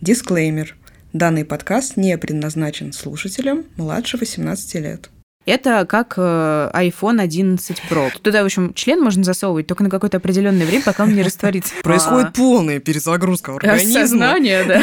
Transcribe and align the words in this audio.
Дисклеймер. 0.00 0.76
Данный 1.12 1.44
подкаст 1.44 1.98
не 1.98 2.16
предназначен 2.16 2.92
слушателям 2.92 3.64
младше 3.76 4.16
18 4.16 4.74
лет. 4.76 5.10
Это 5.44 5.84
как 5.84 6.14
э, 6.16 6.70
iPhone 6.72 7.20
11 7.20 7.82
Pro. 7.90 8.10
Туда, 8.22 8.42
в 8.42 8.46
общем, 8.46 8.72
член 8.72 9.02
можно 9.02 9.24
засовывать 9.24 9.66
только 9.66 9.82
на 9.82 9.90
какое-то 9.90 10.18
определенное 10.18 10.66
время, 10.66 10.82
пока 10.84 11.04
он 11.04 11.14
не 11.14 11.22
растворится. 11.22 11.74
Происходит 11.82 12.32
полная 12.34 12.78
перезагрузка 12.78 13.54
организма. 13.54 14.00
Сознание, 14.00 14.64
да. 14.68 14.82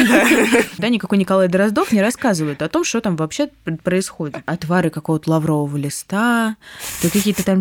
Да, 0.78 0.88
никакой 0.88 1.18
Николай 1.18 1.48
Дроздов 1.48 1.90
не 1.90 2.00
рассказывает 2.02 2.62
о 2.62 2.68
том, 2.68 2.84
что 2.84 3.00
там 3.00 3.16
вообще 3.16 3.48
происходит. 3.82 4.36
Отвары 4.46 4.90
какого-то 4.90 5.30
лаврового 5.30 5.76
листа, 5.76 6.56
то 7.02 7.10
какие-то 7.10 7.44
там... 7.44 7.60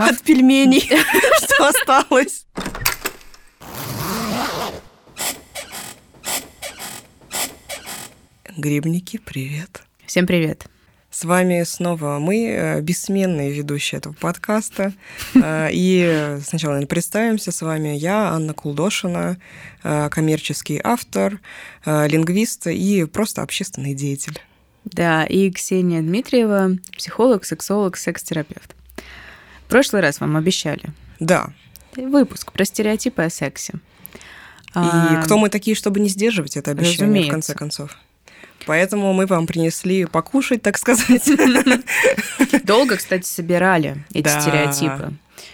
От 0.00 0.22
пельменей, 0.22 0.88
что 1.44 1.68
осталось. 1.68 2.46
Грибники, 8.56 9.18
привет. 9.18 9.82
Всем 10.06 10.26
привет. 10.26 10.64
С 11.10 11.24
вами 11.24 11.62
снова 11.64 12.18
мы, 12.18 12.46
э, 12.46 12.80
бессменные 12.80 13.52
ведущие 13.52 13.98
этого 13.98 14.14
подкаста. 14.14 14.94
Э, 15.34 15.68
и 15.70 16.38
сначала 16.42 16.72
наверное, 16.72 16.88
представимся 16.88 17.52
с 17.52 17.60
вами. 17.60 17.88
Я 17.88 18.30
Анна 18.30 18.54
Кулдошина, 18.54 19.36
э, 19.82 20.08
коммерческий 20.08 20.80
автор, 20.82 21.38
лингвист 21.84 22.66
и 22.68 23.04
просто 23.04 23.42
общественный 23.42 23.92
деятель. 23.92 24.40
Да, 24.84 25.24
и 25.24 25.50
Ксения 25.50 26.00
Дмитриева, 26.00 26.78
психолог, 26.96 27.44
сексолог, 27.44 27.98
секс-терапевт. 27.98 28.74
В 29.66 29.68
прошлый 29.68 30.00
раз 30.00 30.20
вам 30.20 30.34
обещали. 30.36 30.94
Да. 31.20 31.52
Выпуск 31.94 32.52
про 32.52 32.64
стереотипы 32.64 33.22
о 33.22 33.28
сексе. 33.28 33.74
И 33.74 33.78
а... 34.74 35.22
кто 35.22 35.36
мы 35.36 35.50
такие, 35.50 35.74
чтобы 35.76 36.00
не 36.00 36.08
сдерживать 36.08 36.56
это 36.56 36.70
обещание, 36.70 37.00
Разумеется. 37.00 37.28
в 37.28 37.32
конце 37.32 37.54
концов? 37.54 37.98
Поэтому 38.66 39.12
мы 39.12 39.26
вам 39.26 39.46
принесли 39.46 40.04
покушать, 40.04 40.60
так 40.62 40.76
сказать. 40.76 41.28
Долго, 42.64 42.96
кстати, 42.96 43.26
собирали 43.26 44.04
эти 44.12 44.24
да. 44.24 44.40
стереотипы. 44.40 45.12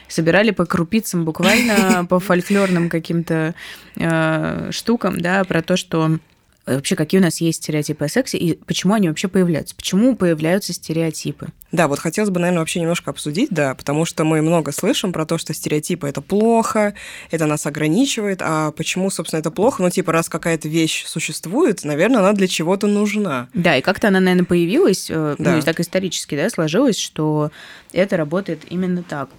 Собирали 0.08 0.50
по 0.50 0.64
крупицам, 0.66 1.24
буквально 1.24 2.06
по 2.10 2.20
фольклорным 2.20 2.88
каким-то 2.88 3.54
э, 3.96 4.70
штукам, 4.70 5.20
да, 5.20 5.44
про 5.44 5.62
то, 5.62 5.77
что 5.77 6.19
вообще 6.66 6.96
какие 6.96 7.20
у 7.20 7.24
нас 7.24 7.41
есть 7.41 7.62
стереотипы 7.62 8.05
о 8.05 8.08
сексе 8.08 8.38
и 8.38 8.55
почему 8.55 8.94
они 8.94 9.08
вообще 9.08 9.28
появляются? 9.28 9.74
Почему 9.74 10.16
появляются 10.16 10.72
стереотипы? 10.72 11.48
Да, 11.72 11.88
вот 11.88 11.98
хотелось 11.98 12.30
бы, 12.30 12.38
наверное, 12.38 12.60
вообще 12.60 12.80
немножко 12.80 13.10
обсудить, 13.10 13.48
да, 13.50 13.74
потому 13.74 14.04
что 14.04 14.24
мы 14.24 14.42
много 14.42 14.72
слышим 14.72 15.12
про 15.12 15.24
то, 15.24 15.38
что 15.38 15.54
стереотипы 15.54 16.06
это 16.06 16.20
плохо, 16.20 16.94
это 17.30 17.46
нас 17.46 17.66
ограничивает, 17.66 18.41
а 18.42 18.72
почему, 18.72 19.10
собственно, 19.10 19.41
это 19.41 19.50
плохо? 19.50 19.82
Ну, 19.82 19.91
типа, 19.91 20.12
раз 20.12 20.28
какая-то 20.28 20.69
вещь 20.69 21.04
существует, 21.06 21.84
наверное, 21.84 22.20
она 22.20 22.32
для 22.32 22.46
чего-то 22.46 22.86
нужна. 22.86 23.48
Да, 23.54 23.76
и 23.76 23.80
как-то 23.80 24.08
она, 24.08 24.20
наверное, 24.20 24.44
появилась, 24.44 25.10
э, 25.10 25.36
ну, 25.38 25.44
да. 25.44 25.56
ну, 25.56 25.62
так 25.62 25.80
исторически, 25.80 26.36
да, 26.36 26.50
сложилось, 26.50 26.98
что 26.98 27.50
это 27.92 28.16
работает 28.16 28.62
именно 28.69 29.02
так. 29.02 29.30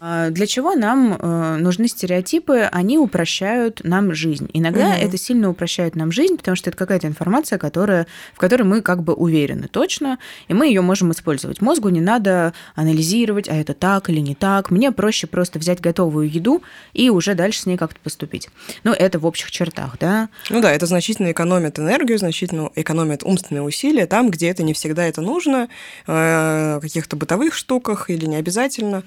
А, 0.00 0.30
для 0.30 0.46
чего 0.46 0.74
нам 0.74 1.14
э, 1.14 1.56
нужны 1.58 1.86
стереотипы? 1.86 2.68
Они 2.72 2.96
упрощают 2.96 3.82
нам 3.84 4.14
жизнь. 4.14 4.48
Иногда 4.54 4.88
угу. 4.88 4.94
это 4.94 5.18
сильно 5.18 5.50
упрощает 5.50 5.94
нам 5.94 6.10
жизнь, 6.10 6.38
потому 6.38 6.56
что 6.56 6.70
это 6.70 6.78
какая-то 6.78 7.06
информация, 7.06 7.58
которая, 7.58 8.06
в 8.34 8.38
которой 8.38 8.62
мы 8.62 8.80
как 8.80 9.02
бы 9.02 9.12
уверены 9.12 9.68
точно, 9.68 10.18
и 10.48 10.54
мы 10.54 10.68
ее 10.68 10.80
можем 10.80 11.12
использовать. 11.12 11.60
Мозгу 11.60 11.90
не 11.90 12.00
надо 12.00 12.54
анализировать, 12.74 13.48
а 13.48 13.54
это 13.54 13.74
так 13.74 14.08
или 14.08 14.20
не 14.20 14.34
так. 14.34 14.70
Мне 14.70 14.90
проще 14.90 15.26
просто 15.26 15.58
взять 15.58 15.80
готовую 15.82 16.30
еду 16.30 16.62
и 16.94 17.10
уже 17.10 17.34
дальше 17.34 17.60
с 17.60 17.66
ней 17.66 17.76
как-то 17.76 18.00
поступить. 18.00 18.48
Ну, 18.84 18.92
это 18.92 19.18
в 19.18 19.26
общих 19.26 19.50
чертах, 19.50 19.98
да? 19.98 20.30
Ну 20.48 20.62
да, 20.62 20.72
это 20.72 20.86
значительно 20.86 21.30
экономит 21.30 21.78
энергию, 21.78 22.18
значительно 22.18 22.70
экономит 22.74 23.22
умственные 23.22 23.62
усилия 23.62 24.06
там, 24.06 24.30
где 24.30 24.48
это 24.48 24.62
не 24.62 24.72
всегда 24.72 25.04
это 25.04 25.20
нужно, 25.20 25.68
э, 26.06 26.78
каких-то 26.80 27.16
бытовых 27.16 27.54
штуках 27.54 28.08
или 28.08 28.24
не 28.24 28.36
обязательно 28.36 29.02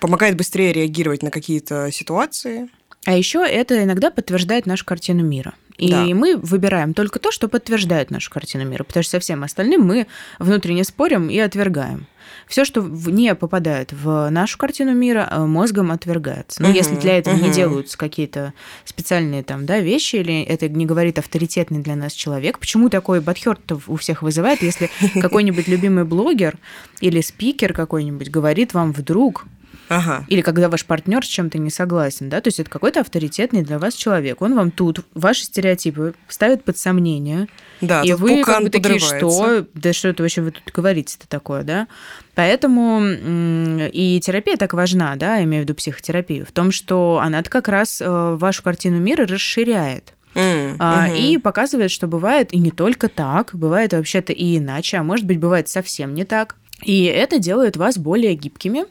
помогает 0.00 0.37
быстрее 0.38 0.72
реагировать 0.72 1.22
на 1.22 1.30
какие-то 1.30 1.90
ситуации. 1.92 2.70
А 3.04 3.12
еще 3.14 3.46
это 3.46 3.82
иногда 3.82 4.10
подтверждает 4.10 4.64
нашу 4.64 4.86
картину 4.86 5.22
мира. 5.22 5.54
И 5.78 5.90
да. 5.90 6.04
мы 6.06 6.36
выбираем 6.36 6.92
только 6.92 7.20
то, 7.20 7.30
что 7.30 7.48
подтверждает 7.48 8.10
нашу 8.10 8.30
картину 8.30 8.64
мира, 8.64 8.82
потому 8.82 9.02
что 9.04 9.12
со 9.12 9.20
всем 9.20 9.44
остальным 9.44 9.82
мы 9.82 10.08
внутренне 10.40 10.82
спорим 10.82 11.30
и 11.30 11.38
отвергаем. 11.38 12.06
Все, 12.48 12.64
что 12.64 12.82
не 12.82 13.34
попадает 13.34 13.92
в 13.92 14.28
нашу 14.30 14.58
картину 14.58 14.92
мира, 14.92 15.28
э, 15.30 15.44
мозгом 15.44 15.92
отвергается. 15.92 16.60
Но 16.60 16.68
угу, 16.68 16.76
если 16.76 16.96
для 16.96 17.18
этого 17.18 17.34
угу. 17.34 17.44
не 17.44 17.50
делаются 17.50 17.96
какие-то 17.96 18.52
специальные 18.84 19.44
там, 19.44 19.66
да, 19.66 19.78
вещи, 19.78 20.16
или 20.16 20.42
это 20.42 20.68
не 20.68 20.84
говорит 20.84 21.18
авторитетный 21.18 21.78
для 21.78 21.94
нас 21.94 22.12
человек, 22.12 22.58
почему 22.58 22.88
такой 22.88 23.20
бадхерт 23.20 23.72
у 23.86 23.96
всех 23.96 24.22
вызывает, 24.22 24.62
если 24.62 24.90
какой-нибудь 25.20 25.68
любимый 25.68 26.04
блогер 26.04 26.58
или 27.00 27.20
спикер 27.20 27.72
какой-нибудь 27.72 28.30
говорит 28.30 28.74
вам 28.74 28.92
вдруг, 28.92 29.46
Ага. 29.88 30.24
Или 30.28 30.42
когда 30.42 30.68
ваш 30.68 30.84
партнер 30.84 31.24
с 31.24 31.28
чем-то 31.28 31.58
не 31.58 31.70
согласен, 31.70 32.28
да, 32.28 32.40
то 32.40 32.48
есть 32.48 32.60
это 32.60 32.70
какой-то 32.70 33.00
авторитетный 33.00 33.62
для 33.62 33.78
вас 33.78 33.94
человек. 33.94 34.42
Он 34.42 34.54
вам 34.54 34.70
тут 34.70 35.04
ваши 35.14 35.44
стереотипы 35.44 36.14
ставит 36.28 36.64
под 36.64 36.76
сомнение. 36.78 37.48
Да, 37.80 38.02
и 38.02 38.12
вы 38.12 38.42
как 38.44 38.62
бы 38.62 38.70
такие, 38.70 38.98
что, 38.98 39.66
да 39.74 39.92
что 39.92 40.08
это 40.08 40.22
вообще 40.22 40.42
вы 40.42 40.50
тут 40.50 40.70
говорите-то 40.72 41.28
такое, 41.28 41.62
да? 41.62 41.88
Поэтому 42.34 43.00
и 43.02 44.20
терапия 44.22 44.56
так 44.56 44.74
важна, 44.74 45.16
да, 45.16 45.36
я 45.36 45.44
имею 45.44 45.62
в 45.62 45.64
виду 45.64 45.74
психотерапию, 45.74 46.46
в 46.46 46.52
том, 46.52 46.70
что 46.70 47.20
она 47.22 47.42
как 47.42 47.68
раз 47.68 48.00
э, 48.00 48.06
вашу 48.08 48.62
картину 48.62 48.98
мира 48.98 49.26
расширяет. 49.26 50.14
Mm, 50.34 50.76
а, 50.78 51.08
И 51.08 51.38
показывает, 51.38 51.90
что 51.90 52.06
бывает 52.06 52.52
и 52.52 52.58
не 52.58 52.70
только 52.70 53.08
так, 53.08 53.50
бывает 53.54 53.92
вообще-то 53.92 54.32
и 54.32 54.58
иначе, 54.58 54.98
а 54.98 55.02
может 55.02 55.26
быть, 55.26 55.40
бывает 55.40 55.68
совсем 55.68 56.14
не 56.14 56.24
так. 56.24 56.56
И 56.84 57.04
это 57.04 57.38
делает 57.38 57.76
вас 57.76 57.98
более 57.98 58.34
гибкими, 58.34 58.84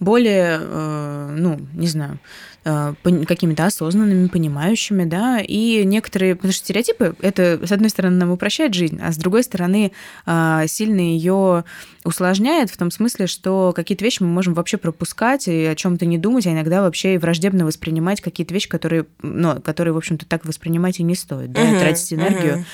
более, 0.00 0.58
э, 0.60 1.34
ну, 1.38 1.58
не 1.72 1.86
знаю, 1.86 2.18
э, 2.64 2.94
какими-то 3.26 3.64
осознанными, 3.64 4.28
понимающими, 4.28 5.04
да, 5.04 5.40
и 5.40 5.82
некоторые, 5.84 6.36
потому 6.36 6.52
что 6.52 6.62
стереотипы, 6.62 7.16
это, 7.22 7.66
с 7.66 7.72
одной 7.72 7.88
стороны, 7.88 8.16
нам 8.16 8.30
упрощает 8.30 8.74
жизнь, 8.74 9.00
а 9.02 9.12
с 9.12 9.16
другой 9.16 9.44
стороны, 9.44 9.92
э, 10.26 10.64
сильно 10.68 11.00
ее 11.00 11.64
усложняет 12.04 12.68
в 12.70 12.76
том 12.76 12.90
смысле, 12.90 13.26
что 13.26 13.72
какие-то 13.74 14.04
вещи 14.04 14.22
мы 14.22 14.28
можем 14.28 14.52
вообще 14.52 14.76
пропускать 14.76 15.48
и 15.48 15.64
о 15.64 15.74
чем-то 15.74 16.04
не 16.04 16.18
думать, 16.18 16.46
а 16.46 16.52
иногда 16.52 16.82
вообще 16.82 17.14
и 17.14 17.18
враждебно 17.18 17.64
воспринимать 17.64 18.20
какие-то 18.20 18.52
вещи, 18.52 18.68
которые, 18.68 19.06
ну, 19.22 19.58
которые, 19.60 19.94
в 19.94 19.96
общем-то, 19.96 20.26
так 20.26 20.44
воспринимать 20.44 21.00
и 21.00 21.02
не 21.02 21.14
стоит, 21.14 21.52
да, 21.52 21.62
uh-huh, 21.62 21.80
тратить 21.80 22.12
энергию. 22.12 22.58
Uh-huh 22.58 22.64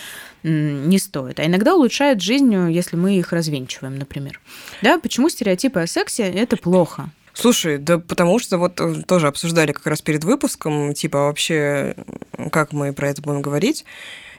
не 0.42 0.98
стоит. 0.98 1.40
А 1.40 1.46
иногда 1.46 1.74
улучшает 1.74 2.20
жизнь, 2.20 2.54
если 2.70 2.96
мы 2.96 3.18
их 3.18 3.32
развенчиваем, 3.32 3.98
например. 3.98 4.40
Да, 4.82 4.98
почему 4.98 5.28
стереотипы 5.28 5.80
о 5.80 5.86
сексе 5.86 6.24
это 6.24 6.56
плохо? 6.56 7.10
Слушай, 7.34 7.78
да 7.78 7.98
потому 7.98 8.40
что 8.40 8.58
вот 8.58 8.80
э, 8.80 9.02
тоже 9.06 9.28
обсуждали 9.28 9.70
как 9.70 9.86
раз 9.86 10.02
перед 10.02 10.24
выпуском, 10.24 10.92
типа 10.92 11.26
вообще, 11.26 11.94
как 12.50 12.72
мы 12.72 12.92
про 12.92 13.10
это 13.10 13.22
будем 13.22 13.42
говорить. 13.42 13.84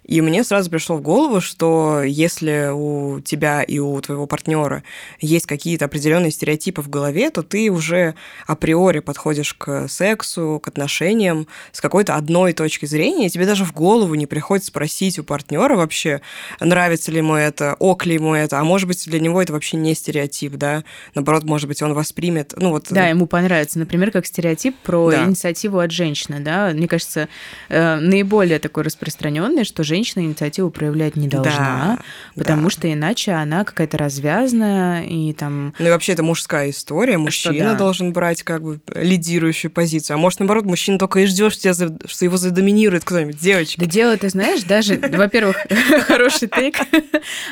И 0.10 0.22
мне 0.22 0.44
сразу 0.44 0.72
пришло 0.72 0.96
в 0.96 1.02
голову, 1.04 1.40
что 1.40 2.02
если 2.02 2.72
у 2.74 3.20
тебя 3.20 3.62
и 3.62 3.78
у 3.78 4.02
твоего 4.02 4.26
партнера 4.26 4.82
есть 5.20 5.46
какие-то 5.46 5.86
определенные 5.86 6.32
стереотипы 6.32 6.82
в 6.82 6.90
голове, 6.90 7.30
то 7.30 7.44
ты 7.44 7.70
уже 7.70 8.16
априори 8.48 9.02
подходишь 9.02 9.54
к 9.54 9.88
сексу, 9.88 10.60
к 10.64 10.68
отношениям 10.68 11.46
с 11.72 11.80
какой-то 11.80 12.16
одной 12.16 12.54
точки 12.54 12.88
зрения, 12.88 13.28
и 13.28 13.30
тебе 13.30 13.46
даже 13.46 13.66
в 13.66 13.72
голову 13.72 14.16
не 14.16 14.26
приходит 14.26 14.66
спросить 14.66 15.20
у 15.20 15.24
партнера 15.24 15.76
вообще, 15.76 16.22
нравится 16.60 17.12
ли 17.12 17.18
ему 17.18 17.36
это, 17.36 17.76
ок 17.78 18.08
ли 18.08 18.16
ему 18.16 18.34
это, 18.34 18.60
а 18.60 18.64
может 18.64 18.88
быть 18.88 19.08
для 19.08 19.20
него 19.20 19.40
это 19.40 19.54
вообще 19.54 19.78
не 19.78 19.94
стереотип, 19.94 20.54
да, 20.54 20.86
наоборот, 21.14 21.44
может 21.44 21.68
быть, 21.68 21.84
он 21.84 21.94
воспримет, 21.94 22.56
ну 22.58 22.72
вот... 22.72 22.88
Да, 22.90 23.06
ему 23.06 23.28
понравится, 23.28 23.78
например, 23.78 24.10
как 24.10 24.26
стереотип 24.26 24.76
про 24.80 25.12
да. 25.12 25.26
инициативу 25.26 25.78
от 25.78 25.92
женщины, 25.92 26.40
да, 26.40 26.72
мне 26.74 26.88
кажется, 26.88 27.30
э, 27.70 27.98
наиболее 27.98 28.58
такой 28.58 28.82
распространенный, 28.82 29.66
что 29.66 29.84
женщина 29.84 29.99
женщина 30.00 30.24
инициативу 30.24 30.70
проявлять 30.70 31.18
не 31.18 31.28
должна, 31.28 31.98
да, 31.98 32.00
потому 32.36 32.64
да. 32.64 32.70
что 32.70 32.94
иначе 32.94 33.34
она 33.34 33.66
какая-то 33.66 33.98
развязная 33.98 35.04
и 35.04 35.34
там... 35.34 35.74
Ну 35.78 35.88
и 35.88 35.90
вообще 35.90 36.14
это 36.14 36.24
мужская 36.24 36.70
история, 36.70 37.18
мужчина 37.18 37.72
да. 37.72 37.76
должен 37.76 38.14
брать 38.14 38.44
как 38.44 38.64
бы 38.64 38.80
лидирующую 38.96 39.72
позицию, 39.72 40.16
а 40.16 40.18
может 40.18 40.40
наоборот 40.40 40.64
мужчина 40.64 40.98
только 40.98 41.20
и 41.20 41.26
ждешь, 41.26 41.58
что 41.58 42.26
его 42.26 42.38
задоминирует 42.38 43.04
кто-нибудь, 43.04 43.38
девочка. 43.38 43.82
Да 43.82 43.88
дело, 43.88 44.16
ты 44.16 44.30
знаешь, 44.30 44.64
даже, 44.64 44.98
во-первых, 44.98 45.58
хороший 46.08 46.48
тейк, 46.48 46.78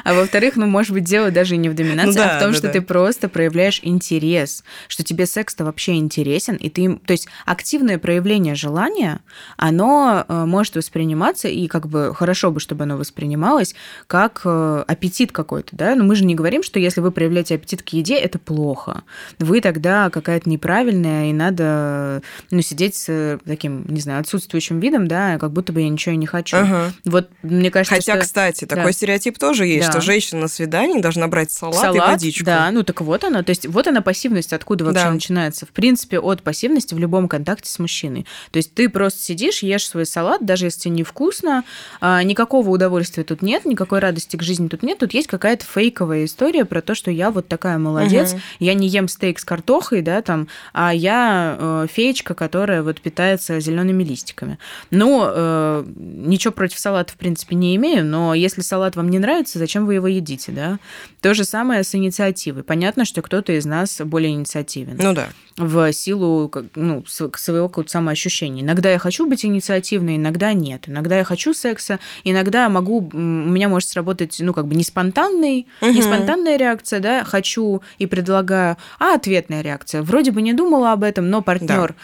а 0.06 0.14
во-вторых, 0.14 0.56
ну 0.56 0.68
может 0.68 0.94
быть 0.94 1.04
дело 1.04 1.30
даже 1.32 1.58
не 1.58 1.68
в 1.68 1.76
доминации, 1.76 2.20
ну, 2.20 2.24
а 2.24 2.38
в 2.38 2.42
том, 2.42 2.54
что 2.54 2.70
ты 2.70 2.80
просто 2.82 3.28
проявляешь 3.28 3.82
интерес, 3.84 4.64
что 4.88 5.04
тебе 5.04 5.26
секс-то 5.26 5.66
вообще 5.66 5.96
интересен, 5.96 6.56
и 6.56 6.70
ты, 6.70 6.96
то 6.96 7.12
есть 7.12 7.28
активное 7.46 7.98
проявление 7.98 8.56
желания, 8.56 9.20
оно 9.58 10.24
э, 10.26 10.46
может 10.46 10.78
восприниматься 10.78 11.50
и 11.50 11.68
как 11.68 11.88
бы 11.88 12.16
хорошо 12.16 12.37
хорошо 12.38 12.52
бы, 12.52 12.60
чтобы 12.60 12.84
оно 12.84 12.98
воспринималось 12.98 13.74
как 14.06 14.42
э, 14.46 14.84
аппетит 14.88 15.32
какой-то, 15.32 15.76
да, 15.76 15.96
но 15.96 16.04
мы 16.04 16.16
же 16.16 16.24
не 16.24 16.36
говорим, 16.36 16.62
что 16.62 16.80
если 16.80 17.02
вы 17.02 17.12
проявляете 17.12 17.56
аппетит 17.56 17.82
к 17.82 17.90
еде, 17.90 18.16
это 18.16 18.38
плохо. 18.38 19.04
Вы 19.40 19.60
тогда 19.62 20.10
какая-то 20.12 20.48
неправильная, 20.50 21.30
и 21.30 21.34
надо, 21.34 22.22
ну, 22.52 22.62
сидеть 22.62 22.96
с 22.96 23.40
таким, 23.46 23.86
не 23.88 24.00
знаю, 24.02 24.22
отсутствующим 24.22 24.80
видом, 24.80 25.08
да, 25.08 25.40
как 25.40 25.52
будто 25.52 25.74
бы 25.74 25.82
я 25.82 25.90
ничего 25.90 26.14
и 26.14 26.18
не 26.18 26.28
хочу. 26.28 26.58
Ага. 26.58 26.94
Вот 27.06 27.30
мне 27.42 27.72
кажется, 27.72 27.96
Хотя, 27.96 28.14
что... 28.14 28.22
кстати, 28.22 28.66
такой 28.66 28.94
стереотип 28.94 29.40
тоже 29.40 29.66
есть, 29.66 29.88
Да. 29.88 29.92
что 29.94 30.02
женщина 30.02 30.42
на 30.42 30.48
свидании 30.48 31.02
должна 31.02 31.28
брать 31.28 31.52
салат, 31.52 31.76
и 31.76 31.80
Салат, 31.80 32.12
водичку. 32.12 32.46
Да, 32.46 32.70
ну 32.72 32.84
так 32.84 33.02
вот 33.02 33.24
она. 33.24 33.42
То 33.42 33.50
есть 33.50 33.66
вот 33.66 33.88
она 33.88 34.02
пассивность, 34.02 34.54
откуда 34.54 34.86
вообще 34.86 35.06
Да. 35.06 35.12
начинается. 35.12 35.66
В 35.66 35.70
принципе, 35.70 36.20
от 36.20 36.44
пассивности 36.44 36.94
в 36.94 37.00
любом 37.00 37.28
контакте 37.28 37.70
с 37.70 37.80
мужчиной. 37.80 38.26
То 38.52 38.58
есть 38.58 38.74
ты 38.74 38.90
просто 38.90 39.22
сидишь, 39.22 39.64
ешь 39.64 39.88
свой 39.88 40.06
салат, 40.06 40.46
даже 40.46 40.66
если 40.66 40.82
тебе 40.82 40.96
невкусно, 40.96 41.64
а, 42.00 42.22
никакого 42.28 42.70
удовольствия 42.70 43.24
тут 43.24 43.42
нет, 43.42 43.66
никакой 43.66 44.00
радости 44.00 44.36
к 44.38 44.44
жизни 44.44 44.68
тут 44.68 44.84
нет. 44.84 45.00
Тут 45.00 45.14
есть 45.14 45.28
какая-то 45.28 45.66
фейковая 45.66 46.26
история 46.26 46.66
про 46.66 46.82
то, 46.82 46.94
что 46.94 47.10
я 47.10 47.32
вот 47.32 47.48
такая 47.48 47.78
молодец, 47.78 48.34
Мгм. 48.34 48.42
я 48.60 48.74
не 48.74 48.88
ем 48.88 49.08
стейк 49.08 49.40
с 49.40 49.46
картохой, 49.46 50.02
да, 50.02 50.22
там, 50.22 50.48
а 50.74 50.94
я 50.94 51.56
э, 51.60 51.88
феечка, 51.92 52.34
которая 52.36 52.84
вот 52.84 53.02
питается 53.02 53.60
зелеными 53.60 54.04
листиками. 54.04 54.60
Ну, 54.92 55.24
э, 55.28 55.84
ничего 55.96 56.52
против 56.54 56.80
салата, 56.80 57.14
в 57.14 57.16
принципе, 57.18 57.56
не 57.56 57.76
имею, 57.76 58.06
но 58.06 58.34
если 58.34 58.62
салат 58.62 58.96
вам 58.96 59.10
не 59.10 59.20
нравится, 59.20 59.60
зачем 59.60 59.86
вы 59.86 59.96
его 59.96 60.08
едите, 60.08 60.52
да? 60.52 60.80
То 61.22 61.34
же 61.34 61.44
самое 61.46 61.84
с 61.84 61.96
инициативой. 61.96 62.64
Понятно, 62.64 63.06
что 63.06 63.22
кто-то 63.22 63.54
из 63.54 63.66
нас 63.66 64.02
более 64.04 64.32
инициативен 64.34 64.98
Ну 65.00 65.14
да. 65.14 65.30
В 65.58 65.92
силу 65.92 66.52
ну, 66.76 67.04
св- 67.08 67.38
своего 67.40 67.68
какого-то 67.68 67.92
самоощущения. 67.92 68.64
Иногда 68.64 68.92
я 68.92 69.00
хочу 69.00 69.26
быть 69.28 69.44
инициативной, 69.44 70.16
иногда 70.18 70.54
нет. 70.54 70.88
Иногда 70.88 71.18
я 71.18 71.24
хочу 71.24 71.54
секса, 71.54 72.00
иногда 72.24 72.70
могу, 72.70 73.10
м, 73.14 73.48
у 73.48 73.52
меня 73.52 73.68
может 73.68 73.90
сработать, 73.90 74.38
ну, 74.40 74.54
как 74.54 74.68
бы 74.68 74.76
не 74.76 74.84
спонтанный, 74.84 75.68
не 75.82 75.90
Мгм. 75.92 76.02
спонтанная 76.04 76.58
реакция, 76.58 77.00
да, 77.00 77.24
хочу 77.24 77.82
и 77.98 78.06
предлагаю, 78.06 78.78
а 79.00 79.16
ответная 79.16 79.62
реакция. 79.62 80.04
Вроде 80.04 80.32
бы 80.32 80.42
не 80.44 80.54
думала 80.54 80.92
об 80.94 81.04
этом, 81.04 81.30
но 81.30 81.42
партнер 81.42 81.96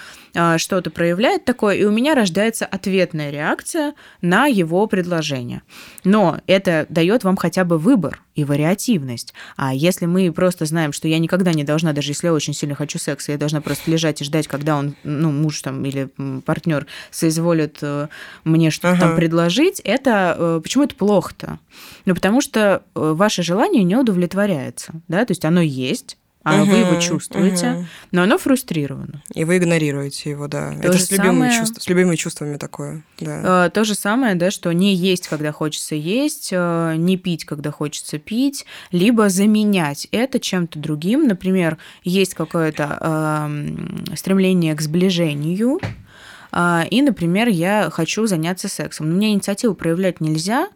что-то 0.58 0.90
проявляет 0.90 1.46
такое, 1.46 1.76
и 1.76 1.84
у 1.86 1.92
меня 1.92 2.16
рождается 2.16 2.66
ответная 2.66 3.30
реакция 3.30 3.94
на 4.22 4.48
его 4.48 4.88
предложение. 4.88 5.62
Но 6.04 6.40
это 6.48 6.86
дает 6.90 7.24
вам 7.24 7.38
хотя 7.38 7.64
бы 7.64 7.78
выбор 7.78 8.22
и 8.36 8.44
вариативность. 8.44 9.34
А 9.56 9.74
если 9.74 10.06
мы 10.06 10.32
просто 10.32 10.66
знаем, 10.66 10.92
что 10.92 11.08
я 11.08 11.20
никогда 11.20 11.54
не 11.54 11.64
должна, 11.64 11.94
даже 11.94 12.12
если 12.12 12.28
я 12.28 12.34
очень 12.34 12.54
сильно 12.54 12.76
хочу 12.76 12.98
секса, 12.98 13.32
я 13.32 13.38
должна 13.38 13.62
просто 13.62 13.92
лежать 13.92 14.22
и 14.22 14.24
ждать, 14.24 14.48
когда 14.48 14.76
он, 14.78 14.96
ну, 15.04 15.32
муж 15.32 15.62
там 15.62 15.86
или 15.86 16.10
партнер 16.42 16.88
соизволит 17.12 17.78
э, 17.82 18.08
мне 18.44 18.72
что-то 18.72 18.94
Ага. 18.94 19.02
там 19.02 19.16
предложить, 19.16 19.80
это 19.84 20.36
э, 20.38 20.60
почему 20.64 20.86
это 20.86 20.96
плохо-то? 20.96 21.60
Ну, 22.06 22.16
потому 22.16 22.42
что 22.42 22.84
э, 22.96 23.14
ваше 23.14 23.44
желание 23.44 23.84
не 23.84 23.96
удовлетворяется, 23.96 24.94
да, 25.08 25.26
то 25.26 25.32
есть 25.32 25.46
оно 25.46 25.62
есть, 25.62 26.18
а 26.44 26.64
вы 26.66 26.76
его 26.78 27.00
чувствуете, 27.00 27.70
мгм. 27.72 27.88
но 28.12 28.24
оно 28.24 28.38
фрустрировано. 28.38 29.24
И 29.34 29.46
вы 29.46 29.58
игнорируете 29.58 30.30
его, 30.32 30.48
да. 30.48 30.72
То 30.74 30.90
Это 30.90 30.94
же 30.98 31.00
с 31.06 31.12
любимыми, 31.12 31.48
самое- 31.50 31.60
чувств- 31.60 31.82
с 31.82 31.88
любимыми 31.88 32.16
чувствами 32.18 32.58
такое, 32.58 33.04
да. 33.20 33.68
Э, 33.68 33.70
То 33.70 33.84
же 33.86 33.96
самое, 33.96 34.36
да, 34.36 34.52
что 34.52 34.72
не 34.74 34.94
есть, 34.94 35.28
когда 35.30 35.52
хочется 35.54 35.96
есть, 35.96 36.50
э, 36.52 36.96
не 36.98 37.16
пить, 37.18 37.46
когда 37.46 37.72
хочется 37.72 38.20
пить, 38.20 38.66
либо 38.92 39.30
заменять 39.30 40.08
это 40.12 40.40
чем-то 40.40 40.80
другим. 40.80 41.28
Например, 41.28 41.78
есть 42.04 42.34
какое-то 42.36 42.98
эм, 43.02 44.04
стремление 44.16 44.76
к 44.76 44.82
сближению, 44.82 45.80
а, 46.56 46.86
и, 46.92 47.02
например, 47.02 47.48
я 47.48 47.90
хочу 47.92 48.28
заняться 48.28 48.68
сексом. 48.68 49.10
Но 49.10 49.16
мне 49.16 49.34
инициативу 49.34 49.74
проявлять 49.74 50.22
нельзя, 50.22 50.68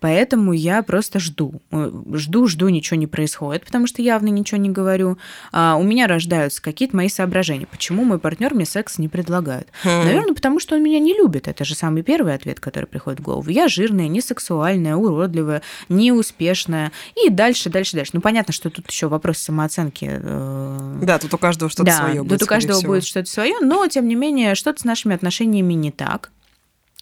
поэтому 0.00 0.52
я 0.52 0.82
просто 0.82 1.18
жду. 1.20 1.60
Э, 1.70 1.90
Жду, 2.14 2.46
жду, 2.46 2.68
ничего 2.68 2.98
не 2.98 3.06
происходит, 3.06 3.64
потому 3.64 3.86
что 3.86 4.02
явно 4.02 4.28
ничего 4.28 4.60
не 4.60 4.70
говорю. 4.70 5.18
А 5.52 5.76
У 5.76 5.82
меня 5.82 6.06
рождаются 6.06 6.62
какие-то 6.62 6.96
мои 6.96 7.08
соображения, 7.08 7.66
почему 7.66 8.04
мой 8.04 8.18
партнер 8.18 8.54
мне 8.54 8.64
секс 8.66 8.98
не 8.98 9.08
предлагает. 9.08 9.68
Хм. 9.82 9.88
Наверное, 10.04 10.34
потому 10.34 10.60
что 10.60 10.76
он 10.76 10.82
меня 10.82 10.98
не 10.98 11.14
любит. 11.14 11.48
Это 11.48 11.64
же 11.64 11.74
самый 11.74 12.02
первый 12.02 12.34
ответ, 12.34 12.60
который 12.60 12.86
приходит 12.86 13.20
в 13.20 13.22
голову. 13.22 13.48
Я 13.50 13.68
жирная, 13.68 14.08
не 14.08 14.20
сексуальная, 14.20 14.96
уродливая, 14.96 15.62
неуспешная. 15.88 16.92
И 17.24 17.30
дальше, 17.30 17.70
дальше, 17.70 17.96
дальше. 17.96 18.10
Ну, 18.14 18.20
понятно, 18.20 18.52
что 18.52 18.70
тут 18.70 18.90
еще 18.90 19.08
вопрос 19.08 19.38
самооценки. 19.38 20.08
э, 20.22 20.98
Да, 21.02 21.18
тут 21.18 21.32
у 21.34 21.38
каждого 21.38 21.70
что-то 21.70 21.90
да, 21.90 21.98
свое 21.98 22.18
тут 22.18 22.28
будет. 22.28 22.42
у 22.42 22.46
каждого 22.46 22.78
всего. 22.78 22.92
будет 22.92 23.04
что-то 23.04 23.30
свое, 23.30 23.54
но 23.60 23.86
тем 23.88 24.06
не 24.08 24.14
менее, 24.14 24.54
что-то 24.54 24.80
с 24.80 24.84
нашими 24.84 25.14
отношениями 25.14 25.74
не 25.74 25.90
так. 25.90 26.30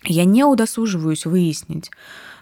Я 0.05 0.25
не 0.25 0.45
удосуживаюсь 0.45 1.27
выяснить, 1.27 1.91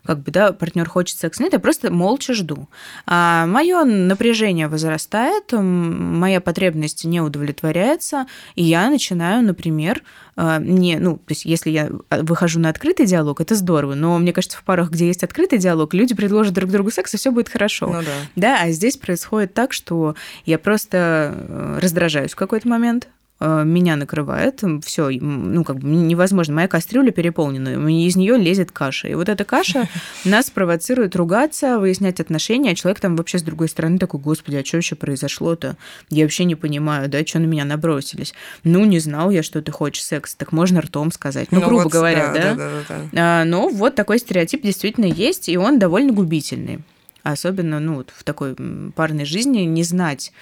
как 0.04 0.20
бы, 0.20 0.30
да, 0.30 0.52
партнер 0.52 0.88
хочет 0.88 1.18
секс, 1.18 1.38
нет, 1.40 1.52
я 1.52 1.58
просто 1.58 1.92
молча 1.92 2.34
жду. 2.34 2.68
А 3.06 3.46
мое 3.46 3.84
напряжение 3.84 4.68
возрастает, 4.68 5.52
моя 5.52 6.40
потребность 6.40 7.04
не 7.04 7.20
удовлетворяется, 7.20 8.26
и 8.54 8.64
я 8.64 8.88
начинаю, 8.90 9.44
например, 9.44 10.02
а, 10.36 10.58
не, 10.58 10.98
ну, 10.98 11.16
то 11.16 11.32
есть 11.32 11.44
если 11.44 11.70
я 11.70 11.90
а, 12.08 12.22
выхожу 12.22 12.60
на 12.60 12.70
открытый 12.70 13.06
диалог, 13.06 13.40
это 13.40 13.54
здорово, 13.54 13.94
но 13.94 14.18
мне 14.18 14.32
кажется, 14.32 14.56
в 14.56 14.64
парах, 14.64 14.90
где 14.90 15.06
есть 15.06 15.22
открытый 15.22 15.58
диалог, 15.58 15.92
люди 15.92 16.14
предложат 16.14 16.54
друг 16.54 16.70
другу 16.70 16.90
секс, 16.90 17.12
и 17.14 17.16
все 17.16 17.30
будет 17.30 17.48
хорошо. 17.48 17.88
Ну 17.88 18.00
да. 18.00 18.14
Да, 18.36 18.58
а 18.62 18.70
здесь 18.70 18.96
происходит 18.96 19.54
так, 19.54 19.72
что 19.72 20.14
я 20.46 20.58
просто 20.58 21.34
э, 21.36 21.78
раздражаюсь 21.80 22.32
в 22.32 22.36
какой-то 22.36 22.68
момент, 22.68 23.08
меня 23.40 23.96
накрывает, 23.96 24.62
все, 24.84 25.08
ну, 25.10 25.64
как 25.64 25.78
бы 25.78 25.88
невозможно. 25.88 26.54
Моя 26.54 26.68
кастрюля 26.68 27.10
переполнена, 27.10 27.88
из 27.88 28.16
нее 28.16 28.36
лезет 28.36 28.70
каша. 28.70 29.08
И 29.08 29.14
вот 29.14 29.28
эта 29.28 29.44
каша 29.44 29.88
нас 30.24 30.50
провоцирует 30.50 31.16
ругаться, 31.16 31.78
выяснять 31.78 32.20
отношения, 32.20 32.72
а 32.72 32.74
человек 32.74 33.00
там 33.00 33.16
вообще 33.16 33.38
с 33.38 33.42
другой 33.42 33.68
стороны 33.68 33.98
такой, 33.98 34.20
господи, 34.20 34.56
а 34.56 34.64
что 34.64 34.76
вообще 34.76 34.94
произошло-то? 34.94 35.76
Я 36.10 36.24
вообще 36.24 36.44
не 36.44 36.54
понимаю, 36.54 37.08
да, 37.08 37.24
что 37.24 37.38
на 37.38 37.46
меня 37.46 37.64
набросились. 37.64 38.34
Ну, 38.64 38.84
не 38.84 38.98
знал 38.98 39.30
я, 39.30 39.42
что 39.42 39.62
ты 39.62 39.72
хочешь 39.72 40.04
секс, 40.04 40.34
так 40.34 40.52
можно 40.52 40.80
ртом 40.80 41.10
сказать. 41.10 41.50
Ну, 41.50 41.60
грубо 41.60 41.84
вот, 41.84 41.92
говоря, 41.92 42.32
да? 42.34 42.42
Да, 42.42 42.54
да, 42.54 42.70
да, 42.88 42.94
да. 43.12 43.40
А, 43.40 43.44
но 43.44 43.68
вот 43.68 43.94
такой 43.94 44.18
стереотип 44.18 44.62
действительно 44.62 45.06
есть, 45.06 45.48
и 45.48 45.56
он 45.56 45.78
довольно 45.78 46.12
губительный. 46.12 46.80
Особенно 47.22 47.80
ну, 47.80 48.04
в 48.14 48.24
такой 48.24 48.54
парной 48.94 49.24
жизни 49.24 49.60
не 49.60 49.82
знать, 49.82 50.32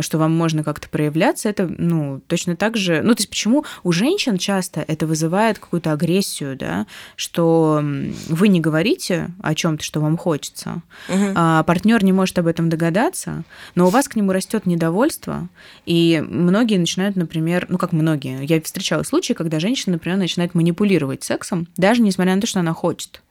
что 0.00 0.18
вам 0.18 0.36
можно 0.36 0.64
как-то 0.64 0.88
проявляться, 0.88 1.48
это 1.48 1.66
ну, 1.66 2.20
точно 2.26 2.56
так 2.56 2.76
же... 2.76 3.00
Ну, 3.02 3.14
то 3.14 3.20
есть 3.20 3.28
почему 3.28 3.64
у 3.82 3.92
женщин 3.92 4.38
часто 4.38 4.84
это 4.86 5.06
вызывает 5.06 5.58
какую-то 5.58 5.92
агрессию, 5.92 6.56
да, 6.56 6.86
что 7.16 7.82
вы 8.28 8.48
не 8.48 8.60
говорите 8.60 9.30
о 9.42 9.54
чем 9.54 9.78
то 9.78 9.84
что 9.84 10.00
вам 10.00 10.16
хочется, 10.16 10.82
Мгм. 11.08 11.32
а 11.36 11.62
партнер 11.62 12.02
не 12.02 12.12
может 12.12 12.38
об 12.38 12.46
этом 12.46 12.68
догадаться, 12.68 13.44
но 13.74 13.86
у 13.86 13.90
вас 13.90 14.08
к 14.08 14.16
нему 14.16 14.32
растет 14.32 14.66
недовольство, 14.66 15.48
и 15.86 16.24
многие 16.26 16.78
начинают, 16.78 17.16
например, 17.16 17.66
ну 17.68 17.78
как 17.78 17.92
многие, 17.92 18.44
я 18.44 18.60
встречала 18.60 19.02
случаи, 19.02 19.32
когда 19.34 19.60
женщина, 19.60 19.94
например, 19.94 20.18
начинает 20.18 20.54
манипулировать 20.54 21.22
сексом, 21.22 21.68
даже 21.76 22.02
несмотря 22.02 22.34
на 22.34 22.40
то, 22.40 22.46
что 22.46 22.60
она 22.60 22.72
хочет. 22.72 23.22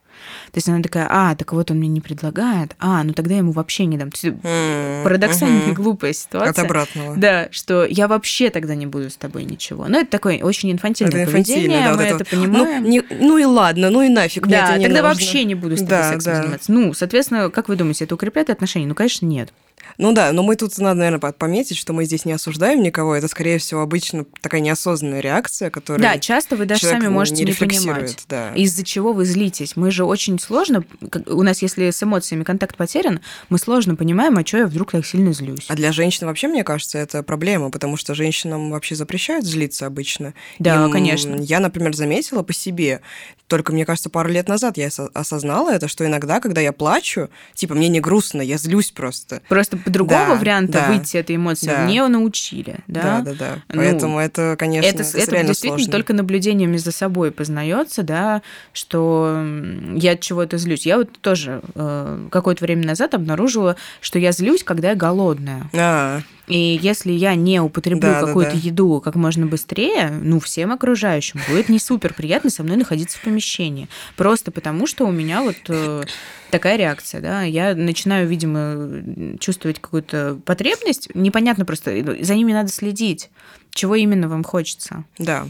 То 0.51 0.57
есть 0.57 0.69
она 0.69 0.81
такая, 0.81 1.07
а, 1.09 1.35
так 1.35 1.53
вот 1.53 1.71
он 1.71 1.77
мне 1.77 1.87
не 1.87 2.01
предлагает, 2.01 2.75
а, 2.79 3.03
ну 3.03 3.13
тогда 3.13 3.33
я 3.33 3.39
ему 3.39 3.51
вообще 3.51 3.85
не 3.85 3.97
дам. 3.97 4.11
То 4.11 4.17
есть 4.27 4.37
М, 4.43 5.03
Парадоксальная, 5.03 5.65
мгм. 5.67 5.73
глупая 5.73 6.11
От 6.11 6.17
ситуация. 6.17 6.65
обратного. 6.65 7.15
Да, 7.17 7.47
что 7.51 7.85
я 7.85 8.07
вообще 8.07 8.49
тогда 8.49 8.75
не 8.75 8.85
буду 8.85 9.09
с 9.09 9.15
тобой 9.15 9.43
ничего. 9.45 9.87
Но 9.87 9.99
это 9.99 10.09
такое 10.11 10.39
очень 10.43 10.71
инфантильное 10.71 11.23
Это 11.23 11.31
поведение, 11.31 11.83
да, 11.83 11.89
вот 11.91 11.97
мы 11.97 12.03
это 12.03 12.15
это 12.15 12.23
вот. 12.23 12.29
понимаем. 12.29 12.83
Ну, 12.83 12.89
не- 12.89 13.03
ну 13.09 13.37
и 13.37 13.45
ладно, 13.45 13.89
ну 13.89 14.01
и 14.01 14.09
нафиг, 14.09 14.45
мне 14.45 14.55
Да, 14.57 14.69
это 14.69 14.77
не 14.79 14.85
тогда 14.85 15.01
нужно. 15.01 15.09
вообще 15.13 15.43
не 15.43 15.55
буду 15.55 15.75
с 15.75 15.79
тобой 15.79 15.89
Да, 15.97 16.09
сексом 16.11 16.33
да. 16.33 16.41
заниматься. 16.41 16.71
Ну, 16.71 16.93
соответственно, 16.93 17.49
как 17.49 17.69
вы 17.69 17.75
думаете, 17.75 18.05
это 18.05 18.15
укрепляет 18.15 18.49
отношения? 18.49 18.87
Ну, 18.87 18.95
конечно, 18.95 19.25
нет. 19.25 19.51
Ну 19.97 20.11
да, 20.13 20.31
но 20.31 20.43
мы 20.43 20.55
тут 20.55 20.77
надо, 20.77 20.99
наверное, 20.99 21.31
пометить, 21.31 21.77
что 21.77 21.93
мы 21.93 22.05
здесь 22.05 22.25
не 22.25 22.33
осуждаем 22.33 22.81
никого. 22.81 23.15
Это, 23.15 23.27
скорее 23.27 23.57
всего, 23.57 23.81
обычно 23.81 24.25
такая 24.41 24.61
неосознанная 24.61 25.19
реакция, 25.19 25.69
которая 25.69 26.01
Да, 26.13 26.19
часто 26.19 26.55
вы 26.55 26.65
даже 26.65 26.81
сами 26.87 27.07
можете 27.07 27.43
не 27.43 27.51
не, 27.51 27.57
понимать, 27.57 28.17
да. 28.29 28.51
из-за 28.55 28.83
чего 28.83 29.13
вы 29.13 29.25
злитесь. 29.25 29.75
Мы 29.75 29.91
же 29.91 30.03
очень 30.05 30.39
сложно, 30.39 30.83
у 31.27 31.43
нас 31.43 31.61
если 31.61 31.89
с 31.91 32.01
эмоциями 32.01 32.43
контакт 32.43 32.75
потерян, 32.77 33.19
мы 33.49 33.57
сложно 33.59 33.95
понимаем, 33.95 34.37
а 34.37 34.45
что 34.45 34.57
я 34.59 34.67
вдруг 34.67 34.91
так 34.91 35.05
сильно 35.05 35.33
злюсь. 35.33 35.65
А 35.67 35.75
для 35.75 35.91
женщин 35.91 36.27
вообще, 36.27 36.47
мне 36.47 36.63
кажется, 36.63 36.97
это 36.97 37.23
проблема, 37.23 37.69
потому 37.69 37.97
что 37.97 38.15
женщинам 38.15 38.71
вообще 38.71 38.95
запрещают 38.95 39.45
злиться 39.45 39.85
обычно. 39.85 40.33
Да, 40.59 40.85
Им- 40.85 40.91
конечно. 40.91 41.35
Я, 41.35 41.59
например, 41.59 41.93
заметила 41.95 42.43
по 42.43 42.53
себе, 42.53 43.01
только, 43.47 43.71
мне 43.71 43.85
кажется, 43.85 44.09
пару 44.09 44.29
лет 44.29 44.47
назад 44.47 44.77
я 44.77 44.87
осо- 44.87 45.09
осознала 45.13 45.69
это, 45.69 45.87
что 45.87 46.05
иногда, 46.05 46.39
когда 46.39 46.61
я 46.61 46.71
плачу, 46.71 47.29
типа, 47.53 47.75
мне 47.75 47.87
не 47.89 47.99
грустно, 47.99 48.41
я 48.41 48.57
злюсь 48.57 48.91
просто. 48.91 49.41
Просто 49.47 49.77
другого 49.85 50.27
Да, 50.29 50.35
варианта 50.35 50.73
да. 50.73 50.87
выйти 50.87 51.17
этой 51.17 51.35
эмоции 51.35 51.67
Да. 51.67 51.85
не 51.85 52.05
научили, 52.07 52.77
Да, 52.87 53.01
да? 53.01 53.21
да, 53.21 53.33
да. 53.33 53.55
Ну, 53.69 53.75
Поэтому 53.81 54.19
это, 54.19 54.55
конечно, 54.57 54.87
это, 54.87 55.03
это, 55.03 55.35
это 55.35 55.47
действительно 55.47 55.77
сложно. 55.79 55.91
только 55.91 56.13
наблюдениями 56.13 56.77
за 56.77 56.91
собой 56.91 57.31
познается, 57.31 58.03
да, 58.03 58.41
что 58.71 59.45
я 59.95 60.11
от 60.13 60.19
чего-то 60.21 60.57
злюсь. 60.57 60.85
Я 60.85 60.97
вот 60.97 61.09
тоже 61.21 61.61
э, 61.75 62.27
какое-то 62.31 62.63
время 62.65 62.85
назад 62.85 63.13
обнаружила, 63.13 63.75
что 64.01 64.19
я 64.19 64.31
злюсь, 64.31 64.63
когда 64.63 64.89
я 64.89 64.95
голодная. 64.95 65.69
А, 65.73 66.21
И 66.47 66.79
если 66.81 67.11
я 67.11 67.35
не 67.35 67.61
употреблю 67.61 68.01
Да, 68.01 68.19
да, 68.21 68.27
какую-то 68.27 68.51
да. 68.53 68.57
еду 68.61 69.01
как 69.03 69.15
можно 69.15 69.45
быстрее, 69.45 70.09
ну, 70.09 70.39
всем 70.39 70.71
окружающим 70.73 71.39
будет 71.49 71.69
не 71.69 71.79
супер 71.79 72.13
приятно 72.13 72.49
со 72.49 72.63
мной 72.63 72.77
находиться 72.77 73.17
в 73.17 73.21
помещении. 73.21 73.87
Просто 74.17 74.51
потому, 74.51 74.85
что 74.87 75.05
у 75.05 75.11
меня 75.11 75.41
вот 75.41 75.55
э, 75.69 76.03
такая 76.53 76.77
реакция, 76.77 77.19
да. 77.19 77.41
Я 77.41 77.73
начинаю, 77.73 78.27
видимо, 78.27 79.37
чувствовать 79.39 79.79
какую-то 79.79 80.39
потребность. 80.45 81.09
Непонятно 81.15 81.65
просто, 81.65 81.89
э, 81.89 82.23
за 82.23 82.35
ними 82.35 82.53
надо 82.53 82.69
следить. 82.69 83.31
Чего 83.71 83.95
именно 83.95 84.29
вам 84.29 84.43
хочется? 84.43 85.03
да. 85.17 85.47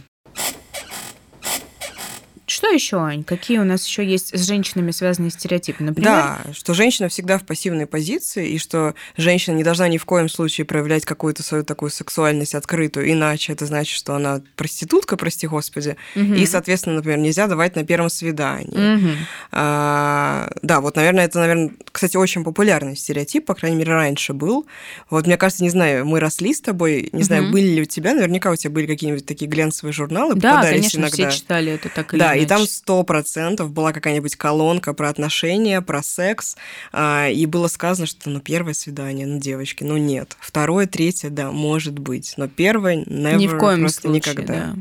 Что 2.53 2.67
еще, 2.67 2.98
Ань? 2.98 3.24
Какие 3.24 3.57
у 3.57 3.63
нас 3.63 3.83
еще 3.88 4.05
есть 4.05 4.38
с 4.38 4.45
женщинами 4.45 4.91
связанные 4.91 5.31
стереотипы? 5.31 5.83
Например, 5.83 6.12
Да, 6.12 6.53
что 6.53 6.75
женщина 6.75 7.10
всегда 7.10 7.39
в 7.39 7.45
пассивной 7.48 7.88
позиции, 7.88 8.48
и 8.48 8.60
что 8.60 8.93
женщина 9.17 9.55
не 9.55 9.63
должна 9.63 9.88
ни 9.88 9.98
в 9.98 10.05
коем 10.05 10.29
случае 10.29 10.65
проявлять 10.65 11.03
какую-то 11.03 11.41
свою 11.41 11.63
такую 11.63 11.89
сексуальность 11.89 12.53
открытую, 12.53 13.12
иначе 13.12 13.53
это 13.53 13.65
значит, 13.65 13.98
что 13.98 14.13
она 14.13 14.43
проститутка, 14.55 15.17
прости 15.17 15.48
господи, 15.48 15.98
Мгм. 16.13 16.36
и, 16.36 16.45
соответственно, 16.45 16.98
например, 16.98 17.17
нельзя 17.17 17.48
давать 17.48 17.75
на 17.75 17.83
первом 17.86 18.12
свидании. 18.12 18.77
Мгм. 18.98 19.15
А, 19.51 20.51
да, 20.62 20.79
вот, 20.79 20.95
наверное, 20.95 21.25
это, 21.25 21.39
наверное, 21.39 21.72
кстати, 21.91 22.17
очень 22.17 22.43
популярный 22.43 22.95
стереотип, 22.95 23.48
по 23.48 23.55
крайней 23.55 23.77
мере, 23.77 23.93
раньше 23.93 24.33
был. 24.33 24.67
Вот, 25.10 25.25
мне 25.25 25.38
кажется, 25.38 25.63
не 25.63 25.72
знаю, 25.72 26.05
мы 26.05 26.19
росли 26.19 26.53
с 26.53 26.62
тобой, 26.62 27.10
не 27.13 27.24
знаю, 27.24 27.43
Мгм. 27.45 27.51
были 27.51 27.67
ли 27.67 27.81
у 27.81 27.86
тебя, 27.86 28.13
наверняка 28.13 28.51
у 28.51 28.55
тебя 28.55 28.69
были 28.69 28.86
какие-нибудь 28.86 29.25
такие 29.25 29.50
глянцевые 29.50 29.91
журналы, 29.93 30.36
Да, 30.36 30.51
попадались 30.51 30.91
конечно, 30.91 31.00
иногда. 31.00 31.29
все 31.31 31.31
читали 31.39 31.72
это 31.72 31.89
так 31.89 32.13
или 32.13 32.19
Да, 32.19 32.42
и 32.43 32.47
там 32.47 32.65
сто 32.67 33.03
процентов 33.03 33.71
была 33.71 33.93
какая-нибудь 33.93 34.35
колонка 34.35 34.93
про 34.93 35.09
отношения, 35.09 35.81
про 35.81 36.03
секс, 36.03 36.55
а, 36.91 37.27
и 37.29 37.45
было 37.45 37.67
сказано, 37.67 38.05
что 38.07 38.29
ну 38.29 38.39
первое 38.39 38.73
свидание, 38.73 39.25
ну 39.25 39.39
девочки, 39.39 39.83
ну 39.83 39.97
нет, 39.97 40.38
второе, 40.39 40.88
третье, 40.88 41.29
да, 41.29 41.51
может 41.51 42.00
быть, 42.00 42.33
но 42.38 42.47
первое 42.47 43.03
never, 43.03 43.38
Ни 43.38 43.47
в 43.47 43.57
коем 43.57 43.81
просто 43.81 44.01
случае, 44.01 44.33
никогда. 44.33 44.53
да. 44.53 44.75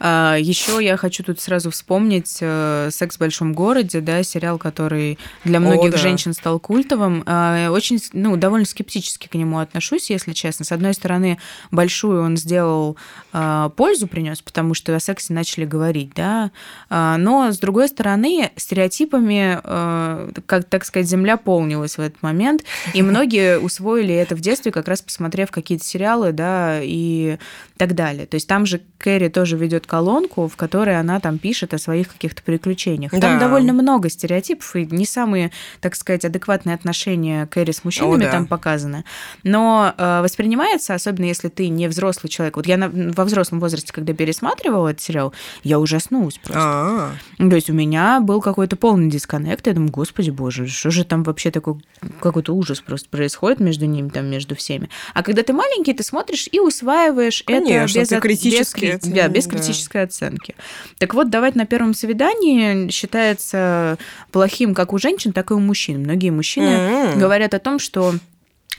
Еще 0.00 0.78
я 0.82 0.96
хочу 0.96 1.22
тут 1.22 1.40
сразу 1.40 1.70
вспомнить 1.70 2.38
э, 2.40 2.88
«Секс 2.90 3.16
в 3.16 3.20
большом 3.20 3.52
городе», 3.52 4.00
да, 4.00 4.22
сериал, 4.22 4.58
который 4.58 5.18
для 5.44 5.60
многих 5.60 5.92
да. 5.92 5.98
женщин 5.98 6.32
стал 6.32 6.58
культовым. 6.58 7.22
А, 7.26 7.70
очень, 7.70 8.00
ну, 8.12 8.36
довольно 8.36 8.66
скептически 8.66 9.28
к 9.28 9.34
нему 9.34 9.58
отношусь, 9.58 10.10
если 10.10 10.32
честно. 10.32 10.64
С 10.64 10.72
одной 10.72 10.94
стороны, 10.94 11.38
большую 11.70 12.22
он 12.22 12.36
сделал 12.36 12.96
а, 13.32 13.70
пользу 13.70 14.06
принес, 14.06 14.42
потому 14.42 14.74
что 14.74 14.94
о 14.94 15.00
сексе 15.00 15.32
начали 15.32 15.64
говорить, 15.64 16.12
да, 16.14 16.50
А, 16.88 17.16
но 17.16 17.52
с 17.52 17.58
другой 17.58 17.88
стороны, 17.88 18.50
стереотипами, 18.56 19.60
э, 19.62 20.30
как 20.46 20.64
так 20.64 20.84
сказать, 20.84 21.08
земля 21.08 21.36
полнилась 21.36 21.98
в 21.98 22.00
этот 22.00 22.22
момент, 22.22 22.64
и 22.94 23.02
многие 23.02 23.58
усвоили 23.58 24.14
это 24.14 24.34
в 24.36 24.40
детстве, 24.40 24.72
как 24.72 24.88
раз 24.88 25.02
посмотрев 25.02 25.50
какие-то 25.50 25.84
сериалы, 25.84 26.32
да, 26.32 26.80
и 26.82 27.38
так 27.78 27.94
далее. 27.94 28.26
То 28.26 28.36
есть 28.36 28.46
там 28.48 28.64
же 28.66 28.80
Кэрри 28.98 29.28
тоже 29.28 29.56
ведет 29.56 29.86
колонку, 29.86 30.48
в 30.48 30.56
которой 30.56 30.98
она 30.98 31.20
там 31.20 31.38
пишет 31.38 31.74
о 31.74 31.78
своих 31.78 32.08
каких-то 32.12 32.42
приключениях. 32.42 33.10
Там 33.12 33.20
Да. 33.20 33.38
довольно 33.38 33.72
много 33.72 34.08
стереотипов, 34.08 34.74
и 34.76 34.86
не 34.86 35.04
самые, 35.06 35.52
так 35.80 35.94
сказать, 35.96 36.24
адекватные 36.24 36.74
отношения 36.74 37.46
Кэрри 37.46 37.72
с 37.72 37.84
мужчинами 37.84 38.24
да. 38.24 38.30
там 38.30 38.46
показаны. 38.46 39.04
Но 39.42 39.92
э, 39.96 40.20
воспринимается, 40.22 40.94
особенно 40.94 41.26
если 41.26 41.48
ты 41.48 41.68
не 41.68 41.88
взрослый 41.88 42.30
человек. 42.30 42.56
Вот 42.56 42.66
я 42.66 42.76
на- 42.76 42.88
во 42.88 43.24
взрослом 43.24 43.60
возрасте, 43.60 43.92
когда 43.92 44.12
пересматривала 44.14 44.88
этот 44.88 45.02
сериал, 45.02 45.34
я 45.62 45.78
ужаснулась 45.78 46.38
просто. 46.38 46.62
А, 46.62 47.10
Ну, 47.38 47.50
То 47.50 47.56
есть 47.56 47.68
у 47.70 47.74
меня 47.74 48.20
был 48.20 48.40
какой-то 48.40 48.76
полный 48.76 49.10
дисконнект. 49.10 49.66
Я 49.66 49.72
думаю, 49.74 49.90
господи 49.92 50.30
боже, 50.30 50.66
что 50.66 50.90
же 50.90 51.04
там 51.04 51.22
вообще 51.22 51.50
такой 51.50 51.74
какой-то 52.20 52.54
ужас 52.54 52.80
просто 52.80 53.08
происходит 53.10 53.60
между 53.60 53.86
ними, 53.86 54.08
там, 54.08 54.26
между 54.26 54.54
всеми. 54.56 54.88
А 55.14 55.22
когда 55.22 55.42
ты 55.42 55.52
маленький, 55.52 55.92
ты 55.92 56.02
смотришь 56.02 56.48
и 56.50 56.58
усваиваешь 56.60 57.42
Конечно, 57.44 57.64
это 57.65 57.65
без, 57.66 58.08
ты 58.08 58.20
критически 58.20 58.86
без, 58.86 58.94
это, 58.94 59.10
да, 59.10 59.28
без 59.28 59.46
да. 59.46 59.50
критической 59.50 60.02
оценки. 60.02 60.54
Так 60.98 61.14
вот, 61.14 61.30
давать 61.30 61.54
на 61.54 61.66
первом 61.66 61.94
свидании 61.94 62.90
считается 62.90 63.98
плохим 64.32 64.74
как 64.74 64.92
у 64.92 64.98
женщин, 64.98 65.32
так 65.32 65.50
и 65.50 65.54
у 65.54 65.58
мужчин. 65.58 66.00
Многие 66.00 66.30
мужчины 66.30 66.66
М. 66.66 67.18
говорят 67.18 67.54
о 67.54 67.58
том, 67.58 67.78
что 67.78 68.14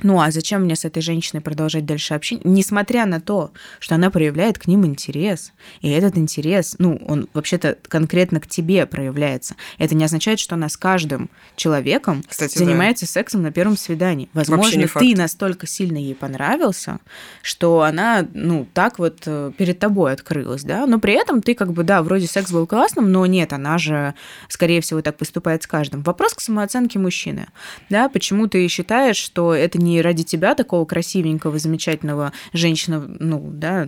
ну 0.03 0.21
а 0.21 0.31
зачем 0.31 0.63
мне 0.63 0.75
с 0.75 0.85
этой 0.85 1.01
женщиной 1.01 1.41
продолжать 1.41 1.85
дальше 1.85 2.13
общение? 2.13 2.43
Несмотря 2.45 3.05
на 3.05 3.19
то, 3.19 3.51
что 3.79 3.95
она 3.95 4.09
проявляет 4.09 4.59
к 4.59 4.67
ним 4.67 4.85
интерес, 4.85 5.53
и 5.81 5.89
этот 5.89 6.17
интерес, 6.17 6.75
ну, 6.79 6.99
он 7.07 7.27
вообще-то 7.33 7.77
конкретно 7.87 8.39
к 8.39 8.47
тебе 8.47 8.85
проявляется. 8.85 9.55
Это 9.77 9.95
не 9.95 10.05
означает, 10.05 10.39
что 10.39 10.55
она 10.55 10.69
с 10.69 10.77
каждым 10.77 11.29
человеком 11.55 12.23
Кстати, 12.27 12.57
да. 12.57 12.65
занимается 12.65 13.05
сексом 13.05 13.41
на 13.41 13.51
первом 13.51 13.77
свидании. 13.77 14.29
Возможно, 14.33 14.81
ты 14.81 14.87
факт. 14.87 15.05
настолько 15.17 15.67
сильно 15.67 15.97
ей 15.97 16.15
понравился, 16.15 16.99
что 17.41 17.81
она, 17.81 18.25
ну, 18.33 18.67
так 18.73 18.99
вот 18.99 19.23
э, 19.25 19.51
перед 19.57 19.79
тобой 19.79 20.13
открылась, 20.13 20.63
да, 20.63 20.85
но 20.85 20.99
при 20.99 21.13
этом 21.13 21.41
ты 21.41 21.55
как 21.55 21.73
бы, 21.73 21.83
да, 21.83 22.03
вроде 22.03 22.27
секс 22.27 22.51
был 22.51 22.67
классным, 22.67 23.11
но 23.11 23.25
нет, 23.25 23.53
она 23.53 23.77
же, 23.77 24.13
скорее 24.49 24.81
всего, 24.81 25.01
так 25.01 25.17
поступает 25.17 25.63
с 25.63 25.67
каждым. 25.67 26.03
Вопрос 26.03 26.33
к 26.33 26.41
самооценке 26.41 26.99
мужчины, 26.99 27.47
да, 27.89 28.09
почему 28.09 28.47
ты 28.47 28.67
считаешь, 28.67 29.17
что 29.17 29.53
это 29.53 29.79
не 29.79 29.86
ради 29.95 30.23
тебя, 30.23 30.55
такого 30.55 30.85
красивенького, 30.85 31.59
замечательного 31.59 32.33
женщина, 32.53 32.99
ну, 33.19 33.49
да, 33.51 33.87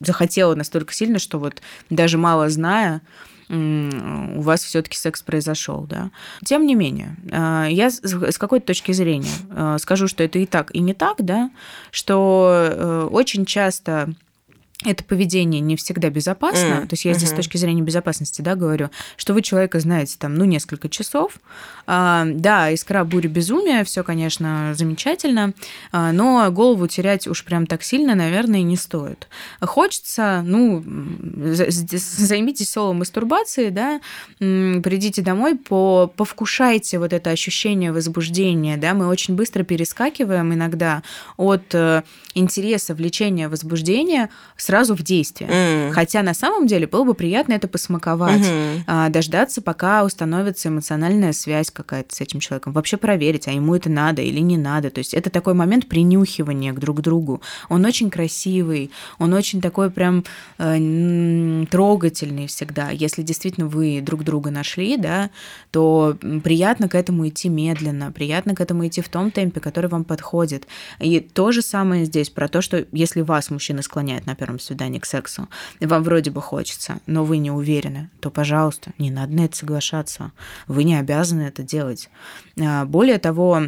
захотела 0.00 0.54
настолько 0.54 0.92
сильно, 0.92 1.18
что 1.18 1.38
вот 1.38 1.62
даже 1.90 2.18
мало 2.18 2.48
зная, 2.48 3.02
у 3.50 4.40
вас 4.42 4.62
все-таки 4.62 4.96
секс 4.96 5.22
произошел, 5.22 5.86
да. 5.88 6.10
Тем 6.44 6.66
не 6.66 6.74
менее, 6.74 7.16
а, 7.32 7.66
я 7.66 7.90
с 7.90 8.38
какой-то 8.38 8.66
точки 8.66 8.92
зрения 8.92 9.30
а, 9.50 9.78
скажу, 9.78 10.06
что 10.06 10.22
это 10.22 10.38
и 10.38 10.44
так, 10.44 10.74
и 10.74 10.80
не 10.80 10.92
так, 10.92 11.24
да, 11.24 11.50
что 11.90 12.50
э, 12.52 13.08
очень 13.10 13.46
часто 13.46 14.12
это 14.84 15.02
поведение 15.02 15.60
не 15.60 15.74
всегда 15.74 16.08
безопасно. 16.08 16.82
М, 16.82 16.88
То 16.88 16.94
есть 16.94 17.04
я 17.04 17.12
здесь 17.12 17.30
с 17.30 17.32
мгм. 17.32 17.38
точки 17.38 17.56
зрения 17.56 17.82
безопасности, 17.82 18.42
да, 18.42 18.54
говорю, 18.54 18.90
что 19.16 19.34
вы 19.34 19.42
человека 19.42 19.80
знаете 19.80 20.14
там, 20.18 20.36
ну, 20.36 20.44
несколько 20.44 20.88
часов. 20.88 21.32
А, 21.86 22.24
да, 22.24 22.70
искра, 22.70 23.02
буря, 23.02 23.28
безумие, 23.28 23.82
все, 23.82 24.04
конечно, 24.04 24.74
замечательно, 24.76 25.52
а, 25.90 26.12
но 26.12 26.48
голову 26.52 26.86
терять 26.86 27.26
уж 27.26 27.44
прям 27.44 27.66
так 27.66 27.82
сильно, 27.82 28.14
наверное, 28.14 28.62
не 28.62 28.76
стоит. 28.76 29.26
Хочется, 29.60 30.42
ну, 30.46 30.84
займитесь 31.54 32.70
соло 32.70 32.92
мастурбацией, 32.92 33.70
да, 33.70 34.00
придите 34.38 35.22
домой, 35.22 35.56
по, 35.56 36.06
повкушайте 36.14 37.00
вот 37.00 37.12
это 37.12 37.30
ощущение 37.30 37.90
возбуждения, 37.90 38.76
да, 38.76 38.94
мы 38.94 39.08
очень 39.08 39.34
быстро 39.34 39.64
перескакиваем 39.64 40.54
иногда 40.54 41.02
от 41.36 41.74
э, 41.74 42.02
интереса, 42.34 42.94
влечения, 42.94 43.48
возбуждения 43.48 44.30
сразу 44.68 44.94
в 44.94 45.02
действие. 45.02 45.48
М. 45.50 45.92
Хотя 45.92 46.22
на 46.22 46.34
самом 46.34 46.66
деле 46.66 46.86
было 46.86 47.04
бы 47.04 47.14
приятно 47.14 47.54
это 47.54 47.68
посмаковать, 47.68 48.46
а, 48.86 49.08
дождаться, 49.08 49.62
пока 49.62 50.04
установится 50.04 50.68
эмоциональная 50.68 51.32
связь 51.32 51.70
какая-то 51.70 52.14
с 52.14 52.20
этим 52.20 52.38
человеком, 52.38 52.74
вообще 52.74 52.98
проверить, 52.98 53.48
а 53.48 53.52
ему 53.52 53.74
это 53.74 53.88
надо 53.88 54.20
или 54.20 54.40
не 54.40 54.58
надо. 54.58 54.90
То 54.90 54.98
есть 54.98 55.14
это 55.14 55.30
такой 55.30 55.54
момент 55.54 55.88
принюхивания 55.88 56.74
к 56.74 56.80
друг 56.80 57.00
другу. 57.00 57.40
Он 57.70 57.86
очень 57.86 58.10
красивый, 58.10 58.90
он 59.18 59.32
очень 59.32 59.62
такой 59.62 59.90
прям 59.90 60.24
э, 60.58 61.64
трогательный 61.70 62.46
всегда. 62.46 62.90
Если 62.90 63.22
действительно 63.22 63.68
вы 63.68 64.02
друг 64.02 64.22
друга 64.22 64.50
нашли, 64.50 64.98
да, 64.98 65.30
то 65.70 66.18
приятно 66.44 66.90
к 66.90 66.94
этому 66.94 67.26
идти 67.26 67.48
медленно, 67.48 68.12
приятно 68.12 68.54
к 68.54 68.60
этому 68.60 68.86
идти 68.86 69.00
в 69.00 69.08
том 69.08 69.30
темпе, 69.30 69.60
который 69.60 69.88
вам 69.88 70.04
подходит. 70.04 70.66
И 71.00 71.20
то 71.20 71.52
же 71.52 71.62
самое 71.62 72.04
здесь 72.04 72.28
про 72.28 72.48
то, 72.48 72.60
что 72.60 72.86
если 72.92 73.22
вас 73.22 73.50
мужчина 73.50 73.80
склоняет 73.80 74.26
на 74.26 74.34
первом 74.34 74.57
свидании 74.62 74.98
к 74.98 75.06
сексу, 75.06 75.48
и 75.80 75.86
вам 75.86 76.02
вроде 76.02 76.30
бы 76.30 76.40
хочется, 76.40 76.98
но 77.06 77.24
вы 77.24 77.38
не 77.38 77.50
уверены, 77.50 78.10
то, 78.20 78.30
пожалуйста, 78.30 78.92
не 78.98 79.10
надо 79.10 79.32
на 79.32 79.44
это 79.44 79.56
соглашаться. 79.56 80.32
Вы 80.66 80.84
не 80.84 80.96
обязаны 80.96 81.42
это 81.42 81.62
делать. 81.62 82.08
А, 82.60 82.84
Более 82.84 83.18
того, 83.18 83.62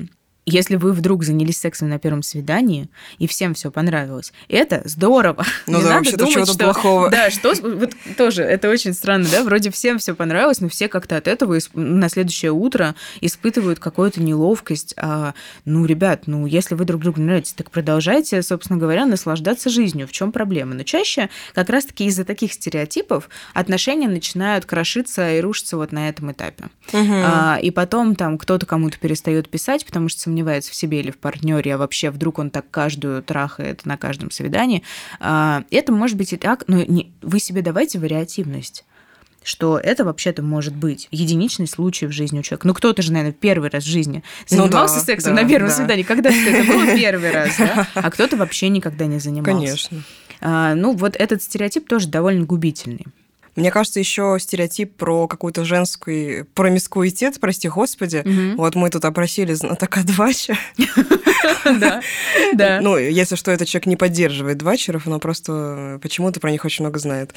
если 0.46 0.76
вы 0.76 0.92
вдруг 0.92 1.22
занялись 1.24 1.58
сексом 1.58 1.88
на 1.88 1.98
первом 1.98 2.22
свидании, 2.22 2.88
и 3.18 3.26
всем 3.26 3.54
все 3.54 3.70
понравилось, 3.70 4.32
это 4.48 4.82
здорово. 4.84 5.44
Ну 5.66 5.78
Не 5.78 5.84
да, 5.84 5.94
надо 5.96 6.16
думать, 6.16 6.32
чего-то 6.34 6.52
что- 6.52 6.64
плохого. 6.64 7.10
Да, 7.10 7.30
что... 7.30 7.52
Вот 7.62 7.92
тоже, 8.16 8.42
это 8.42 8.68
очень 8.68 8.92
странно, 8.94 9.26
да? 9.30 9.44
Вроде 9.44 9.70
всем 9.70 9.98
все 9.98 10.14
понравилось, 10.14 10.60
но 10.60 10.68
все 10.68 10.88
как-то 10.88 11.16
от 11.16 11.28
этого 11.28 11.56
исп- 11.58 11.78
на 11.78 12.08
следующее 12.08 12.52
утро 12.52 12.94
испытывают 13.20 13.78
какую-то 13.78 14.22
неловкость. 14.22 14.94
А, 14.96 15.34
ну, 15.64 15.84
ребят, 15.84 16.22
ну, 16.26 16.46
если 16.46 16.74
вы 16.74 16.84
друг 16.84 17.02
другу 17.02 17.20
нравитесь, 17.20 17.52
так 17.52 17.70
продолжайте, 17.70 18.42
собственно 18.42 18.78
говоря, 18.78 19.06
наслаждаться 19.06 19.70
жизнью. 19.70 20.06
В 20.08 20.12
чем 20.12 20.32
проблема? 20.32 20.74
Но 20.74 20.82
чаще 20.82 21.28
как 21.54 21.68
раз-таки 21.70 22.06
из-за 22.06 22.24
таких 22.24 22.52
стереотипов 22.52 23.28
отношения 23.54 24.08
начинают 24.08 24.64
крошиться 24.64 25.32
и 25.34 25.40
рушиться 25.40 25.76
вот 25.76 25.92
на 25.92 26.08
этом 26.08 26.32
этапе. 26.32 26.64
Мгм. 26.92 27.12
А, 27.24 27.58
и 27.60 27.70
потом 27.70 28.14
там 28.16 28.38
кто-то 28.38 28.66
кому-то 28.66 28.98
перестает 28.98 29.48
писать, 29.48 29.84
потому 29.84 30.08
что 30.08 30.20
сомневается 30.30 30.70
в 30.70 30.74
себе 30.74 31.00
или 31.00 31.10
в 31.10 31.18
партнере, 31.18 31.74
а 31.74 31.78
вообще 31.78 32.10
вдруг 32.10 32.38
он 32.38 32.50
так 32.50 32.70
каждую 32.70 33.22
трахает 33.22 33.84
на 33.84 33.96
каждом 33.96 34.30
свидании. 34.30 34.84
А, 35.18 35.64
это 35.70 35.92
может 35.92 36.16
быть 36.16 36.32
и 36.32 36.36
так, 36.36 36.64
но 36.68 36.84
вы 37.22 37.40
себе 37.40 37.62
давайте 37.62 37.98
вариативность 37.98 38.84
что 39.42 39.78
это 39.78 40.04
вообще-то 40.04 40.42
может 40.42 40.76
быть 40.76 41.08
единичный 41.10 41.66
случай 41.66 42.04
в 42.04 42.12
жизни 42.12 42.40
у 42.40 42.42
человека. 42.42 42.66
Ну, 42.66 42.74
кто-то 42.74 43.00
же, 43.00 43.10
наверное, 43.10 43.32
первый 43.32 43.70
раз 43.70 43.84
в 43.84 43.86
жизни 43.86 44.22
занимался 44.46 44.96
ну, 44.96 45.00
да, 45.00 45.06
сексом 45.06 45.34
да, 45.34 45.42
на 45.42 45.48
первом 45.48 45.70
да. 45.70 45.74
свидании. 45.74 46.02
Когда 46.02 46.30
это 46.30 46.70
было 46.70 46.84
первый 46.94 47.30
раз, 47.30 47.56
да? 47.56 47.88
А 47.94 48.10
кто-то 48.10 48.36
вообще 48.36 48.68
никогда 48.68 49.06
не 49.06 49.18
занимался. 49.18 49.50
Конечно. 49.50 50.02
А, 50.42 50.74
ну, 50.74 50.92
вот 50.92 51.16
этот 51.16 51.42
стереотип 51.42 51.88
тоже 51.88 52.08
довольно 52.08 52.44
губительный. 52.44 53.06
Мне 53.60 53.70
кажется, 53.70 54.00
еще 54.00 54.36
стереотип 54.40 54.96
про 54.96 55.28
какой-то 55.28 55.64
женский 55.64 56.44
промискуитет, 56.54 57.38
прости 57.40 57.68
господи. 57.68 58.22
Угу. 58.24 58.60
Вот 58.60 58.74
мы 58.74 58.90
тут 58.90 59.04
опросили 59.04 59.52
знатока 59.52 60.02
двача. 60.04 60.56
Да, 61.80 62.00
да. 62.54 62.80
Ну, 62.80 62.96
если 62.96 63.36
что, 63.36 63.50
этот 63.50 63.68
человек 63.68 63.86
не 63.86 63.96
поддерживает 63.96 64.58
двачеров, 64.58 65.06
но 65.06 65.18
просто 65.18 65.98
почему-то 66.02 66.40
про 66.40 66.50
них 66.50 66.64
очень 66.64 66.84
много 66.84 66.98
знает. 66.98 67.34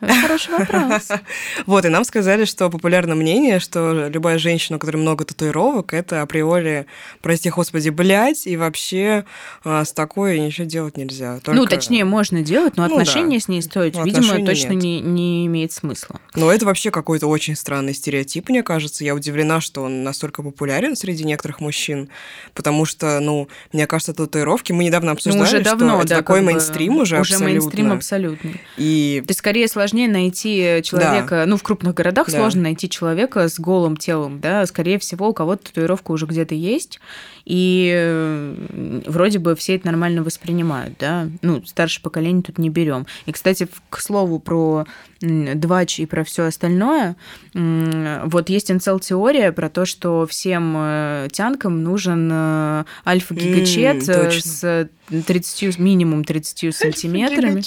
Хороший 0.00 0.52
вопрос. 0.52 1.08
Вот, 1.66 1.84
и 1.84 1.88
нам 1.88 2.04
сказали, 2.04 2.44
что 2.44 2.70
популярное 2.70 3.14
мнение, 3.14 3.60
что 3.60 4.08
любая 4.08 4.38
женщина, 4.38 4.76
у 4.76 4.78
которой 4.78 4.98
много 4.98 5.24
татуировок, 5.24 5.94
это 5.94 6.22
априори, 6.22 6.86
прости 7.22 7.50
господи, 7.50 7.90
блядь, 7.90 8.46
и 8.46 8.56
вообще 8.56 9.24
а, 9.64 9.84
с 9.84 9.92
такой 9.92 10.38
ничего 10.38 10.66
делать 10.66 10.96
нельзя. 10.96 11.40
Ну, 11.46 11.66
точнее, 11.66 12.04
можно 12.04 12.42
делать, 12.42 12.76
но 12.76 12.86
ну 12.86 12.96
отношения 12.96 13.40
с 13.40 13.48
ней 13.48 13.62
стоит, 13.62 13.94
ну, 13.94 14.04
видимо, 14.04 14.44
точно 14.44 14.72
не 14.72 15.46
имеет 15.46 15.72
смысла. 15.72 16.20
Но 16.34 16.52
это 16.52 16.66
вообще 16.66 16.90
какой-то 16.90 17.26
очень 17.26 17.56
странный 17.56 17.94
стереотип, 17.94 18.48
мне 18.48 18.62
кажется. 18.62 19.04
Я 19.04 19.14
удивлена, 19.14 19.60
что 19.60 19.82
он 19.82 20.02
настолько 20.02 20.42
популярен 20.42 20.96
среди 20.96 21.24
некоторых 21.24 21.60
мужчин, 21.60 22.08
потому 22.54 22.84
что, 22.84 23.18
ну, 23.20 23.35
мне 23.72 23.86
кажется, 23.86 24.12
татуировки 24.14 24.72
мы 24.72 24.84
недавно 24.84 25.12
обсуждали, 25.12 25.42
ну, 25.42 25.44
уже 25.44 25.60
давно, 25.60 25.88
что 25.94 26.00
это 26.00 26.08
да, 26.08 26.16
такой 26.16 26.40
мейнстрим 26.40 26.96
уже, 26.96 27.20
уже 27.20 27.34
абсолютно. 27.34 27.46
мейнстрим 27.46 27.92
абсолютно. 27.92 28.50
И... 28.76 29.22
То 29.26 29.30
есть 29.30 29.40
скорее 29.40 29.68
сложнее 29.68 30.08
найти 30.08 30.80
человека, 30.82 31.36
да. 31.36 31.46
ну, 31.46 31.56
в 31.56 31.62
крупных 31.62 31.94
городах 31.94 32.28
да. 32.30 32.38
сложно 32.38 32.62
найти 32.62 32.88
человека 32.88 33.48
с 33.48 33.58
голым 33.58 33.96
телом, 33.96 34.40
да, 34.40 34.64
скорее 34.66 34.98
всего, 34.98 35.28
у 35.28 35.34
кого-то 35.34 35.66
татуировка 35.66 36.12
уже 36.12 36.26
где-то 36.26 36.54
есть, 36.54 37.00
и 37.44 37.92
э, 37.94 39.00
вроде 39.06 39.38
бы 39.38 39.54
все 39.54 39.76
это 39.76 39.86
нормально 39.86 40.22
воспринимают, 40.22 40.94
да, 40.98 41.28
ну, 41.42 41.64
старшее 41.64 42.02
поколение 42.02 42.42
тут 42.42 42.58
не 42.58 42.70
берем. 42.70 43.06
И, 43.26 43.32
кстати, 43.32 43.68
к 43.88 44.00
слову 44.00 44.40
про 44.40 44.84
двач 45.20 45.98
и 46.00 46.06
про 46.06 46.24
все 46.24 46.44
остальное, 46.44 47.16
вот 47.54 48.48
есть 48.48 48.70
инцел-теория 48.70 49.52
про 49.52 49.70
то, 49.70 49.86
что 49.86 50.26
всем 50.26 50.74
э, 50.76 51.28
тянкам 51.32 51.82
нужен 51.82 52.28
э, 52.30 52.84
альфа-гигачет 53.30 54.08
mm, 54.08 54.40
с 54.40 54.88
30, 55.26 55.78
минимум 55.78 56.24
30 56.24 56.74
сантиметрами. 56.74 57.62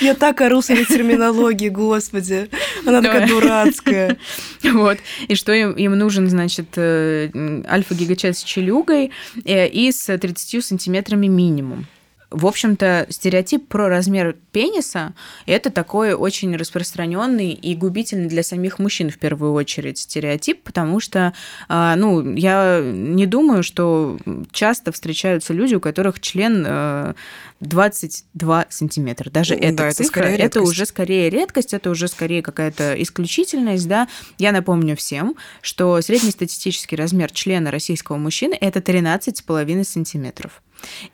Я 0.00 0.14
так 0.14 0.40
ору 0.40 0.62
своей 0.62 0.84
терминологии, 0.84 1.68
господи. 1.68 2.48
Она 2.84 3.02
такая 3.02 3.28
дурацкая. 3.28 4.16
Вот. 4.62 4.98
И 5.28 5.34
что 5.36 5.52
им, 5.52 5.72
им 5.72 5.96
нужен, 5.96 6.28
значит, 6.28 6.66
э, 6.76 7.30
альфа-гигачет 7.68 8.36
с 8.36 8.42
челюгой 8.42 9.10
э, 9.44 9.68
и 9.68 9.92
с 9.92 10.16
30 10.16 10.64
сантиметрами 10.64 11.28
минимум. 11.28 11.86
В 12.30 12.46
общем-то, 12.46 13.06
стереотип 13.08 13.68
про 13.68 13.88
размер 13.88 14.36
пениса– 14.50 15.14
это 15.46 15.70
такой 15.70 16.12
очень 16.12 16.56
распространенный 16.56 17.52
и 17.52 17.76
губительный 17.76 18.28
для 18.28 18.42
самих 18.42 18.80
мужчин 18.80 19.10
в 19.10 19.18
первую 19.18 19.52
очередь 19.52 19.98
стереотип, 19.98 20.62
потому 20.62 20.98
что, 20.98 21.34
а, 21.68 21.94
ну, 21.94 22.34
я 22.34 22.80
не 22.82 23.26
думаю, 23.26 23.62
что 23.62 24.18
часто 24.50 24.90
встречаются 24.90 25.52
люди, 25.52 25.76
у 25.76 25.80
которых 25.80 26.18
член 26.18 27.14
22 27.60 28.62
э, 28.62 28.66
сантиметра. 28.70 29.30
Даже 29.30 29.54
эта 29.54 29.84
да, 29.84 29.90
цифра, 29.92 30.24
это, 30.24 30.42
это 30.42 30.62
уже 30.62 30.84
скорее 30.84 31.30
редкость, 31.30 31.74
это 31.74 31.90
уже 31.90 32.08
скорее 32.08 32.42
какая-то 32.42 33.00
исключительность, 33.00 33.86
да. 33.86 34.08
Я 34.38 34.50
напомню 34.50 34.96
всем, 34.96 35.36
что 35.62 36.00
среднестатистический 36.00 36.96
размер 36.96 37.30
члена 37.30 37.70
российского 37.70 38.16
мужчины– 38.16 38.58
это 38.60 38.80
13,5 38.80 39.84
сантиметров. 39.84 40.60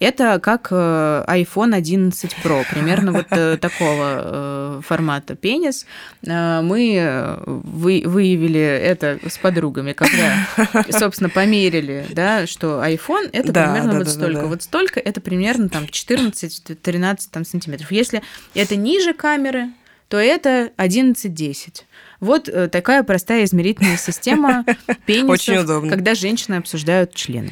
Это 0.01 0.39
как 0.41 0.69
э, 0.71 1.25
iPhone 1.29 1.75
11 1.75 2.37
Pro, 2.43 2.65
примерно 2.69 3.13
вот 3.13 3.27
э, 3.31 3.57
такого 3.61 4.79
э, 4.79 4.81
формата 4.87 5.35
пенис. 5.35 5.87
Мы 6.23 7.39
выявили 7.47 8.61
это 8.61 9.19
с 9.27 9.39
подругами, 9.39 9.93
когда, 9.93 10.47
собственно, 10.91 11.31
померили, 11.31 12.07
да, 12.11 12.47
что 12.47 12.83
iPhone 12.85 13.29
это 13.33 13.53
да, 13.53 13.65
примерно 13.65 13.93
да, 13.93 13.99
вот 13.99 14.05
да, 14.07 14.11
столько. 14.11 14.35
Да, 14.35 14.41
да. 14.41 14.47
Вот 14.47 14.63
столько 14.63 15.01
это 15.01 15.21
примерно 15.21 15.69
там 15.69 15.85
14-13 15.85 17.19
там, 17.31 17.45
сантиметров. 17.45 17.91
Если 17.91 18.23
это 18.55 18.77
ниже 18.77 19.15
камеры, 19.15 19.69
то 20.09 20.19
это 20.19 20.73
11-10. 20.77 21.85
Вот 22.23 22.49
такая 22.71 23.03
простая 23.03 23.45
измерительная 23.45 23.97
система 23.97 24.65
пенисов, 25.07 25.89
когда 25.91 26.15
женщины 26.15 26.55
обсуждают 26.55 27.15
члены. 27.15 27.51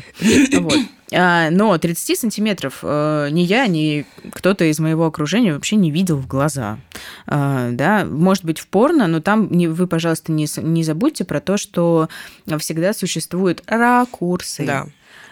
Вот. 0.61 0.77
А, 1.13 1.51
но 1.51 1.77
30 1.77 2.19
сантиметров 2.19 2.79
э, 2.83 3.29
ни 3.33 3.41
я, 3.41 3.67
ни 3.67 4.07
кто-то 4.33 4.65
из 4.65 4.79
моего 4.79 5.07
окружения 5.07 5.53
вообще 5.53 5.77
не 5.77 5.91
видел 5.91 6.17
в 6.17 6.27
глаза. 6.27 6.79
А, 7.33 7.71
да, 7.71 8.05
может 8.05 8.45
быть, 8.45 8.59
в 8.59 8.67
порно, 8.67 9.07
но 9.07 9.21
там 9.21 9.49
не, 9.53 9.69
вы, 9.69 9.87
пожалуйста, 9.87 10.33
не, 10.33 10.47
не 10.57 10.83
забудьте 10.83 11.25
про 11.25 11.41
то, 11.41 11.57
что 11.57 12.09
всегда 12.59 12.93
существуют 12.93 13.63
ракурсы. 13.67 14.67
Да. 14.67 14.87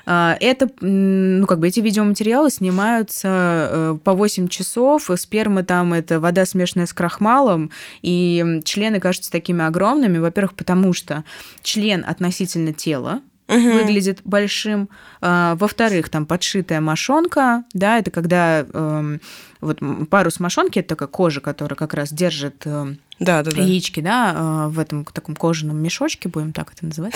А, 0.06 0.36
это, 0.40 0.70
ну, 0.80 1.44
как 1.48 1.58
бы 1.58 1.66
эти 1.66 1.80
видеоматериалы 1.80 2.50
снимаются 2.50 3.28
э, 3.70 3.98
по 4.02 4.14
8 4.14 4.46
часов, 4.46 5.10
сперма 5.16 5.64
там 5.64 5.92
это 5.92 6.20
вода 6.20 6.46
смешанная 6.46 6.86
с 6.86 6.92
крахмалом, 6.92 7.72
и 8.00 8.62
члены 8.64 9.00
кажутся 9.00 9.32
такими 9.32 9.64
огромными, 9.64 10.18
во-первых, 10.18 10.54
потому 10.54 10.92
что 10.92 11.24
член 11.62 12.04
относительно 12.06 12.72
тела, 12.72 13.22
угу. 13.48 13.58
выглядит 13.58 14.20
большим. 14.24 14.88
А, 15.20 15.56
во-вторых, 15.56 16.08
там 16.08 16.26
подшитая 16.26 16.80
мошонка, 16.80 17.64
да, 17.72 17.98
это 17.98 18.10
когда 18.10 18.64
э, 18.66 19.18
вот 19.60 19.80
парус 20.08 20.40
мошонки, 20.40 20.78
это 20.78 20.90
такая 20.90 21.08
кожа, 21.08 21.40
которая 21.40 21.76
как 21.76 21.94
раз 21.94 22.12
держит 22.12 22.62
э, 22.64 22.94
да, 23.18 23.42
да, 23.42 23.50
да. 23.50 23.62
яички, 23.62 24.00
да, 24.00 24.34
э, 24.34 24.68
в 24.68 24.78
этом 24.78 25.04
таком 25.04 25.34
кожаном 25.34 25.78
мешочке, 25.78 26.28
будем 26.28 26.52
так 26.52 26.72
это 26.72 26.86
называть. 26.86 27.14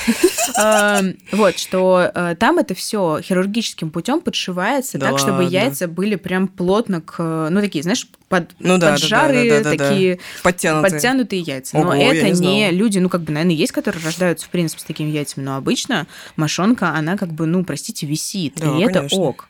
Эм, 0.58 1.16
вот, 1.30 1.58
что 1.58 2.10
э, 2.12 2.34
там 2.38 2.58
это 2.58 2.74
все 2.74 3.20
хирургическим 3.22 3.90
путем 3.90 4.20
подшивается 4.20 4.98
так, 4.98 5.18
чтобы 5.18 5.44
яйца 5.44 5.86
были 5.86 6.16
прям 6.16 6.48
плотно 6.48 7.00
к, 7.00 7.48
ну, 7.50 7.60
такие, 7.60 7.82
знаешь, 7.82 8.08
под, 8.28 8.50
ну, 8.58 8.80
поджарые, 8.80 9.62
такие 9.62 10.18
подтянутые. 10.42 11.40
яйца. 11.42 11.78
Но 11.78 11.94
это 11.94 12.30
не, 12.30 12.70
люди, 12.70 12.98
ну, 12.98 13.08
как 13.08 13.22
бы, 13.22 13.32
наверное, 13.32 13.54
есть, 13.54 13.72
которые 13.72 14.04
рождаются, 14.04 14.46
в 14.46 14.50
принципе, 14.50 14.80
с 14.80 14.84
такими 14.84 15.10
яйцами, 15.10 15.44
но 15.44 15.56
обычно 15.56 16.06
мошонка, 16.36 16.90
она 16.90 17.16
как 17.16 17.32
бы, 17.32 17.46
ну, 17.46 17.64
простите, 17.64 18.06
висит, 18.06 18.60
и 18.60 18.80
это 18.80 19.06
ок. 19.12 19.48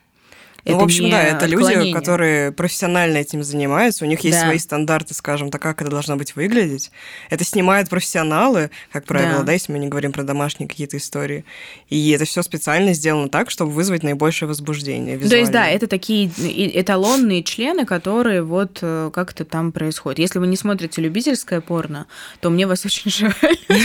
Ну, 0.65 0.79
в 0.79 0.83
общем, 0.85 1.11
да, 1.11 1.23
это 1.23 1.47
отклонение. 1.47 1.87
люди, 1.87 1.93
которые 1.93 2.53
профессионально 2.53 3.19
этим 3.19 3.43
занимаются, 3.43 4.05
у 4.05 4.09
них 4.09 4.21
есть 4.21 4.39
да. 4.39 4.45
свои 4.45 4.59
стандарты, 4.59 5.13
скажем 5.13 5.51
так, 5.51 5.61
как 5.61 5.81
это 5.83 5.91
должно 5.91 6.17
быть 6.17 6.37
выглядеть. 6.37 6.93
Это 7.31 7.45
снимают 7.45 7.89
профессионалы, 7.89 8.71
как 8.93 9.05
правило, 9.05 9.39
да, 9.39 9.45
да 9.45 9.53
если 9.53 9.73
мы 9.73 9.79
не 9.81 9.89
говорим 9.89 10.13
про 10.13 10.23
домашние 10.23 10.69
какие-то 10.69 10.99
истории. 10.99 11.45
И 11.89 12.11
это 12.11 12.25
все 12.25 12.43
специально 12.43 12.93
сделано 12.93 13.29
так, 13.29 13.51
чтобы 13.51 13.73
вызвать 13.73 14.05
наибольшее 14.05 14.49
возбуждение. 14.49 15.17
Визуальное. 15.17 15.31
То 15.31 15.37
есть, 15.37 15.53
да, 15.53 15.69
это 15.69 15.89
такие 15.89 16.31
эталонные 16.81 17.43
члены, 17.43 17.85
которые 17.85 18.43
вот 18.43 18.79
э, 18.83 19.11
как-то 19.13 19.45
там 19.45 19.73
происходят. 19.73 20.21
Если 20.21 20.39
вы 20.39 20.47
не 20.47 20.57
смотрите 20.57 21.01
любительское 21.01 21.61
порно, 21.61 22.07
то 22.41 22.51
мне 22.51 22.69
вас 22.69 22.85
очень 22.85 23.11
жаль. 23.11 23.59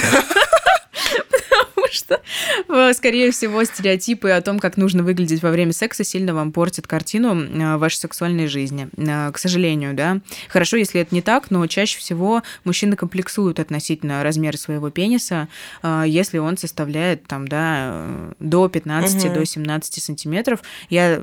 что, 1.92 2.22
э, 2.68 2.94
скорее 2.94 3.32
всего, 3.32 3.64
стереотипы 3.64 4.30
о 4.30 4.42
том, 4.42 4.60
как 4.60 4.78
нужно 4.78 5.04
выглядеть 5.04 5.42
во 5.42 5.52
время 5.52 5.74
секса, 5.74 6.04
сильно 6.04 6.34
вам 6.34 6.52
портят 6.52 6.88
картину 6.88 7.36
э, 7.36 7.78
вашей 7.78 7.98
сексуальной 7.98 8.48
жизни. 8.48 8.90
Э, 8.98 9.32
к 9.32 9.38
сожалению, 9.38 9.94
да. 9.94 10.20
Хорошо, 10.50 10.78
если 10.78 11.02
это 11.02 11.14
не 11.14 11.22
так, 11.22 11.52
но 11.52 11.66
чаще 11.68 12.00
всего 12.00 12.44
мужчины 12.64 12.96
комплексуют 12.96 13.60
относительно 13.60 14.24
размера 14.24 14.58
своего 14.58 14.90
пениса, 14.90 15.48
если 16.06 16.38
он 16.38 16.58
составляет 16.58 17.26
там, 17.28 17.48
да, 17.48 18.06
до 18.40 18.68
15, 18.68 19.26
угу. 19.26 19.34
до 19.34 19.46
17 19.46 20.04
сантиметров. 20.04 20.62
Я 20.90 21.20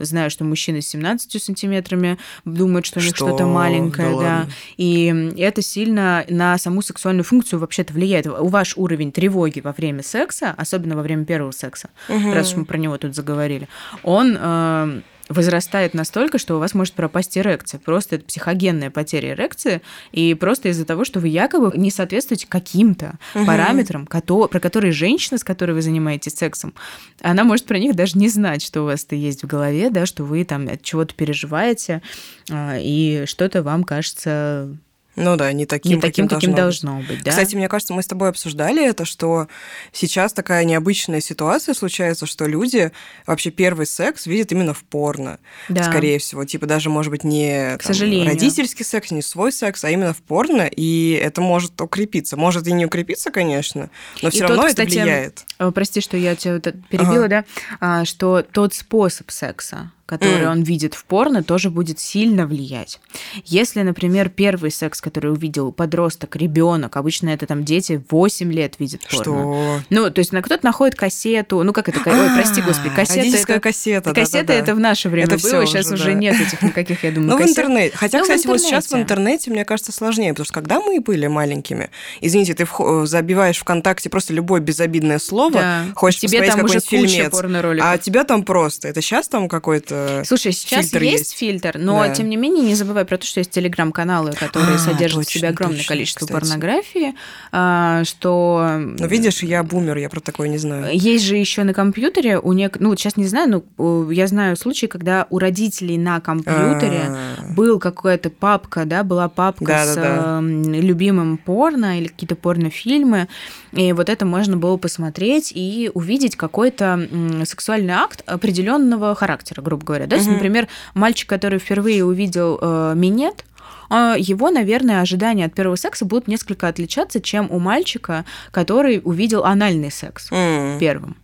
знаю, 0.00 0.30
что 0.30 0.44
мужчины 0.44 0.82
с 0.82 0.88
17 0.88 1.42
сантиметрами 1.42 2.18
думают, 2.44 2.86
что 2.86 3.00
у 3.00 3.02
них 3.02 3.14
что? 3.14 3.28
что-то 3.28 3.46
маленькое, 3.46 4.10
да. 4.10 4.18
да. 4.18 4.48
И 4.76 5.32
это 5.38 5.62
сильно 5.62 6.24
на 6.28 6.58
саму 6.58 6.82
сексуальную 6.82 7.24
функцию 7.24 7.60
вообще-то 7.60 7.92
влияет. 7.92 8.26
Ваш 8.26 8.76
уровень 8.76 9.12
тревоги 9.12 9.60
во 9.60 9.72
время 9.72 9.85
время 9.86 10.02
секса, 10.02 10.54
особенно 10.56 10.96
во 10.96 11.02
время 11.02 11.24
первого 11.24 11.52
секса, 11.52 11.90
угу. 12.08 12.32
раз 12.32 12.50
уж 12.50 12.56
мы 12.56 12.64
про 12.64 12.76
него 12.76 12.98
тут 12.98 13.14
заговорили, 13.14 13.68
он 14.02 14.36
э, 14.38 15.00
возрастает 15.28 15.94
настолько, 15.94 16.38
что 16.38 16.56
у 16.56 16.58
вас 16.58 16.74
может 16.74 16.94
пропасть 16.94 17.36
эрекция. 17.36 17.80
Просто 17.80 18.16
это 18.16 18.24
психогенная 18.24 18.90
потеря 18.90 19.30
эрекции, 19.30 19.82
и 20.12 20.34
просто 20.34 20.68
из-за 20.68 20.84
того, 20.84 21.04
что 21.04 21.20
вы 21.20 21.28
якобы 21.28 21.72
не 21.76 21.90
соответствуете 21.90 22.46
каким-то 22.48 23.14
угу. 23.34 23.46
параметрам, 23.46 24.06
про 24.06 24.60
которые 24.60 24.92
женщина, 24.92 25.38
с 25.38 25.44
которой 25.44 25.72
вы 25.72 25.82
занимаетесь 25.82 26.34
сексом, 26.34 26.74
она 27.20 27.44
может 27.44 27.66
про 27.66 27.78
них 27.78 27.94
даже 27.94 28.18
не 28.18 28.28
знать, 28.28 28.62
что 28.62 28.82
у 28.82 28.84
вас 28.86 29.04
это 29.04 29.16
есть 29.16 29.42
в 29.42 29.46
голове, 29.46 29.90
да, 29.90 30.06
что 30.06 30.24
вы 30.24 30.44
там 30.44 30.68
от 30.68 30.82
чего-то 30.82 31.14
переживаете, 31.14 32.02
а, 32.50 32.76
и 32.78 33.24
что-то 33.26 33.62
вам 33.62 33.84
кажется 33.84 34.76
ну 35.16 35.36
да, 35.36 35.52
не 35.52 35.64
таким, 35.64 35.96
не 35.96 36.00
таким 36.00 36.28
каким, 36.28 36.52
каким 36.52 36.54
должно 36.54 36.98
быть. 36.98 37.08
быть 37.08 37.22
да? 37.24 37.30
Кстати, 37.30 37.56
мне 37.56 37.68
кажется, 37.68 37.94
мы 37.94 38.02
с 38.02 38.06
тобой 38.06 38.28
обсуждали 38.28 38.86
это, 38.86 39.04
что 39.06 39.48
сейчас 39.92 40.32
такая 40.32 40.64
необычная 40.64 41.20
ситуация 41.20 41.74
случается, 41.74 42.26
что 42.26 42.46
люди 42.46 42.92
вообще 43.26 43.50
первый 43.50 43.86
секс 43.86 44.26
видят 44.26 44.52
именно 44.52 44.74
в 44.74 44.84
порно. 44.84 45.38
Да. 45.70 45.84
Скорее 45.84 46.18
всего. 46.18 46.44
Типа 46.44 46.66
даже, 46.66 46.90
может 46.90 47.10
быть, 47.10 47.24
не 47.24 47.76
К 47.78 47.82
там, 47.82 47.94
сожалению. 47.94 48.28
родительский 48.28 48.84
секс, 48.84 49.10
не 49.10 49.22
свой 49.22 49.52
секс, 49.52 49.82
а 49.84 49.90
именно 49.90 50.12
в 50.12 50.22
порно. 50.22 50.68
И 50.70 51.18
это 51.20 51.40
может 51.40 51.80
укрепиться. 51.80 52.36
Может 52.36 52.66
и 52.66 52.72
не 52.72 52.84
укрепиться, 52.84 53.30
конечно, 53.30 53.90
но 54.22 54.30
все 54.30 54.42
равно 54.42 54.56
тот, 54.56 54.72
это 54.72 54.82
кстати, 54.82 55.02
влияет. 55.02 55.44
Э, 55.58 55.70
прости, 55.74 56.00
что 56.00 56.16
я 56.16 56.36
тебя 56.36 56.58
перебила, 56.58 57.24
ага. 57.24 57.28
да? 57.28 57.44
А, 57.80 58.04
что 58.04 58.42
тот 58.42 58.74
способ 58.74 59.30
секса, 59.30 59.90
который 60.06 60.44
mm. 60.44 60.50
он 60.50 60.62
видит 60.62 60.94
в 60.94 61.04
порно, 61.04 61.42
тоже 61.42 61.68
будет 61.68 61.98
сильно 61.98 62.46
влиять. 62.46 63.00
Если, 63.44 63.82
например, 63.82 64.28
первый 64.28 64.70
секс, 64.70 65.00
который 65.00 65.32
увидел 65.32 65.72
подросток, 65.72 66.36
ребенок, 66.36 66.96
обычно 66.96 67.30
это 67.30 67.46
там 67.46 67.64
дети 67.64 68.02
8 68.08 68.52
лет 68.52 68.76
видят 68.78 69.02
порно. 69.10 69.22
Что? 69.22 69.80
Ну, 69.90 70.10
то 70.10 70.20
есть 70.20 70.32
на 70.32 70.42
кто-то 70.42 70.64
находит 70.64 70.94
кассету, 70.94 71.62
ну 71.64 71.72
как 71.72 71.88
это, 71.88 71.98
ой, 72.06 72.30
прости 72.36 72.62
господи, 72.62 72.94
кассета. 72.94 73.36
Это, 73.36 73.60
кассета, 73.60 74.14
Кассета 74.14 74.52
это 74.52 74.74
в 74.76 74.80
наше 74.80 75.08
время 75.08 75.26
это 75.26 75.42
было, 75.42 75.66
сейчас 75.66 75.90
уже, 75.90 76.14
нет 76.14 76.40
этих 76.40 76.62
никаких, 76.62 77.02
я 77.02 77.10
думаю, 77.10 77.36
Ну, 77.36 77.44
в 77.44 77.48
интернете. 77.48 77.96
Хотя, 77.96 78.18
ну, 78.18 78.24
кстати, 78.24 78.46
вот 78.46 78.60
сейчас 78.60 78.88
в 78.90 78.94
интернете, 78.94 79.50
мне 79.50 79.64
кажется, 79.64 79.90
сложнее, 79.90 80.30
потому 80.30 80.44
что 80.44 80.54
когда 80.54 80.80
мы 80.80 81.00
были 81.00 81.26
маленькими, 81.26 81.90
извините, 82.20 82.54
ты 82.54 82.66
забиваешь 83.06 83.58
ВКонтакте 83.58 84.08
просто 84.08 84.32
любое 84.32 84.60
безобидное 84.60 85.18
слово, 85.18 85.52
да. 85.52 85.84
хочешь 85.96 86.20
Тебе 86.20 86.42
посмотреть 86.42 86.84
какой-нибудь 86.84 87.32
фильмец, 87.32 87.82
а 87.82 87.98
тебя 87.98 88.22
там 88.22 88.44
просто, 88.44 88.86
это 88.86 89.00
сейчас 89.00 89.26
там 89.26 89.48
какой-то 89.48 89.95
какой 89.95 89.95
Слушай, 90.24 90.52
сейчас 90.52 90.86
фильтр 90.90 91.02
есть, 91.02 91.18
есть 91.18 91.36
фильтр, 91.36 91.76
но 91.78 92.00
да. 92.00 92.14
тем 92.14 92.28
не 92.28 92.36
менее 92.36 92.64
не 92.64 92.74
забывай 92.74 93.04
про 93.04 93.18
то, 93.18 93.26
что 93.26 93.40
есть 93.40 93.50
телеграм-каналы, 93.50 94.32
которые 94.32 94.76
а, 94.76 94.78
содержат 94.78 95.24
точно, 95.24 95.30
в 95.30 95.32
себе 95.32 95.48
огромное 95.48 95.78
точно, 95.78 95.88
количество 95.88 96.26
кстати. 96.26 96.40
порнографии, 96.40 97.14
а, 97.52 98.04
что... 98.04 98.78
Ну, 98.78 99.06
видишь, 99.06 99.42
я 99.42 99.62
бумер, 99.62 99.96
я 99.96 100.08
про 100.08 100.20
такое 100.20 100.48
не 100.48 100.58
знаю. 100.58 100.96
Есть 100.96 101.24
же 101.24 101.36
еще 101.36 101.62
на 101.64 101.74
компьютере 101.74 102.38
у 102.38 102.52
нек... 102.52 102.78
Ну, 102.80 102.90
вот 102.90 103.00
сейчас 103.00 103.16
не 103.16 103.26
знаю, 103.26 103.64
но 103.78 104.10
я 104.10 104.26
знаю 104.26 104.56
случаи, 104.56 104.86
когда 104.86 105.26
у 105.30 105.38
родителей 105.38 105.98
на 105.98 106.20
компьютере 106.20 107.02
А-а-а. 107.08 107.52
был 107.54 107.78
какая-то 107.78 108.30
папка, 108.30 108.84
да, 108.84 109.02
была 109.02 109.28
папка 109.28 109.64
да, 109.64 109.84
с 109.84 109.94
да, 109.94 110.02
да. 110.02 110.40
любимым 110.40 111.38
порно 111.38 111.98
или 111.98 112.08
какие-то 112.08 112.36
порнофильмы, 112.36 113.28
и 113.72 113.92
вот 113.92 114.08
это 114.08 114.24
можно 114.24 114.56
было 114.56 114.76
посмотреть 114.76 115.52
и 115.54 115.90
увидеть 115.94 116.36
какой-то 116.36 117.08
сексуальный 117.44 117.94
акт 117.94 118.22
определенного 118.26 119.14
характера, 119.14 119.62
грубо 119.62 119.84
говоря. 119.86 120.06
Да? 120.06 120.16
Угу. 120.16 120.30
Например, 120.30 120.68
мальчик, 120.94 121.28
который 121.28 121.58
впервые 121.58 122.04
увидел 122.04 122.58
э, 122.60 122.92
минет, 122.94 123.44
э, 123.90 124.16
его, 124.18 124.50
наверное, 124.50 125.00
ожидания 125.00 125.46
от 125.46 125.54
первого 125.54 125.76
секса 125.76 126.04
будут 126.04 126.28
несколько 126.28 126.68
отличаться, 126.68 127.20
чем 127.20 127.48
у 127.50 127.58
мальчика, 127.58 128.24
который 128.50 129.00
увидел 129.02 129.44
анальный 129.44 129.90
секс 129.90 130.30
mm. 130.30 130.78
первым. 130.78 131.16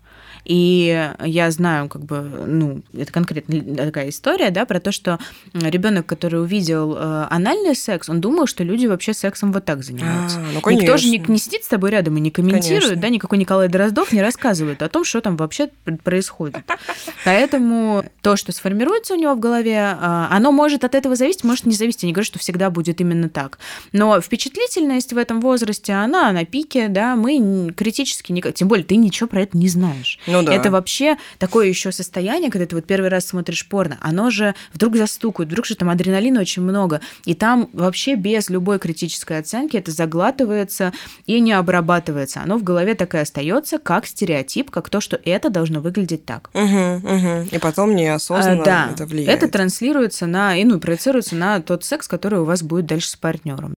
И 0.44 1.12
я 1.24 1.50
знаю, 1.50 1.88
как 1.88 2.04
бы, 2.04 2.20
ну, 2.20 2.82
это 2.96 3.12
конкретно 3.12 3.76
такая 3.76 4.08
история, 4.08 4.50
да, 4.50 4.64
про 4.64 4.80
то, 4.80 4.90
что 4.92 5.18
ребенок, 5.54 6.06
который 6.06 6.40
увидел 6.40 6.96
э, 6.96 7.26
анальный 7.30 7.76
секс, 7.76 8.08
он 8.08 8.20
думал, 8.20 8.46
что 8.46 8.64
люди 8.64 8.86
вообще 8.86 9.14
сексом 9.14 9.52
вот 9.52 9.64
так 9.64 9.84
занимаются. 9.84 10.38
А, 10.38 10.60
ну, 10.64 10.70
Никто 10.70 10.96
же 10.96 11.08
не, 11.08 11.18
не 11.18 11.38
сидит 11.38 11.64
с 11.64 11.68
тобой 11.68 11.90
рядом 11.90 12.16
и 12.16 12.20
не 12.20 12.30
комментирует, 12.30 12.82
конечно. 12.82 13.02
да, 13.02 13.08
никакой 13.08 13.38
Николай 13.38 13.68
Дроздов 13.68 14.12
не 14.12 14.20
рассказывает 14.20 14.82
о 14.82 14.88
том, 14.88 15.04
что 15.04 15.20
там 15.20 15.36
вообще 15.36 15.70
происходит. 16.02 16.56
Поэтому 17.24 18.04
то, 18.20 18.36
что 18.36 18.52
сформируется 18.52 19.14
у 19.14 19.16
него 19.16 19.34
в 19.34 19.40
голове, 19.40 19.78
а, 19.78 20.28
оно 20.30 20.50
может 20.52 20.84
от 20.84 20.94
этого 20.94 21.14
зависеть, 21.14 21.44
может 21.44 21.66
не 21.66 21.74
зависеть. 21.74 22.02
Я 22.02 22.08
не 22.08 22.12
говорю, 22.12 22.26
что 22.26 22.38
всегда 22.38 22.70
будет 22.70 23.00
именно 23.00 23.28
так. 23.28 23.58
Но 23.92 24.20
впечатлительность 24.20 25.12
в 25.12 25.18
этом 25.18 25.40
возрасте, 25.40 25.92
она 25.92 26.32
на 26.32 26.44
пике, 26.44 26.88
да, 26.88 27.16
мы 27.16 27.72
критически, 27.76 28.32
никак, 28.32 28.54
тем 28.54 28.68
более 28.68 28.84
ты 28.84 28.96
ничего 28.96 29.28
про 29.28 29.42
это 29.42 29.56
не 29.56 29.68
знаешь. 29.68 30.18
Ну, 30.32 30.42
да. 30.42 30.54
Это 30.54 30.70
вообще 30.70 31.16
такое 31.38 31.68
еще 31.68 31.92
состояние, 31.92 32.50
когда 32.50 32.66
ты 32.66 32.74
вот 32.74 32.84
первый 32.84 33.08
раз 33.08 33.26
смотришь 33.26 33.66
порно, 33.68 33.98
оно 34.00 34.30
же 34.30 34.54
вдруг 34.72 34.96
застукает, 34.96 35.50
вдруг 35.50 35.66
же 35.66 35.74
там 35.76 35.90
адреналина 35.90 36.40
очень 36.40 36.62
много, 36.62 37.00
и 37.24 37.34
там 37.34 37.68
вообще 37.72 38.14
без 38.14 38.48
любой 38.48 38.78
критической 38.78 39.38
оценки 39.38 39.76
это 39.76 39.90
заглатывается 39.90 40.92
и 41.26 41.40
не 41.40 41.52
обрабатывается. 41.52 42.40
Оно 42.42 42.58
в 42.58 42.62
голове 42.62 42.94
такое 42.94 43.22
остается, 43.22 43.78
как 43.78 44.06
стереотип, 44.06 44.70
как 44.70 44.88
то, 44.88 45.00
что 45.00 45.20
это 45.24 45.50
должно 45.50 45.80
выглядеть 45.80 46.24
так. 46.24 46.50
Угу, 46.54 46.62
угу. 46.62 47.48
И 47.50 47.58
потом 47.58 47.94
неосознанно 47.94 48.62
а, 48.62 48.64
да. 48.64 48.88
это 48.92 49.06
влияет. 49.06 49.42
Это 49.42 49.48
транслируется 49.52 50.26
на, 50.26 50.56
и 50.56 50.64
ну, 50.64 50.80
проецируется 50.80 51.36
на 51.36 51.60
тот 51.60 51.84
секс, 51.84 52.08
который 52.08 52.40
у 52.40 52.44
вас 52.44 52.62
будет 52.62 52.86
дальше 52.86 53.10
с 53.10 53.16
партнером. 53.16 53.74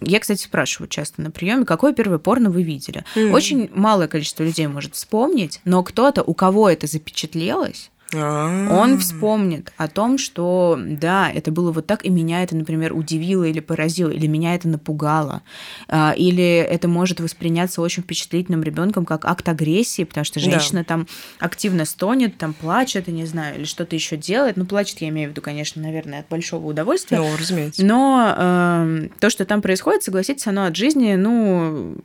Я, 0.00 0.20
кстати, 0.20 0.42
спрашиваю 0.42 0.88
часто 0.88 1.22
на 1.22 1.30
приеме, 1.30 1.64
какое 1.64 1.92
первое 1.92 2.18
порно 2.18 2.50
вы 2.50 2.62
видели. 2.62 3.04
Mm. 3.14 3.32
Очень 3.32 3.70
малое 3.74 4.08
количество 4.08 4.42
людей 4.42 4.66
может 4.66 4.94
вспомнить, 4.94 5.60
но 5.64 5.82
кто-то, 5.82 6.22
у 6.22 6.34
кого 6.34 6.70
это 6.70 6.86
запечатлелось. 6.86 7.90
Он 8.12 8.98
вспомнит 8.98 9.72
о 9.76 9.88
том, 9.88 10.18
что 10.18 10.78
да, 10.78 11.30
это 11.30 11.50
было 11.50 11.72
вот 11.72 11.86
так, 11.86 12.04
и 12.04 12.10
меня 12.10 12.42
это, 12.42 12.56
например, 12.56 12.92
удивило 12.94 13.44
или 13.44 13.60
поразило, 13.60 14.10
или 14.10 14.26
меня 14.26 14.54
это 14.54 14.68
напугало, 14.68 15.42
а, 15.88 16.12
или 16.16 16.56
это 16.58 16.88
может 16.88 17.20
восприняться 17.20 17.80
очень 17.80 18.02
впечатлительным 18.02 18.62
ребенком 18.62 19.04
как 19.04 19.24
акт 19.24 19.48
агрессии, 19.48 20.04
потому 20.04 20.24
что 20.24 20.40
женщина 20.40 20.80
да. 20.80 20.84
там 20.84 21.06
активно 21.38 21.84
стонет, 21.84 22.36
там 22.38 22.52
плачет, 22.52 23.08
я 23.08 23.14
не 23.14 23.26
знаю, 23.26 23.56
или 23.56 23.64
что-то 23.64 23.94
еще 23.94 24.16
делает. 24.16 24.56
Ну, 24.56 24.66
плачет, 24.66 25.00
я 25.00 25.08
имею 25.08 25.28
в 25.28 25.32
виду, 25.32 25.42
конечно, 25.42 25.80
наверное, 25.82 26.20
от 26.20 26.28
большого 26.28 26.66
удовольствия. 26.66 27.18
Ну, 27.18 27.36
разумеется. 27.36 27.84
Но 27.84 28.34
э, 28.36 29.08
то, 29.18 29.30
что 29.30 29.44
там 29.44 29.62
происходит, 29.62 30.02
согласитесь, 30.02 30.46
оно 30.46 30.64
от 30.64 30.76
жизни, 30.76 31.14
ну, 31.14 31.96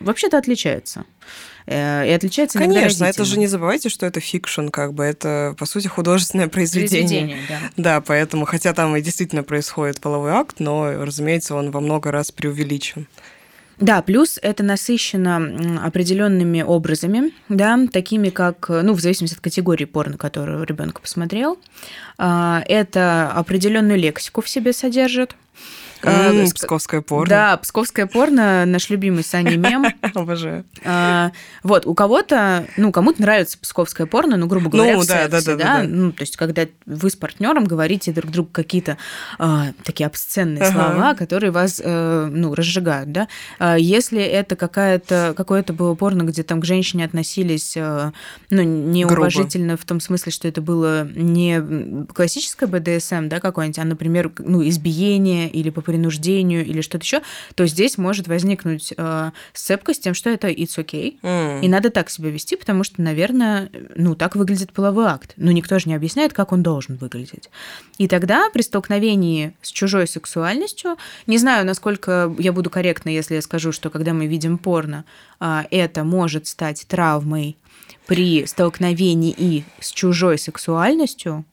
вообще-то 0.00 0.38
отличается. 0.38 1.04
Э, 1.66 2.06
и 2.06 2.10
отличается 2.10 2.58
Конечно, 2.58 3.04
это 3.04 3.24
же 3.24 3.38
не 3.38 3.46
забывайте, 3.46 3.88
что 3.88 4.06
это 4.06 4.20
fiction, 4.20 4.68
как 4.68 4.92
бы 4.92 5.04
это, 5.04 5.54
по 5.58 5.66
сути, 5.66 5.88
художественное 5.88 6.48
произведение. 6.48 7.36
произведение 7.36 7.38
да. 7.48 7.58
да, 7.76 8.00
поэтому, 8.00 8.44
хотя 8.44 8.74
там 8.74 8.94
и 8.96 9.00
действительно 9.00 9.42
происходит 9.42 10.00
половой 10.00 10.32
акт, 10.32 10.56
но, 10.58 11.04
разумеется, 11.04 11.54
он 11.54 11.70
во 11.70 11.80
много 11.80 12.10
раз 12.10 12.30
преувеличен. 12.30 13.06
Да, 13.80 14.02
плюс 14.02 14.38
это 14.40 14.62
насыщено 14.62 15.82
определенными 15.84 16.62
образами, 16.62 17.32
да, 17.48 17.78
такими 17.92 18.28
как, 18.28 18.68
ну, 18.68 18.92
в 18.92 19.00
зависимости 19.00 19.34
от 19.34 19.40
категории 19.40 19.84
порно, 19.84 20.16
которую 20.16 20.64
ребенок 20.64 21.00
посмотрел. 21.00 21.58
А, 22.16 22.62
это 22.68 23.32
определенную 23.34 23.98
лексику 23.98 24.42
в 24.42 24.48
себе 24.48 24.72
содержит. 24.72 25.34
Mm, 26.04 26.54
псковское 26.54 27.00
порно. 27.00 27.28
Да, 27.28 27.56
псковское 27.56 28.06
порно, 28.06 28.64
наш 28.66 28.90
любимый 28.90 29.24
Саня 29.24 29.56
мем. 29.56 29.84
Обожаю. 30.14 30.64
А, 30.84 31.32
вот, 31.62 31.86
у 31.86 31.94
кого-то, 31.94 32.66
ну, 32.76 32.92
кому-то 32.92 33.20
нравится 33.20 33.58
псковское 33.58 34.06
порно, 34.06 34.36
ну, 34.36 34.46
грубо 34.46 34.70
говоря, 34.70 34.94
ну, 34.94 35.00
в 35.00 35.06
да, 35.06 35.28
сексе, 35.28 35.30
да, 35.30 35.40
да, 35.40 35.56
да, 35.56 35.82
да, 35.82 35.88
ну, 35.88 36.12
то 36.12 36.22
есть, 36.22 36.36
когда 36.36 36.66
вы 36.86 37.10
с 37.10 37.16
партнером 37.16 37.64
говорите 37.64 38.12
друг 38.12 38.30
другу 38.30 38.50
какие-то 38.52 38.98
а, 39.38 39.68
такие 39.84 40.06
обсценные 40.06 40.62
ага. 40.62 40.72
слова, 40.72 41.14
которые 41.14 41.50
вас, 41.50 41.80
а, 41.84 42.28
ну, 42.28 42.54
разжигают, 42.54 43.12
да. 43.12 43.28
А, 43.58 43.76
если 43.76 44.22
это 44.22 44.56
какая-то, 44.56 45.34
какое-то 45.36 45.72
было 45.72 45.94
порно, 45.94 46.22
где 46.22 46.42
там 46.42 46.60
к 46.60 46.64
женщине 46.64 47.04
относились, 47.04 47.76
а, 47.76 48.12
ну, 48.50 48.62
неуважительно 48.62 49.74
Грубо. 49.74 49.82
в 49.82 49.84
том 49.84 50.00
смысле, 50.00 50.32
что 50.32 50.48
это 50.48 50.60
было 50.60 51.08
не 51.14 52.06
классическое 52.12 52.68
БДСМ, 52.68 53.28
да, 53.28 53.40
какое-нибудь, 53.40 53.78
а, 53.78 53.84
например, 53.84 54.32
ну, 54.38 54.66
избиение 54.66 55.48
или 55.48 55.70
по 55.70 55.80
принуждению 55.94 56.66
или 56.66 56.80
что-то 56.80 57.04
еще, 57.04 57.22
то 57.54 57.66
здесь 57.66 57.98
может 57.98 58.26
возникнуть 58.26 58.92
э, 58.96 59.30
сцепка 59.52 59.94
с 59.94 59.98
тем, 60.00 60.12
что 60.12 60.28
это 60.28 60.48
it's 60.48 60.76
okay. 60.76 61.20
Mm. 61.22 61.62
И 61.62 61.68
надо 61.68 61.90
так 61.90 62.10
себя 62.10 62.30
вести, 62.30 62.56
потому 62.56 62.82
что, 62.82 63.00
наверное, 63.00 63.70
ну, 63.94 64.16
так 64.16 64.34
выглядит 64.34 64.72
половой 64.72 65.06
акт. 65.06 65.34
Но 65.36 65.52
никто 65.52 65.78
же 65.78 65.88
не 65.88 65.94
объясняет, 65.94 66.32
как 66.32 66.50
он 66.50 66.64
должен 66.64 66.96
выглядеть. 66.96 67.48
И 67.96 68.08
тогда 68.08 68.50
при 68.52 68.62
столкновении 68.62 69.54
с 69.62 69.70
чужой 69.70 70.08
сексуальностью, 70.08 70.96
не 71.28 71.38
знаю, 71.38 71.64
насколько 71.64 72.34
я 72.40 72.52
буду 72.52 72.70
корректна, 72.70 73.10
если 73.10 73.36
я 73.36 73.42
скажу, 73.42 73.70
что 73.70 73.88
когда 73.88 74.12
мы 74.12 74.26
видим 74.26 74.58
порно, 74.58 75.04
э, 75.38 75.62
это 75.70 76.02
может 76.02 76.48
стать 76.48 76.84
травмой 76.88 77.56
при 78.08 78.46
столкновении 78.46 79.32
и 79.36 79.64
с 79.78 79.92
чужой 79.92 80.38
сексуальностью, 80.38 81.44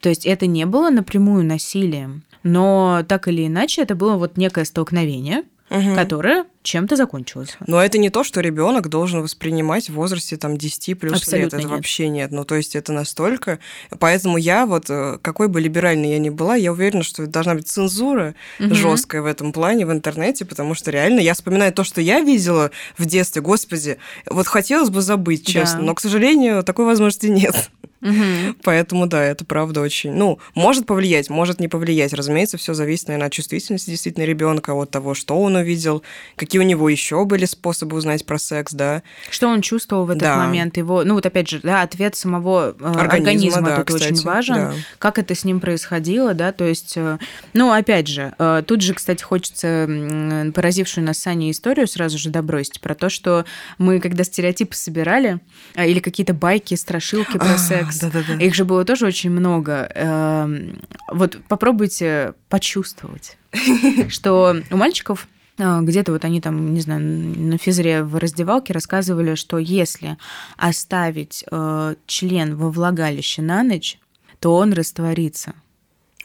то 0.00 0.08
есть 0.08 0.24
это 0.24 0.46
не 0.46 0.64
было 0.64 0.88
напрямую 0.88 1.44
насилием, 1.44 2.22
но 2.44 3.02
так 3.08 3.26
или 3.26 3.46
иначе 3.46 3.82
это 3.82 3.96
было 3.96 4.16
вот 4.16 4.36
некое 4.36 4.64
столкновение, 4.64 5.42
угу. 5.70 5.94
Которая 6.64 6.84
чем-то 6.84 6.96
закончилась. 6.96 7.56
Но 7.66 7.82
это 7.82 7.98
не 7.98 8.10
то, 8.10 8.24
что 8.24 8.40
ребенок 8.40 8.88
должен 8.88 9.22
воспринимать 9.22 9.90
в 9.90 9.94
возрасте 9.94 10.36
там 10.36 10.56
10 10.56 10.98
плюс 10.98 11.18
Абсолютно 11.18 11.44
лет. 11.44 11.54
Это 11.54 11.62
нет. 11.62 11.70
вообще 11.70 12.08
нет. 12.08 12.32
Ну, 12.32 12.44
то 12.44 12.54
есть 12.54 12.74
это 12.74 12.92
настолько. 12.92 13.58
Поэтому 13.98 14.38
я 14.38 14.66
вот, 14.66 14.86
э, 14.88 15.18
какой 15.22 15.48
бы 15.48 15.60
либеральной 15.60 16.10
я 16.10 16.18
ни 16.18 16.30
была, 16.30 16.56
я 16.56 16.72
уверена, 16.72 17.02
что 17.02 17.26
должна 17.26 17.54
быть 17.54 17.68
цензура 17.68 18.34
угу. 18.58 18.74
жесткая 18.74 19.22
в 19.22 19.26
этом 19.26 19.52
плане 19.52 19.86
в 19.86 19.92
интернете, 19.92 20.44
потому 20.44 20.74
что 20.74 20.90
реально 20.90 21.20
я 21.20 21.34
вспоминаю 21.34 21.72
то, 21.72 21.84
что 21.84 22.00
я 22.00 22.20
видела 22.20 22.70
в 22.96 23.04
детстве, 23.06 23.42
господи, 23.42 23.98
вот 24.28 24.46
хотелось 24.46 24.90
бы 24.90 25.02
забыть, 25.02 25.46
честно, 25.46 25.80
да. 25.80 25.84
но, 25.84 25.94
к 25.94 26.00
сожалению, 26.00 26.62
такой 26.64 26.86
возможности 26.86 27.26
нет. 27.26 27.70
Угу. 28.04 28.56
Поэтому, 28.62 29.06
да, 29.06 29.24
это 29.24 29.44
правда 29.46 29.80
очень... 29.80 30.12
Ну, 30.12 30.38
может 30.54 30.84
повлиять, 30.84 31.30
может 31.30 31.58
не 31.58 31.68
повлиять. 31.68 32.12
Разумеется, 32.12 32.58
все 32.58 32.74
зависит, 32.74 33.08
наверное, 33.08 33.28
от 33.28 33.32
чувствительности 33.32 33.90
действительно 33.90 34.24
ребенка, 34.24 34.72
от 34.72 34.90
того, 34.90 35.14
что 35.14 35.40
он 35.40 35.56
увидел, 35.56 36.02
какие 36.36 36.53
у 36.58 36.62
него 36.62 36.88
еще 36.88 37.24
были 37.24 37.44
способы 37.44 37.96
узнать 37.96 38.24
про 38.26 38.38
секс, 38.38 38.72
да. 38.72 39.02
Что 39.30 39.48
он 39.48 39.60
чувствовал 39.60 40.06
в 40.06 40.10
этот 40.10 40.22
да. 40.22 40.36
момент, 40.36 40.76
его... 40.76 41.04
Ну, 41.04 41.14
вот 41.14 41.26
опять 41.26 41.48
же, 41.48 41.60
да, 41.62 41.82
ответ 41.82 42.16
самого 42.16 42.74
э, 42.78 42.84
организма, 42.84 43.14
организма 43.14 43.62
да, 43.62 43.76
тут 43.76 43.86
кстати, 43.96 44.12
очень 44.12 44.24
важен. 44.24 44.54
Да. 44.54 44.72
Как 44.98 45.18
это 45.18 45.34
с 45.34 45.44
ним 45.44 45.60
происходило, 45.60 46.34
да, 46.34 46.52
то 46.52 46.64
есть... 46.64 46.94
Э, 46.96 47.18
ну, 47.52 47.72
опять 47.72 48.08
же, 48.08 48.34
э, 48.38 48.62
тут 48.66 48.80
же, 48.80 48.94
кстати, 48.94 49.22
хочется 49.22 49.88
поразившую 50.54 51.04
нас 51.04 51.18
Саня 51.18 51.50
историю 51.50 51.86
сразу 51.86 52.18
же 52.18 52.30
добросить 52.30 52.80
про 52.80 52.94
то, 52.94 53.08
что 53.08 53.44
мы, 53.78 54.00
когда 54.00 54.24
стереотипы 54.24 54.74
собирали, 54.74 55.40
или 55.76 56.00
какие-то 56.00 56.34
байки, 56.34 56.74
страшилки 56.74 57.38
про 57.38 57.54
а, 57.54 57.58
секс, 57.58 57.84
секс. 57.84 57.98
Да, 58.00 58.10
да, 58.10 58.22
да. 58.26 58.44
Их 58.44 58.54
же 58.54 58.64
было 58.64 58.84
тоже 58.84 59.06
очень 59.06 59.30
много. 59.30 59.90
Эм, 59.94 60.80
вот 61.10 61.38
попробуйте 61.48 62.34
почувствовать, 62.48 63.36
что 64.08 64.56
у 64.70 64.76
мальчиков 64.76 65.28
где-то 65.56 66.12
вот 66.12 66.24
они 66.24 66.40
там, 66.40 66.74
не 66.74 66.80
знаю, 66.80 67.00
на 67.00 67.58
физре 67.58 68.02
в 68.02 68.16
раздевалке 68.16 68.72
рассказывали, 68.72 69.34
что 69.36 69.58
если 69.58 70.16
оставить 70.56 71.44
э, 71.50 71.94
член 72.06 72.56
во 72.56 72.70
влагалище 72.70 73.42
на 73.42 73.62
ночь, 73.62 73.98
то 74.40 74.56
он 74.56 74.72
растворится. 74.72 75.54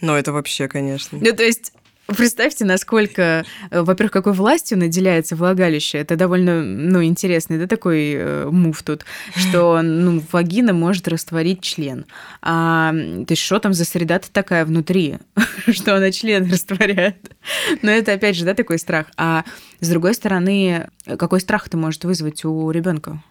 Ну, 0.02 0.14
это 0.16 0.32
вообще, 0.32 0.68
конечно. 0.68 1.20
Ну, 1.22 1.36
то 1.36 1.44
есть 1.44 1.74
Представьте, 2.18 2.66
насколько, 2.66 3.46
э, 3.70 3.82
во-первых, 3.82 4.12
какой 4.12 4.34
властью 4.34 4.78
наделяется 4.78 5.36
влагалище. 5.36 5.98
Это 5.98 6.16
довольно, 6.16 6.64
ну, 6.64 7.04
интересный, 7.04 7.58
да, 7.58 7.68
такой 7.68 8.14
э, 8.14 8.50
мув 8.50 8.82
тут, 8.84 9.06
что, 9.36 9.82
ну, 9.82 10.22
вагина 10.32 10.74
может 10.74 11.08
растворить 11.08 11.62
член. 11.62 12.06
А, 12.42 12.92
то 12.92 13.32
есть, 13.32 13.42
что 13.42 13.60
там 13.60 13.74
за 13.74 13.86
среда 13.86 14.20
такая 14.20 14.66
внутри, 14.66 15.18
что 15.72 15.96
она 15.96 16.12
член 16.12 16.50
растворяет? 16.50 17.36
Но 17.82 17.92
это, 17.92 18.14
опять 18.14 18.36
же, 18.36 18.46
да, 18.46 18.54
такой 18.54 18.80
страх. 18.80 19.08
А 19.18 19.44
с 19.80 19.90
другой 19.90 20.14
стороны, 20.14 20.90
какой 21.18 21.40
страх 21.40 21.68
это 21.68 21.78
может 21.78 22.04
вызвать 22.04 22.44
у 22.46 22.72
ребенка? 22.72 23.22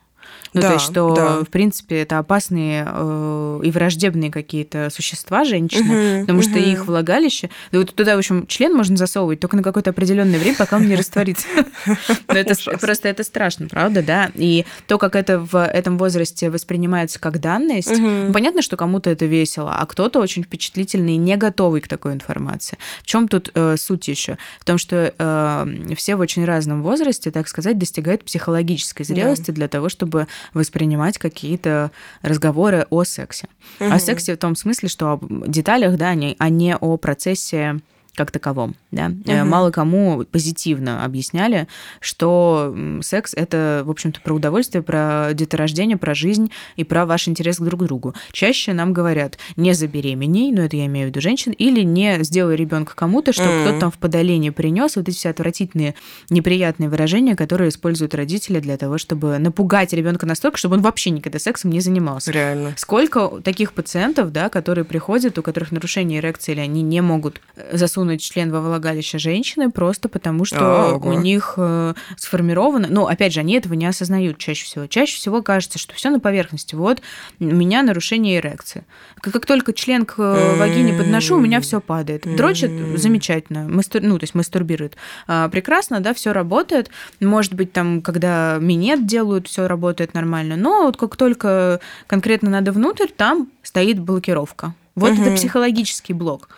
Ну, 0.54 0.60
да, 0.60 0.68
то 0.68 0.74
есть, 0.74 0.86
что, 0.86 1.14
да. 1.14 1.44
в 1.44 1.48
принципе, 1.48 2.02
это 2.02 2.18
опасные 2.18 2.86
э, 2.86 3.60
и 3.64 3.70
враждебные 3.70 4.30
какие-то 4.30 4.88
существа, 4.90 5.44
женщины, 5.44 6.18
угу, 6.18 6.20
потому 6.22 6.40
угу. 6.40 6.48
что 6.48 6.58
их 6.58 6.86
влагалище... 6.86 7.50
Да 7.72 7.78
вот 7.78 7.94
туда, 7.94 8.14
в 8.14 8.18
общем, 8.18 8.46
член 8.46 8.74
можно 8.74 8.96
засовывать 8.96 9.40
только 9.40 9.56
на 9.56 9.62
какое-то 9.62 9.90
определенное 9.90 10.38
время, 10.38 10.56
пока 10.56 10.76
он 10.76 10.86
не 10.86 10.96
растворится. 10.96 11.46
это 12.28 12.54
просто 12.80 13.08
это 13.08 13.24
страшно, 13.24 13.68
правда, 13.68 14.02
да? 14.02 14.30
И 14.34 14.64
то, 14.86 14.98
как 14.98 15.16
это 15.16 15.38
в 15.38 15.64
этом 15.64 15.98
возрасте 15.98 16.50
воспринимается 16.50 17.18
как 17.18 17.40
данность, 17.40 17.92
понятно, 18.32 18.62
что 18.62 18.76
кому-то 18.76 19.10
это 19.10 19.26
весело, 19.26 19.74
а 19.74 19.86
кто-то 19.86 20.20
очень 20.20 20.42
впечатлительный 20.42 21.14
и 21.14 21.16
не 21.18 21.36
готовый 21.36 21.80
к 21.80 21.88
такой 21.88 22.12
информации. 22.12 22.78
В 23.02 23.06
чем 23.06 23.28
тут 23.28 23.50
э, 23.54 23.76
суть 23.76 24.08
еще? 24.08 24.38
В 24.60 24.64
том, 24.64 24.78
что 24.78 25.14
э, 25.16 25.94
все 25.96 26.16
в 26.16 26.20
очень 26.20 26.44
разном 26.44 26.82
возрасте, 26.82 27.30
так 27.30 27.48
сказать, 27.48 27.78
достигают 27.78 28.24
психологической 28.24 29.04
зрелости 29.04 29.50
для 29.50 29.68
того, 29.68 29.88
чтобы 29.88 30.26
воспринимать 30.54 31.18
какие-то 31.18 31.90
разговоры 32.22 32.86
о 32.90 33.04
сексе. 33.04 33.48
Угу. 33.80 33.92
О 33.92 33.98
сексе 33.98 34.34
в 34.34 34.38
том 34.38 34.56
смысле, 34.56 34.88
что 34.88 35.14
о 35.14 35.20
деталях, 35.46 35.96
да, 35.96 36.14
а 36.38 36.48
не 36.48 36.76
о 36.76 36.96
процессе 36.96 37.80
как 38.18 38.32
таковом. 38.32 38.74
Да? 38.90 39.06
Угу. 39.06 39.44
Мало 39.44 39.70
кому 39.70 40.24
позитивно 40.24 41.04
объясняли, 41.04 41.68
что 42.00 42.76
секс 43.00 43.32
это, 43.32 43.82
в 43.84 43.90
общем-то, 43.90 44.20
про 44.20 44.34
удовольствие, 44.34 44.82
про 44.82 45.28
деторождение, 45.34 45.96
про 45.96 46.16
жизнь 46.16 46.50
и 46.74 46.82
про 46.82 47.06
ваш 47.06 47.28
интерес 47.28 47.58
к 47.58 47.62
друг 47.62 47.84
другу. 47.84 48.14
Чаще 48.32 48.72
нам 48.72 48.92
говорят, 48.92 49.38
не 49.54 49.72
забеременей, 49.72 50.50
ну 50.50 50.62
это 50.62 50.76
я 50.76 50.86
имею 50.86 51.06
в 51.06 51.10
виду 51.10 51.20
женщин, 51.20 51.52
или 51.52 51.82
не 51.82 52.24
сделай 52.24 52.56
ребенка 52.56 52.96
кому-то, 52.96 53.32
чтобы 53.32 53.50
угу. 53.50 53.60
кто-то 53.60 53.80
там 53.80 53.90
в 53.92 53.98
подолении 53.98 54.50
принес 54.50 54.96
вот 54.96 55.08
эти 55.08 55.14
все 55.16 55.28
отвратительные, 55.28 55.94
неприятные 56.28 56.88
выражения, 56.88 57.36
которые 57.36 57.68
используют 57.68 58.16
родители 58.16 58.58
для 58.58 58.76
того, 58.76 58.98
чтобы 58.98 59.38
напугать 59.38 59.92
ребенка 59.92 60.26
настолько, 60.26 60.58
чтобы 60.58 60.74
он 60.74 60.82
вообще 60.82 61.10
никогда 61.10 61.38
сексом 61.38 61.70
не 61.70 61.78
занимался. 61.78 62.32
Реально. 62.32 62.72
Сколько 62.76 63.40
таких 63.44 63.74
пациентов, 63.74 64.32
да, 64.32 64.48
которые 64.48 64.84
приходят, 64.84 65.38
у 65.38 65.42
которых 65.42 65.70
нарушение 65.70 66.18
эрекции, 66.18 66.50
или 66.50 66.60
они 66.60 66.82
не 66.82 67.00
могут 67.00 67.40
засунуть 67.72 68.07
засунуть 68.08 68.22
член 68.22 68.50
во 68.50 68.60
влагалище 68.60 69.18
женщины 69.18 69.70
просто 69.70 70.08
потому, 70.08 70.44
что 70.44 70.94
Ого. 70.94 71.10
у 71.10 71.12
них 71.12 71.54
э, 71.56 71.94
сформировано... 72.16 72.88
Ну, 72.90 73.06
опять 73.06 73.32
же, 73.32 73.40
они 73.40 73.54
этого 73.54 73.74
не 73.74 73.86
осознают 73.86 74.38
чаще 74.38 74.64
всего. 74.64 74.86
Чаще 74.86 75.16
всего 75.16 75.42
кажется, 75.42 75.78
что 75.78 75.94
все 75.94 76.10
на 76.10 76.20
поверхности. 76.20 76.74
Вот 76.74 77.02
у 77.40 77.44
меня 77.44 77.82
нарушение 77.82 78.38
эрекции. 78.38 78.84
Как, 79.20 79.32
как 79.34 79.46
только 79.46 79.72
член 79.72 80.06
к 80.06 80.18
э, 80.18 80.56
вагине 80.56 80.94
подношу, 80.94 81.36
у 81.36 81.40
меня 81.40 81.60
все 81.60 81.80
падает. 81.80 82.22
Дрочит 82.36 82.70
замечательно. 82.96 83.68
Мастур... 83.68 84.00
Ну, 84.02 84.18
то 84.18 84.24
есть 84.24 84.34
мастурбирует. 84.34 84.96
А, 85.26 85.48
прекрасно, 85.48 86.00
да, 86.00 86.14
все 86.14 86.32
работает. 86.32 86.90
Может 87.20 87.54
быть, 87.54 87.72
там, 87.72 88.00
когда 88.00 88.58
минет 88.60 89.06
делают, 89.06 89.48
все 89.48 89.66
работает 89.66 90.14
нормально. 90.14 90.56
Но 90.56 90.84
вот 90.84 90.96
как 90.96 91.16
только 91.16 91.80
конкретно 92.06 92.50
надо 92.50 92.72
внутрь, 92.72 93.08
там 93.14 93.48
стоит 93.62 93.98
блокировка. 93.98 94.74
Вот 94.94 95.12
угу. 95.12 95.22
это 95.22 95.36
психологический 95.36 96.12
блок 96.12 96.48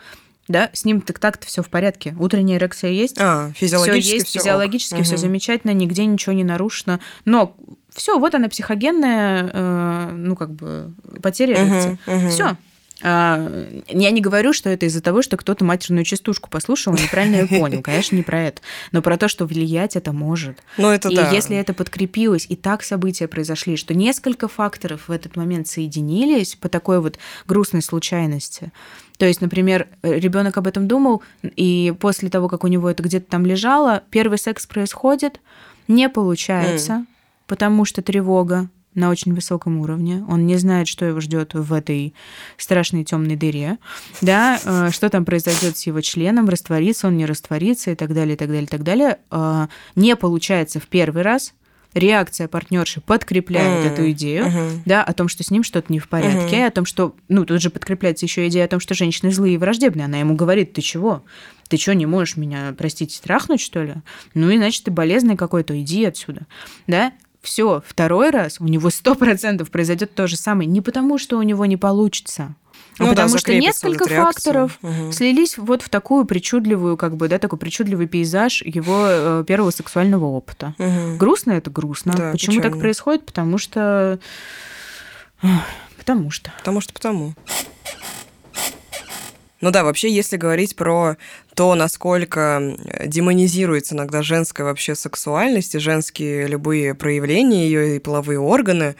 да, 0.51 0.71
с 0.73 0.85
ним 0.85 1.01
так 1.01 1.19
так-то 1.19 1.47
все 1.47 1.63
в 1.63 1.69
порядке. 1.69 2.15
Утренняя 2.19 2.59
эрекция 2.59 2.91
есть, 2.91 3.17
а, 3.19 3.53
физиологически 3.55 4.03
все 4.03 4.17
есть, 4.17 4.33
физиологически 4.33 4.95
ок. 4.95 5.05
все 5.05 5.15
угу. 5.15 5.21
замечательно, 5.21 5.73
нигде 5.73 6.05
ничего 6.05 6.33
не 6.33 6.45
нарушено. 6.45 7.01
Но 7.25 7.57
все, 7.95 8.19
вот 8.19 8.35
она 8.35 8.49
психогенная, 8.49 9.51
э, 9.53 10.11
ну 10.13 10.37
как 10.37 10.53
бы 10.53 10.93
потеря 11.23 11.55
эрекции. 11.55 11.99
Угу, 12.07 12.17
угу. 12.17 12.29
Все, 12.31 12.57
а, 13.03 13.69
я 13.89 14.11
не 14.11 14.21
говорю, 14.21 14.53
что 14.53 14.69
это 14.69 14.87
из-за 14.87 15.01
того, 15.01 15.23
что 15.23 15.37
кто-то 15.37 15.65
матерную 15.65 16.05
частушку 16.05 16.51
послушал 16.51 16.93
неправильно 16.93 17.37
ее 17.37 17.47
понял. 17.61 17.83
Конечно, 17.83 18.17
не 18.17 18.23
про 18.23 18.43
это. 18.43 18.61
Но 18.93 19.03
про 19.03 19.17
то, 19.17 19.29
что 19.29 19.47
влиять 19.47 19.97
это 19.97 20.13
может. 20.13 20.59
Ну, 20.77 20.91
это 20.91 21.09
и 21.09 21.17
да. 21.17 21.31
если 21.31 21.57
это 21.57 21.73
подкрепилось, 21.73 22.47
и 22.49 22.57
так 22.57 22.83
события 22.83 23.29
произошли, 23.29 23.77
что 23.77 23.95
несколько 23.95 24.49
факторов 24.49 25.09
в 25.09 25.13
этот 25.13 25.37
момент 25.37 25.69
соединились 25.69 26.57
по 26.57 26.69
такой 26.69 27.01
вот 27.01 27.19
грустной 27.47 27.83
случайности, 27.83 28.73
то 29.21 29.27
есть, 29.27 29.43
например, 29.43 29.87
ребенок 30.03 30.57
об 30.57 30.67
этом 30.67 30.89
думал, 30.89 31.23
и 31.43 31.93
после 32.01 32.31
того, 32.31 32.49
как 32.49 32.65
у 32.65 32.69
него 32.69 32.89
это 32.89 33.03
где-то 33.03 33.31
там 33.31 33.45
лежало, 33.45 34.03
первый 34.09 34.39
секс 34.39 34.67
происходит, 34.67 35.43
не 35.89 36.09
получается, 36.09 36.93
mm. 36.93 37.07
потому 37.47 37.85
что 37.85 38.01
тревога, 38.01 38.71
на 38.95 39.11
очень 39.11 39.35
высоком 39.35 39.79
уровне, 39.79 40.25
он 40.27 40.47
не 40.47 40.57
знает, 40.57 40.89
что 40.89 41.05
его 41.05 41.21
ждет 41.21 41.53
в 41.53 41.71
этой 41.75 42.15
страшной 42.57 43.05
темной 43.05 43.37
дыре, 43.37 43.77
да, 44.23 44.59
э, 44.65 44.89
что 44.91 45.11
там 45.11 45.27
произойдет 45.27 45.77
с 45.77 45.87
его 45.87 46.01
членом, 46.01 46.49
растворится 46.49 47.07
он, 47.07 47.19
не 47.19 47.27
растворится 47.27 47.91
и 47.91 47.95
так 47.95 48.15
далее, 48.15 48.35
и 48.35 48.39
так 48.39 48.49
далее, 48.49 48.65
и 48.65 48.69
так 48.69 48.83
далее. 48.83 49.19
Э, 49.31 49.67
не 49.97 50.17
получается 50.17 50.81
в 50.81 50.87
первый 50.89 51.23
раз, 51.23 51.53
реакция 51.95 52.49
партнерши 52.49 53.01
подкрепляет 53.01 53.85
mm. 53.85 53.93
эту 53.93 54.11
идею, 54.13 54.47
uh-huh. 54.47 54.71
да, 54.85 55.03
о 55.03 55.13
том, 55.13 55.29
что 55.29 55.43
с 55.43 55.51
ним 55.51 55.63
что-то 55.63 55.93
не 55.93 55.99
в 55.99 56.09
порядке, 56.09 56.57
uh-huh. 56.57 56.67
о 56.67 56.71
том, 56.71 56.85
что, 56.85 57.15
ну, 57.29 57.45
тут 57.45 57.61
же 57.61 57.71
подкрепляется 57.71 58.27
еще 58.27 58.47
идея 58.49 58.65
о 58.67 58.69
том, 58.69 58.81
что 58.81 58.95
женщины 58.95 59.33
злые 59.33 59.55
и 59.55 59.59
враждебные. 59.59 60.05
Она 60.05 60.19
ему 60.19 60.35
говорит, 60.35 60.73
ты 60.73 60.83
чего? 60.83 61.25
Ты 61.69 61.77
что, 61.77 61.95
не 61.95 62.07
можешь 62.07 62.37
меня, 62.37 62.75
простите, 62.77 63.17
страхнуть, 63.17 63.61
что 63.61 63.83
ли? 63.83 63.95
Ну, 64.35 64.55
иначе 64.55 64.83
ты 64.85 64.91
болезный 64.91 65.37
какой-то, 65.37 65.81
иди 65.81 66.05
отсюда, 66.05 66.47
да? 66.87 67.13
все, 67.43 67.83
второй 67.87 68.31
раз 68.31 68.61
у 68.61 68.67
него 68.67 68.91
сто 68.91 69.15
процентов 69.15 69.71
произойдет 69.71 70.15
то 70.15 70.27
же 70.27 70.37
самое. 70.37 70.69
Не 70.69 70.81
потому, 70.81 71.19
что 71.19 71.39
у 71.39 71.43
него 71.43 71.65
не 71.67 71.77
получится, 71.77 72.55
а 72.99 73.05
ну, 73.05 73.09
потому 73.11 73.31
да, 73.31 73.39
что 73.39 73.55
несколько 73.55 74.07
факторов 74.07 74.79
угу. 74.83 75.13
слились 75.13 75.57
вот 75.57 75.83
в 75.83 75.89
такую 75.89 76.25
причудливую, 76.25 76.97
как 76.97 77.17
бы, 77.17 77.29
да, 77.29 77.39
такой 77.39 77.59
причудливый 77.59 78.07
пейзаж 78.07 78.63
его 78.63 79.07
э, 79.07 79.45
первого 79.47 79.71
сексуального 79.71 80.27
опыта. 80.27 80.75
Угу. 80.79 81.17
Грустно 81.17 81.53
это 81.53 81.71
грустно. 81.71 82.13
Да, 82.17 82.33
Почему 82.33 82.57
печально. 82.57 82.71
так 82.73 82.81
происходит? 82.81 83.27
Потому 83.27 83.59
что... 83.59 84.19
Потому 85.97 86.31
что. 86.31 86.53
Потому 86.59 86.81
что 86.81 86.93
потому. 86.93 87.35
Ну 89.61 89.71
да, 89.71 89.85
вообще, 89.85 90.11
если 90.11 90.39
говорить 90.39 90.75
про 90.75 91.17
то, 91.55 91.75
насколько 91.75 92.77
демонизируется 93.05 93.95
иногда 93.95 94.23
женская 94.23 94.65
вообще 94.65 94.95
сексуальность 94.95 95.75
и 95.75 95.79
женские 95.79 96.47
любые 96.47 96.95
проявления 96.95 97.67
ее 97.67 97.97
и 97.97 97.99
половые 97.99 98.41
органы, 98.41 98.97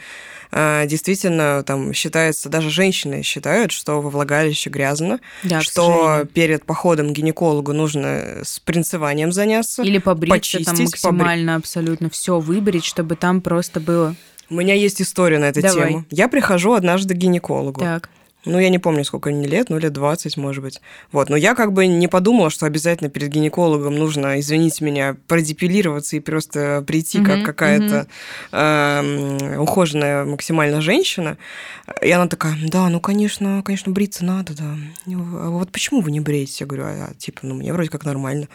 действительно 0.51 1.63
там 1.63 1.93
считается, 1.93 2.49
даже 2.49 2.69
женщины 2.69 3.23
считают, 3.23 3.71
что 3.71 4.01
во 4.01 4.09
влагалище 4.09 4.69
грязно, 4.69 5.19
Да, 5.43 5.61
что 5.61 6.25
перед 6.33 6.65
походом 6.65 7.09
к 7.09 7.11
гинекологу 7.13 7.73
нужно 7.73 8.39
с 8.43 8.59
принцеванием 8.59 9.31
заняться. 9.31 9.83
Или 9.83 9.97
побриться 9.97 10.57
там 10.63 10.75
почистить, 10.75 11.03
побри- 11.03 11.11
максимально 11.11 11.55
абсолютно 11.55 12.09
все 12.09 12.39
выбрить, 12.39 12.83
чтобы 12.85 13.15
там 13.15 13.41
просто 13.41 13.79
было. 13.79 14.15
У 14.49 14.55
меня 14.55 14.73
есть 14.73 15.01
история 15.01 15.39
на 15.39 15.45
эту 15.45 15.61
Давай. 15.61 15.87
тему. 15.89 16.05
Я 16.09 16.27
прихожу 16.27 16.73
однажды 16.73 17.13
к 17.13 17.17
гинекологу. 17.17 17.79
Так. 17.79 18.09
Ну, 18.43 18.57
я 18.57 18.69
не 18.69 18.79
помню, 18.79 19.03
сколько 19.05 19.29
мне 19.29 19.47
лет, 19.47 19.69
ну, 19.69 19.77
лет 19.77 19.93
20, 19.93 20.35
может 20.37 20.63
быть. 20.63 20.81
Вот, 21.11 21.29
но 21.29 21.35
я 21.35 21.53
как 21.53 21.73
бы 21.73 21.85
не 21.85 22.07
подумала, 22.07 22.49
что 22.49 22.65
обязательно 22.65 23.09
перед 23.09 23.29
гинекологом 23.29 23.95
нужно, 23.95 24.39
извините 24.39 24.83
меня, 24.83 25.15
продепилироваться 25.27 26.15
и 26.15 26.19
просто 26.19 26.83
прийти 26.87 27.19
Мгм, 27.19 27.27
как 27.27 27.45
какая-то 27.45 28.07
эм, 28.51 29.59
ухоженная 29.61 30.25
максимально 30.25 30.81
женщина. 30.81 31.37
И 32.01 32.09
она 32.09 32.27
такая, 32.27 32.55
да, 32.67 32.89
ну, 32.89 32.99
конечно, 32.99 33.61
конечно, 33.63 33.91
бриться 33.91 34.25
надо, 34.25 34.55
да. 34.57 34.75
А 35.05 35.49
вот 35.49 35.71
почему 35.71 36.01
вы 36.01 36.11
не 36.11 36.19
бреетесь? 36.19 36.61
Я 36.61 36.67
говорю, 36.67 36.85
а, 36.87 37.13
типа, 37.17 37.41
ну, 37.43 37.55
мне 37.55 37.71
вроде 37.73 37.89
как 37.89 38.05
нормально. 38.05 38.47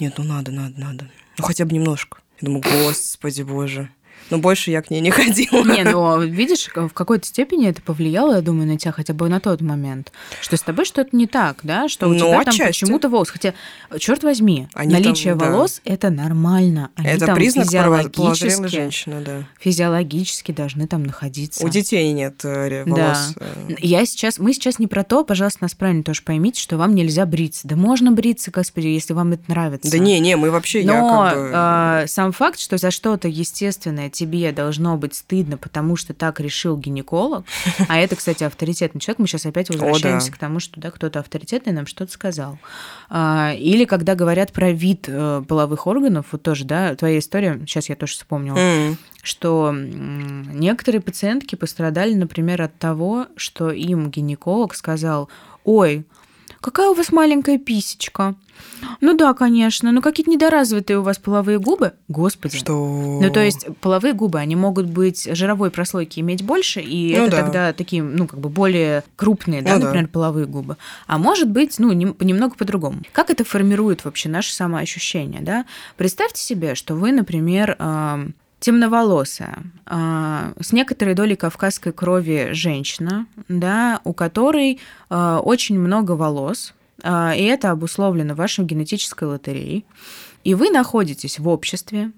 Нет, 0.00 0.14
ну, 0.16 0.24
надо, 0.24 0.52
надо, 0.52 0.80
надо. 0.80 1.10
Ну, 1.36 1.44
хотя 1.44 1.64
бы 1.64 1.74
немножко. 1.74 2.18
Я 2.40 2.46
думаю, 2.46 2.62
господи 2.62 3.42
боже. 3.42 3.90
Но 4.30 4.38
больше 4.38 4.70
я 4.70 4.80
к 4.80 4.90
ней 4.90 5.00
не 5.02 5.10
ходила. 5.10 5.62
Не, 5.64 5.84
ну, 5.84 6.20
видишь, 6.22 6.68
в 6.74 6.88
какой-то 6.94 7.26
степени 7.26 7.68
это 7.68 7.82
повлияло, 7.82 8.36
я 8.36 8.40
думаю, 8.40 8.66
на 8.66 8.78
тебя 8.78 8.90
хотя 8.92 9.12
бы 9.12 9.28
на 9.28 9.38
тот 9.38 9.60
момент, 9.60 10.12
что 10.40 10.56
с 10.56 10.62
тобой 10.62 10.86
что-то 10.86 11.14
не 11.14 11.26
так, 11.26 11.58
да, 11.62 11.88
что 11.88 12.06
у 12.08 12.12
Ну, 12.14 12.18
тебя 12.18 12.30
там 12.44 12.54
отчасти. 12.54 12.80
почему-то 12.84 13.08
волос. 13.10 13.28
Хотя, 13.28 13.52
черт 13.98 14.22
возьми, 14.22 14.68
Они 14.72 14.94
наличие 14.94 15.34
там, 15.34 15.38
да. 15.40 15.50
волос 15.50 15.80
это 15.84 16.08
нормально. 16.10 16.90
Они 16.96 17.08
Это 17.08 17.26
там 17.26 17.34
признак 17.36 17.66
физиологически, 17.66 18.66
женщины, 18.68 19.20
да. 19.20 19.44
физиологически 19.60 20.52
должны 20.52 20.86
там 20.86 21.02
находиться. 21.04 21.64
У 21.64 21.68
детей 21.68 22.10
нет 22.12 22.40
э, 22.44 22.68
ре- 22.68 22.84
Да. 22.86 22.92
волос. 22.92 23.34
э, 23.38 23.74
Я 23.80 24.06
сейчас, 24.06 24.38
мы 24.38 24.52
сейчас 24.54 24.78
не 24.78 24.86
про 24.86 25.04
то, 25.04 25.24
пожалуйста, 25.24 25.58
нас 25.62 25.74
правильно 25.74 26.02
тоже 26.02 26.22
поймите, 26.22 26.60
что 26.60 26.76
вам 26.78 26.94
нельзя 26.94 27.26
бриться. 27.26 27.68
Да 27.68 27.76
можно 27.76 28.10
бриться, 28.12 28.50
господи, 28.50 28.86
если 28.86 29.12
вам 29.12 29.32
это 29.32 29.42
нравится. 29.48 29.90
Да 29.90 29.98
не, 29.98 30.18
не, 30.20 30.36
мы 30.36 30.50
вообще, 30.50 30.80
я 30.80 30.86
Но 30.86 31.24
как 31.28 31.34
бы... 31.38 31.50
а, 31.54 32.04
сам 32.06 32.32
факт, 32.32 32.58
что 32.58 32.78
за 32.78 32.90
что-то 32.90 33.28
естественное 33.28 34.03
тебе 34.10 34.52
должно 34.52 34.96
быть 34.96 35.14
стыдно, 35.14 35.56
потому 35.56 35.96
что 35.96 36.14
так 36.14 36.40
решил 36.40 36.76
гинеколог, 36.76 37.44
а 37.88 37.98
это, 37.98 38.16
кстати, 38.16 38.44
авторитетный 38.44 39.00
человек, 39.00 39.18
мы 39.18 39.26
сейчас 39.26 39.46
опять 39.46 39.68
возвращаемся 39.68 40.30
да. 40.30 40.36
к 40.36 40.38
тому, 40.38 40.60
что 40.60 40.80
да, 40.80 40.90
кто-то 40.90 41.20
авторитетный 41.20 41.72
нам 41.72 41.86
что-то 41.86 42.12
сказал. 42.12 42.58
А, 43.08 43.52
Или 43.56 43.84
когда 43.84 44.14
говорят 44.14 44.52
про 44.52 44.72
вид 44.72 45.04
э, 45.08 45.42
половых 45.46 45.86
органов, 45.86 46.26
вот 46.32 46.42
тоже, 46.42 46.64
да, 46.64 46.94
твоя 46.94 47.18
история, 47.18 47.58
сейчас 47.66 47.88
я 47.88 47.96
тоже 47.96 48.14
вспомнила, 48.14 48.56
М, 48.56 48.98
что 49.22 49.72
некоторые 49.74 51.00
пациентки 51.00 51.54
пострадали, 51.54 52.14
например, 52.14 52.62
от 52.62 52.78
того, 52.78 53.26
что 53.36 53.70
им 53.70 54.10
гинеколог 54.10 54.74
сказал, 54.74 55.28
ой, 55.64 56.04
какая 56.64 56.88
у 56.88 56.94
вас 56.94 57.12
маленькая 57.12 57.58
писечка. 57.58 58.34
Ну 59.00 59.14
да, 59.16 59.34
конечно, 59.34 59.92
ну 59.92 60.00
какие-то 60.00 60.30
недоразвитые 60.30 60.98
у 60.98 61.02
вас 61.02 61.18
половые 61.18 61.58
губы. 61.58 61.92
Господи. 62.08 62.56
Что... 62.56 63.18
Ну, 63.20 63.30
то 63.30 63.40
есть 63.40 63.66
половые 63.80 64.14
губы, 64.14 64.38
они 64.38 64.56
могут 64.56 64.86
быть 64.86 65.28
жировой 65.36 65.70
прослойки 65.70 66.20
иметь 66.20 66.42
больше, 66.42 66.80
и 66.80 67.14
Ну 67.16 67.24
это 67.24 67.30
да. 67.36 67.42
тогда 67.42 67.72
такие, 67.72 68.02
ну, 68.02 68.26
как 68.26 68.40
бы 68.40 68.48
более 68.48 69.04
крупные, 69.16 69.60
да, 69.62 69.74
Ну 69.74 69.80
да. 69.80 69.86
например, 69.86 70.08
половые 70.08 70.46
губы. 70.46 70.76
А 71.06 71.18
может 71.18 71.50
быть, 71.50 71.78
ну, 71.78 71.92
нем- 71.92 72.16
немного 72.20 72.54
по-другому. 72.56 73.02
Как 73.12 73.30
это 73.30 73.44
формирует 73.44 74.04
вообще 74.04 74.28
наше 74.28 74.54
самоощущение, 74.54 75.40
да? 75.42 75.66
Представьте 75.96 76.40
себе, 76.42 76.74
что 76.74 76.94
вы, 76.94 77.12
например, 77.12 77.76
ам, 77.78 78.34
темноволосая, 78.64 79.62
а, 79.84 80.54
с 80.58 80.72
некоторой 80.72 81.14
долей 81.14 81.36
кавказской 81.36 81.92
крови 81.92 82.48
женщина, 82.52 83.26
да, 83.46 84.00
у 84.04 84.14
которой 84.14 84.80
а, 85.10 85.40
очень 85.40 85.78
много 85.78 86.12
волос, 86.12 86.72
а, 87.02 87.34
и 87.36 87.42
это 87.42 87.72
обусловлено 87.72 88.34
вашей 88.34 88.64
генетической 88.64 89.24
лотереей, 89.24 89.84
и 90.44 90.54
вы 90.54 90.70
находитесь 90.70 91.38
в 91.38 91.46
обществе, 91.46 92.12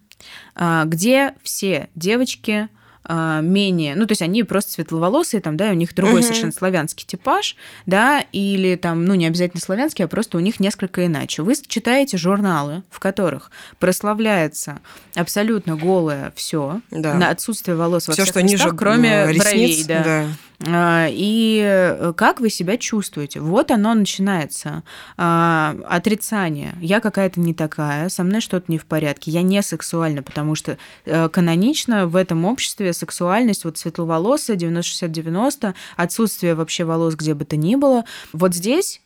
где 0.84 1.34
все 1.42 1.88
девочки 1.94 2.68
менее, 3.08 3.94
ну, 3.94 4.06
то 4.06 4.12
есть 4.12 4.22
они 4.22 4.42
просто 4.42 4.72
светловолосые, 4.72 5.40
там, 5.40 5.56
да, 5.56 5.68
и 5.68 5.72
у 5.72 5.74
них 5.76 5.94
другой 5.94 6.14
Мгм. 6.16 6.22
совершенно 6.22 6.52
славянский 6.52 7.06
типаж, 7.06 7.56
да, 7.86 8.24
или 8.32 8.76
там, 8.76 9.04
ну, 9.04 9.14
не 9.14 9.26
обязательно 9.26 9.60
славянский, 9.60 10.04
а 10.04 10.08
просто 10.08 10.36
у 10.36 10.40
них 10.40 10.60
несколько 10.60 11.06
иначе. 11.06 11.42
Вы 11.42 11.54
читаете 11.66 12.16
журналы, 12.16 12.82
в 12.90 12.98
которых 13.00 13.50
прославляется 13.78 14.80
абсолютно 15.14 15.76
голое 15.76 16.32
все, 16.36 16.80
Да. 16.90 17.14
на 17.14 17.30
отсутствие 17.30 17.76
волос 17.76 18.08
во 18.08 18.14
Все, 18.14 18.22
всех 18.24 18.32
что 18.34 18.42
местах, 18.42 18.66
ниже 18.66 18.76
кроме 18.76 19.26
ресниц, 19.32 19.42
бровей, 19.42 19.84
да. 19.84 20.02
да. 20.04 20.26
А, 20.64 21.08
И 21.10 21.60
э, 21.62 22.12
как 22.16 22.40
вы 22.40 22.50
себя 22.50 22.76
чувствуете? 22.76 23.40
Вот 23.40 23.70
оно 23.70 23.94
начинается. 23.94 24.82
А, 25.16 25.76
Отрицание. 25.86 26.74
Я 26.80 27.00
какая-то 27.00 27.40
не 27.40 27.54
такая, 27.54 28.08
со 28.08 28.24
мной 28.24 28.40
что-то 28.40 28.66
не 28.68 28.78
в 28.78 28.86
порядке, 28.86 29.30
я 29.30 29.42
не 29.42 29.62
сексуальна, 29.62 30.22
потому 30.22 30.54
что 30.54 30.78
э, 31.04 31.28
канонично 31.28 32.06
в 32.06 32.16
этом 32.16 32.44
обществе 32.44 32.92
сексуальность, 32.92 33.64
вот 33.64 33.78
светловолосая, 33.78 34.56
90-60-90, 34.56 35.74
отсутствие 35.96 36.54
вообще 36.54 36.84
волос 36.84 37.14
где 37.14 37.34
бы 37.34 37.44
то 37.44 37.56
ни 37.56 37.74
было. 37.76 38.04
Вот 38.32 38.54
здесь 38.54 39.00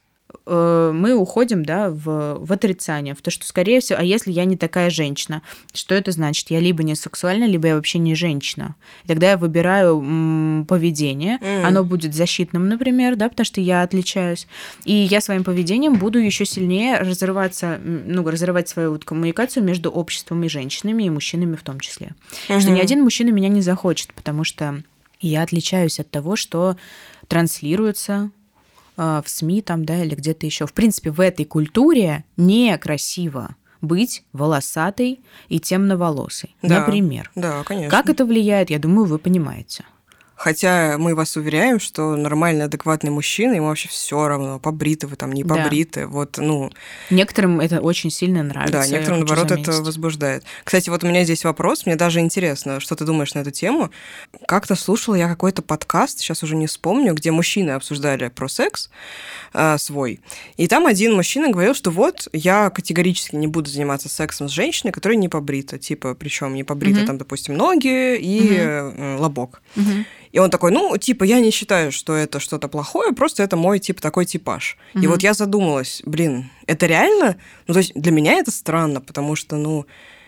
мы 0.47 1.15
уходим 1.15 1.65
да, 1.65 1.91
в, 1.91 2.39
в 2.41 2.53
отрицание, 2.53 3.15
в 3.15 3.23
то, 3.23 3.31
что, 3.31 3.47
скорее 3.47 3.81
всего, 3.81 3.99
а 3.99 4.03
если 4.03 4.33
я 4.33 4.45
не 4.45 4.57
такая 4.57 4.91
женщина, 4.91 5.43
что 5.73 5.95
это 5.95 6.13
значит? 6.13 6.51
Я 6.51 6.61
либо 6.61 6.83
не 6.83 6.95
сексуальна, 6.95 7.45
либо 7.45 7.69
я 7.69 7.75
вообще 7.77 7.99
не 7.99 8.15
женщина. 8.15 8.75
И 9.05 9.09
тогда 9.09 9.31
я 9.31 9.37
выбираю 9.37 10.01
м, 10.01 10.67
поведение, 10.69 11.39
М. 11.41 11.67
оно 11.67 11.85
будет 11.85 12.15
защитным, 12.15 12.69
например, 12.69 13.17
да, 13.17 13.29
потому 13.29 13.45
что 13.45 13.61
я 13.61 13.83
отличаюсь. 13.83 14.47
И 14.85 14.93
я 14.95 15.21
своим 15.21 15.45
поведением 15.45 15.95
буду 15.95 16.19
еще 16.19 16.45
сильнее 16.45 16.99
разрываться, 16.99 17.81
ну, 17.83 18.29
разрывать 18.29 18.69
свою 18.69 18.93
вот 18.93 19.05
коммуникацию 19.05 19.65
между 19.65 19.91
обществом 19.91 20.43
и 20.45 20.49
женщинами, 20.49 21.05
и 21.05 21.11
мужчинами 21.11 21.57
в 21.57 21.63
том 21.63 21.81
числе. 21.81 22.11
Что 22.45 22.71
ни 22.71 22.81
один 22.81 23.03
мужчина 23.03 23.31
меня 23.31 23.49
не 23.49 23.63
захочет, 23.63 24.13
потому 24.15 24.45
что 24.45 24.83
я 25.21 25.43
отличаюсь 25.43 26.01
от 26.01 26.11
того, 26.11 26.37
что 26.37 26.77
транслируется 27.29 28.31
э, 28.39 28.40
в 29.01 29.25
СМИ 29.27 29.63
там, 29.63 29.85
да, 29.85 30.03
или 30.05 30.15
где-то 30.15 30.45
еще. 30.47 30.67
В 30.67 30.73
принципе, 30.73 31.11
в 31.11 31.21
этой 31.21 31.45
культуре 31.45 32.25
некрасиво 32.37 33.57
быть 33.81 34.25
волосатой 34.33 35.21
и 35.49 35.59
темноволосой, 35.59 36.55
Да. 36.63 36.81
например. 36.81 37.31
Да, 37.35 37.63
конечно. 37.65 37.91
Как 37.91 38.11
это 38.11 38.27
влияет, 38.27 38.69
я 38.71 38.79
думаю, 38.79 39.07
вы 39.07 39.19
понимаете. 39.19 39.85
Хотя 40.43 40.97
мы 40.97 41.15
вас 41.15 41.37
уверяем, 41.37 41.79
что 41.79 42.17
нормальный, 42.17 42.65
адекватный 42.65 43.11
мужчина, 43.11 43.53
ему 43.53 43.67
вообще 43.67 43.91
все 43.91 44.27
равно, 44.27 44.59
побриты 44.59 45.07
вы 45.07 45.17
там, 45.17 45.33
не 45.33 45.45
Да. 45.45 45.55
побриты. 45.55 46.07
Вот, 46.07 46.39
ну, 46.39 46.71
Некоторым 47.11 47.61
это 47.61 47.81
очень 47.83 48.11
сильно 48.11 48.43
нравится. 48.43 48.73
да, 48.73 48.87
некоторым, 48.87 49.19
наоборот, 49.21 49.51
это 49.51 49.65
заметить. 49.73 49.87
возбуждает. 49.87 50.45
Кстати, 50.65 50.89
вот 50.89 51.05
у 51.05 51.09
меня 51.09 51.25
здесь 51.25 51.45
вопрос, 51.45 51.85
мне 51.85 51.95
даже 51.95 52.21
интересно, 52.21 52.81
что 52.81 52.97
ты 52.97 53.05
думаешь 53.05 53.35
на 53.35 53.41
эту 53.41 53.51
тему. 53.51 53.91
Как-то 54.47 54.77
слушала 54.77 55.15
я 55.15 55.29
какой-то 55.29 55.61
подкаст, 55.61 56.21
сейчас 56.21 56.43
уже 56.43 56.57
не 56.57 56.67
вспомню, 56.69 57.13
где 57.13 57.33
мужчины 57.33 57.73
обсуждали 57.73 58.29
про 58.29 58.49
секс 58.49 58.89
э, 59.53 59.77
свой. 59.77 60.21
И 60.57 60.69
там 60.69 60.87
один 60.87 61.15
мужчина 61.17 61.51
говорил, 61.51 61.75
что 61.75 61.91
вот 61.91 62.29
я 62.33 62.71
категорически 62.71 63.37
не 63.37 63.47
буду 63.47 63.69
заниматься 63.69 64.09
сексом 64.09 64.49
с 64.49 64.53
женщиной, 64.53 64.93
которая 64.93 65.19
не 65.19 65.29
побрита. 65.29 65.79
Типа, 65.79 66.15
причем 66.15 66.55
не 66.55 66.65
побрита, 66.65 67.01
Мгм. 67.01 67.07
там, 67.07 67.19
допустим, 67.19 67.59
ноги 67.59 68.17
и 68.17 68.57
э, 68.57 69.17
лобок. 69.19 69.61
Мгм. 69.77 70.07
И 70.33 70.39
он 70.39 70.51
такой, 70.51 70.71
ну, 70.71 70.97
типа, 70.97 71.25
я 71.25 71.41
не 71.41 71.51
считаю, 71.51 71.91
что 71.91 72.15
это 72.15 72.39
что-то 72.39 72.69
плохое, 72.69 73.13
просто 73.13 73.43
это 73.43 73.57
мой, 73.57 73.79
типа, 73.81 74.01
такой 74.01 74.27
типаж. 74.27 74.77
И 74.95 74.99
Мгм. 74.99 75.09
вот 75.11 75.23
я 75.23 75.35
задумалась, 75.35 76.03
блин, 76.05 76.51
это 76.67 76.87
реально? 76.87 77.37
Ну, 77.67 77.75
то 77.75 77.81
есть 77.81 77.93
для 77.95 78.13
меня 78.13 78.35
это 78.35 78.51
странно, 78.51 79.01
потому 79.01 79.35
что, 79.35 79.57
ну, 79.57 79.87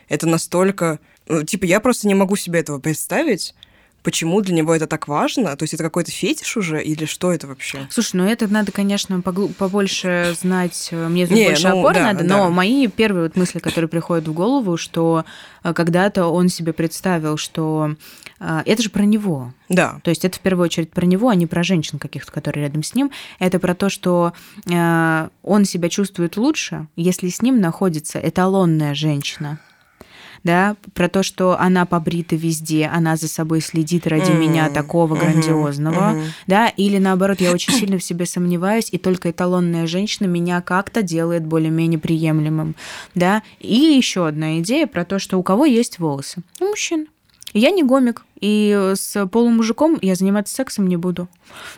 это 0.08 0.26
настолько... 0.26 0.98
ну, 1.28 1.44
типа, 1.44 1.66
я 1.66 1.78
просто 1.80 2.08
не 2.08 2.14
могу 2.14 2.34
себе 2.36 2.58
этого 2.60 2.80
представить, 2.80 3.54
почему 4.02 4.40
для 4.40 4.54
него 4.54 4.74
это 4.74 4.86
так 4.86 5.08
важно. 5.08 5.56
То 5.56 5.62
есть 5.62 5.74
это 5.74 5.82
какой-то 5.82 6.10
фетиш 6.10 6.56
уже 6.56 6.82
или 6.82 7.04
что 7.04 7.32
это 7.32 7.46
вообще? 7.46 7.86
Слушай, 7.90 8.16
ну 8.16 8.24
это 8.24 8.48
надо, 8.48 8.72
конечно, 8.72 9.20
побольше 9.20 10.34
знать, 10.40 10.88
э, 10.90 11.08
мне 11.08 11.26
тут 11.26 11.36
Не, 11.36 11.46
больше 11.46 11.68
ну 11.68 11.80
опоры 11.80 11.94
да, 11.94 12.12
надо, 12.12 12.24
да. 12.24 12.36
но 12.36 12.50
мои 12.50 12.86
первые 12.88 13.24
вот 13.24 13.36
мысли, 13.36 13.58
которые 13.58 13.88
приходят 13.88 14.26
в 14.26 14.32
голову, 14.32 14.76
что 14.76 15.24
э, 15.62 15.72
когда-то 15.72 16.26
он 16.26 16.48
себе 16.48 16.72
представил, 16.72 17.36
что 17.36 17.94
э, 18.40 18.62
это 18.66 18.82
же 18.82 18.90
про 18.90 19.02
него, 19.02 19.52
Да. 19.68 20.00
То 20.02 20.10
есть 20.10 20.24
это 20.24 20.36
в 20.36 20.40
первую 20.40 20.64
очередь 20.64 20.90
про 20.90 21.06
него, 21.06 21.28
а 21.28 21.34
не 21.34 21.46
про 21.46 21.62
женщин 21.62 21.98
каких-то, 21.98 22.32
которые 22.32 22.66
рядом 22.66 22.82
с 22.82 22.94
ним. 22.94 23.10
Это 23.38 23.58
про 23.58 23.74
то, 23.74 23.88
что 23.88 24.32
он 24.66 25.64
себя 25.64 25.88
чувствует 25.88 26.36
лучше, 26.36 26.86
если 26.96 27.28
с 27.28 27.42
ним 27.42 27.60
находится 27.60 28.18
эталонная 28.18 28.94
женщина. 28.94 29.58
Да, 30.44 30.76
про 30.94 31.08
то, 31.08 31.22
что 31.22 31.58
она 31.58 31.86
побрита 31.86 32.36
везде, 32.36 32.90
она 32.92 33.16
за 33.16 33.28
собой 33.28 33.60
следит 33.60 34.06
ради 34.06 34.30
mm-hmm. 34.30 34.38
меня 34.38 34.70
такого 34.70 35.14
mm-hmm. 35.14 35.20
грандиозного, 35.20 36.14
mm-hmm. 36.14 36.26
да, 36.46 36.68
или 36.68 36.98
наоборот, 36.98 37.40
я 37.40 37.52
очень 37.52 37.72
сильно 37.72 37.98
в 37.98 38.04
себе 38.04 38.26
сомневаюсь, 38.26 38.88
и 38.90 38.98
только 38.98 39.30
эталонная 39.30 39.86
женщина 39.86 40.26
меня 40.26 40.60
как-то 40.60 41.02
делает 41.02 41.44
более-менее 41.44 41.98
приемлемым, 41.98 42.74
да. 43.14 43.42
И 43.60 43.74
еще 43.74 44.26
одна 44.26 44.58
идея 44.60 44.86
про 44.86 45.04
то, 45.04 45.18
что 45.18 45.38
у 45.38 45.42
кого 45.42 45.64
есть 45.64 45.98
волосы? 45.98 46.42
У 46.60 46.64
мужчин. 46.64 47.06
Я 47.54 47.70
не 47.70 47.82
гомик, 47.82 48.24
и 48.42 48.92
с 48.96 49.26
полумужиком 49.28 49.98
я 50.02 50.16
заниматься 50.16 50.54
сексом 50.54 50.88
не 50.88 50.96
буду. 50.96 51.28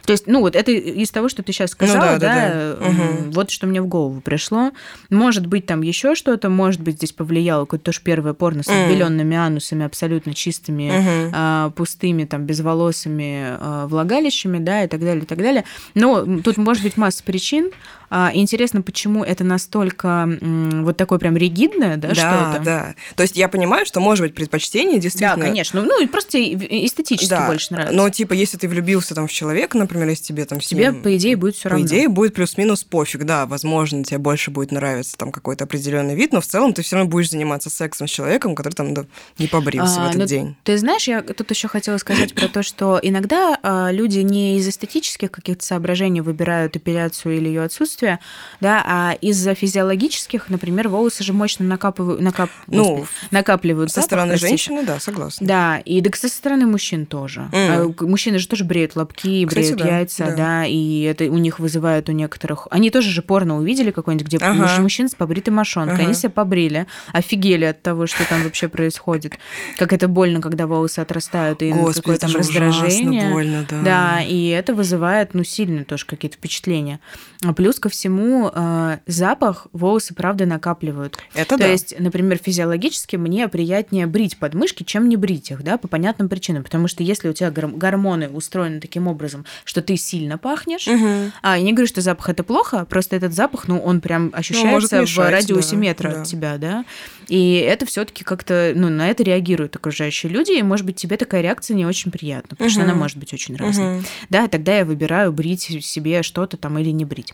То 0.06 0.12
есть, 0.12 0.26
ну 0.26 0.40
вот 0.40 0.56
это 0.56 0.72
из 0.72 1.10
того, 1.10 1.28
что 1.28 1.42
ты 1.42 1.52
сейчас 1.52 1.70
ну 1.70 1.86
сказала, 1.86 2.14
ну, 2.14 2.18
да, 2.18 2.34
да, 2.34 2.48
да, 2.48 2.76
да. 2.80 2.88
Угу. 2.88 3.30
вот 3.32 3.50
что 3.50 3.66
мне 3.66 3.82
в 3.82 3.86
голову 3.86 4.20
пришло. 4.20 4.72
Может 5.10 5.46
быть, 5.46 5.66
там 5.66 5.82
еще 5.82 6.14
что-то, 6.14 6.48
может 6.48 6.80
быть, 6.80 6.96
здесь 6.96 7.12
повлияло 7.12 7.64
какое-то 7.64 7.84
тоже 7.86 8.00
первое 8.02 8.32
порно 8.32 8.62
с 8.62 8.68
отбеленными 8.68 9.36
анусами, 9.36 9.84
абсолютно 9.84 10.32
чистыми, 10.32 10.88
угу. 10.88 11.32
а, 11.34 11.70
пустыми, 11.70 12.24
там, 12.24 12.46
безволосыми 12.46 13.56
а, 13.60 13.86
влагалищами, 13.86 14.58
да, 14.58 14.84
и 14.84 14.88
так 14.88 15.00
далее, 15.00 15.24
и 15.24 15.26
так 15.26 15.38
далее. 15.38 15.64
Но 15.94 16.24
тут 16.40 16.56
может 16.56 16.82
быть 16.82 16.96
масса 16.96 17.22
причин. 17.22 17.70
А, 18.10 18.30
интересно, 18.32 18.80
почему 18.80 19.24
это 19.24 19.42
настолько 19.42 20.28
вот 20.40 20.96
такое 20.96 21.18
прям 21.18 21.36
ригидное, 21.36 21.96
да, 21.96 22.08
да 22.08 22.14
что-то? 22.14 22.62
Да, 22.64 22.94
То 23.16 23.22
есть 23.22 23.36
я 23.36 23.48
понимаю, 23.48 23.86
что 23.86 24.00
может 24.00 24.24
быть 24.24 24.34
предпочтение 24.34 25.00
действительно... 25.00 25.36
Да, 25.36 25.42
конечно. 25.42 25.82
Ну, 25.82 26.06
просто 26.08 26.38
эстетически 26.54 27.30
да. 27.30 27.46
больше 27.46 27.72
нравится. 27.72 27.96
Но, 27.96 28.08
типа, 28.10 28.32
если 28.32 28.56
ты 28.56 28.68
влюбился 28.68 29.14
там 29.14 29.26
в 29.26 29.32
человека, 29.32 29.76
например, 29.76 30.08
если 30.08 30.24
тебе 30.24 30.44
там... 30.44 30.60
Тебе, 30.60 30.86
ним, 30.86 31.02
по 31.02 31.16
идее, 31.16 31.36
будет 31.36 31.56
все 31.56 31.68
равно. 31.68 31.84
По 31.84 31.88
идее, 31.88 32.08
будет 32.08 32.34
плюс-минус 32.34 32.84
пофиг, 32.84 33.24
да. 33.24 33.46
Возможно, 33.46 34.04
тебе 34.04 34.18
больше 34.18 34.50
будет 34.50 34.72
нравиться 34.72 35.16
там 35.16 35.32
какой-то 35.32 35.64
определенный 35.64 36.14
вид, 36.14 36.32
но 36.32 36.40
в 36.40 36.46
целом 36.46 36.72
ты 36.72 36.82
все 36.82 36.96
равно 36.96 37.10
будешь 37.10 37.30
заниматься 37.30 37.70
сексом 37.70 38.06
с 38.06 38.10
человеком, 38.10 38.54
который 38.54 38.74
там 38.74 38.94
да, 38.94 39.04
не 39.38 39.46
побрился 39.46 40.00
а, 40.00 40.06
в 40.06 40.08
этот 40.08 40.20
ну, 40.20 40.26
день. 40.26 40.56
Ты 40.64 40.78
знаешь, 40.78 41.06
я 41.08 41.22
тут 41.22 41.50
еще 41.50 41.68
хотела 41.68 41.98
сказать 41.98 42.34
про 42.34 42.48
то, 42.48 42.62
что 42.62 42.98
иногда 43.02 43.58
а, 43.62 43.90
люди 43.90 44.20
не 44.20 44.58
из 44.58 44.68
эстетических 44.68 45.30
каких-то 45.30 45.64
соображений 45.64 46.20
выбирают 46.20 46.76
эпиляцию 46.76 47.36
или 47.36 47.48
ее 47.48 47.62
отсутствие, 47.62 48.20
да, 48.60 48.82
а 48.86 49.12
из-за 49.20 49.54
физиологических, 49.54 50.48
например, 50.48 50.88
волосы 50.88 51.24
же 51.24 51.32
мощно 51.32 51.64
накапывают, 51.64 52.20
накап... 52.20 52.50
ну, 52.66 52.96
Господи, 52.98 53.08
накапливают. 53.30 53.90
Со 53.90 54.02
стороны 54.02 54.36
женщины, 54.36 54.84
да, 54.84 55.00
согласна. 55.00 55.46
Да, 55.46 55.78
и 55.78 56.00
так 56.02 56.16
со 56.16 56.28
стороны 56.44 56.66
мужчин 56.66 57.06
тоже. 57.06 57.48
Mm. 57.52 58.04
Мужчины 58.06 58.38
же 58.38 58.46
тоже 58.46 58.64
бреют 58.64 58.96
лобки, 58.96 59.46
Кстати, 59.46 59.72
бреют 59.72 59.78
да, 59.78 59.98
яйца, 59.98 60.24
да. 60.26 60.36
да, 60.36 60.66
и 60.66 61.00
это 61.00 61.24
у 61.24 61.38
них 61.38 61.58
вызывает 61.58 62.10
у 62.10 62.12
некоторых... 62.12 62.68
Они 62.70 62.90
тоже 62.90 63.08
же 63.08 63.22
порно 63.22 63.56
увидели 63.56 63.90
какой-нибудь, 63.90 64.26
где 64.26 64.36
ага. 64.36 64.78
мужчина 64.82 65.08
с 65.08 65.14
побритой 65.14 65.54
мошонкой. 65.54 65.94
Ага. 65.94 66.04
Они 66.04 66.14
себя 66.14 66.28
побрили, 66.28 66.86
офигели 67.14 67.64
от 67.64 67.80
того, 67.80 68.06
что 68.06 68.28
там 68.28 68.42
вообще 68.42 68.68
происходит. 68.68 69.38
Как 69.78 69.94
это 69.94 70.06
больно, 70.06 70.42
когда 70.42 70.66
волосы 70.66 70.98
отрастают, 70.98 71.62
и 71.62 71.72
какое 71.72 72.18
там 72.18 72.30
раздражение. 72.34 73.30
больно, 73.30 73.64
да. 73.68 73.80
Да, 73.82 74.20
и 74.20 74.48
это 74.48 74.74
вызывает, 74.74 75.32
ну, 75.32 75.44
сильно 75.44 75.84
тоже 75.86 76.04
какие-то 76.04 76.36
впечатления. 76.36 77.00
А 77.44 77.52
плюс 77.52 77.78
ко 77.78 77.88
всему, 77.88 78.50
э, 78.52 78.98
запах 79.06 79.66
волосы, 79.72 80.14
правда, 80.14 80.46
накапливают. 80.46 81.18
Это 81.34 81.56
То 81.56 81.58
да. 81.58 81.66
есть, 81.66 81.94
например, 81.98 82.38
физиологически 82.42 83.16
мне 83.16 83.48
приятнее 83.48 84.06
брить 84.06 84.38
подмышки, 84.38 84.82
чем 84.82 85.08
не 85.08 85.16
брить 85.16 85.50
их, 85.50 85.62
да, 85.62 85.76
по 85.76 85.88
понятным 85.88 86.28
причинам. 86.28 86.64
Потому 86.64 86.88
что 86.88 87.02
если 87.02 87.28
у 87.28 87.32
тебя 87.32 87.50
гормоны 87.50 88.28
устроены 88.28 88.80
таким 88.80 89.06
образом, 89.08 89.44
что 89.64 89.82
ты 89.82 89.96
сильно 89.96 90.38
пахнешь, 90.38 90.88
угу. 90.88 91.32
а 91.42 91.58
я 91.58 91.62
не 91.62 91.72
говорю, 91.72 91.86
что 91.86 92.00
запах 92.00 92.30
это 92.30 92.44
плохо, 92.44 92.86
просто 92.88 93.16
этот 93.16 93.34
запах, 93.34 93.68
ну, 93.68 93.78
он 93.78 94.00
прям 94.00 94.26
ну, 94.26 94.32
ощущается 94.34 94.96
ну, 94.96 95.02
мешать, 95.02 95.28
в 95.28 95.30
радиусе 95.30 95.72
да, 95.72 95.76
метра 95.76 96.10
да. 96.10 96.20
от 96.20 96.26
тебя, 96.26 96.58
да. 96.58 96.84
И 97.28 97.54
это 97.56 97.86
все-таки 97.86 98.24
как-то, 98.24 98.72
ну, 98.74 98.88
на 98.88 99.08
это 99.08 99.22
реагируют 99.22 99.76
окружающие 99.76 100.30
люди, 100.30 100.52
и, 100.52 100.62
может 100.62 100.86
быть, 100.86 100.96
тебе 100.96 101.16
такая 101.16 101.42
реакция 101.42 101.74
не 101.74 101.86
очень 101.86 102.10
приятна, 102.10 102.50
потому 102.50 102.68
угу. 102.68 102.72
что 102.72 102.82
она 102.82 102.94
может 102.94 103.18
быть 103.18 103.32
очень 103.32 103.56
разной. 103.56 103.98
Угу. 103.98 104.04
Да, 104.30 104.48
тогда 104.48 104.78
я 104.78 104.84
выбираю 104.84 105.32
брить 105.32 105.62
себе 105.62 106.22
что-то 106.22 106.56
там 106.56 106.78
или 106.78 106.90
не 106.90 107.04
брить. 107.04 107.33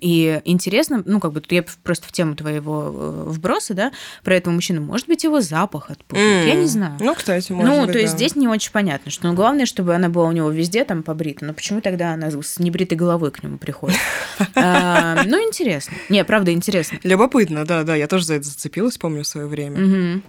И 0.00 0.40
интересно, 0.44 1.02
ну, 1.04 1.20
как 1.20 1.32
бы 1.32 1.42
я 1.50 1.64
просто 1.82 2.06
в 2.06 2.12
тему 2.12 2.36
твоего 2.36 2.92
э, 2.94 3.24
вброса, 3.28 3.74
да, 3.74 3.92
про 4.22 4.36
этого 4.36 4.54
мужчину, 4.54 4.82
может 4.82 5.06
быть, 5.06 5.24
его 5.24 5.40
запах 5.40 5.90
отпугивает, 5.90 6.46
mm. 6.46 6.48
я 6.48 6.54
не 6.54 6.66
знаю. 6.66 6.96
Ну, 7.00 7.14
кстати, 7.14 7.52
может 7.52 7.70
Ну, 7.70 7.82
быть, 7.82 7.92
то 7.92 7.98
есть 7.98 8.12
да. 8.12 8.16
здесь 8.16 8.36
не 8.36 8.48
очень 8.48 8.72
понятно, 8.72 9.10
что 9.10 9.28
ну, 9.28 9.34
главное, 9.34 9.66
чтобы 9.66 9.94
она 9.94 10.08
была 10.08 10.28
у 10.28 10.32
него 10.32 10.50
везде 10.50 10.84
там 10.84 11.02
побрита, 11.02 11.44
но 11.44 11.52
почему 11.52 11.80
тогда 11.80 12.12
она 12.12 12.30
с 12.30 12.58
небритой 12.58 12.96
головой 12.96 13.30
к 13.30 13.42
нему 13.42 13.58
приходит? 13.58 13.98
А, 14.54 15.22
ну, 15.24 15.36
интересно. 15.46 15.96
Не, 16.08 16.24
правда, 16.24 16.52
интересно. 16.52 16.98
Любопытно, 17.02 17.64
да, 17.64 17.84
да, 17.84 17.94
я 17.94 18.06
тоже 18.06 18.24
за 18.24 18.34
это 18.34 18.44
зацепилась, 18.44 18.98
помню, 18.98 19.22
в 19.22 19.26
свое 19.26 19.46
время. 19.46 20.22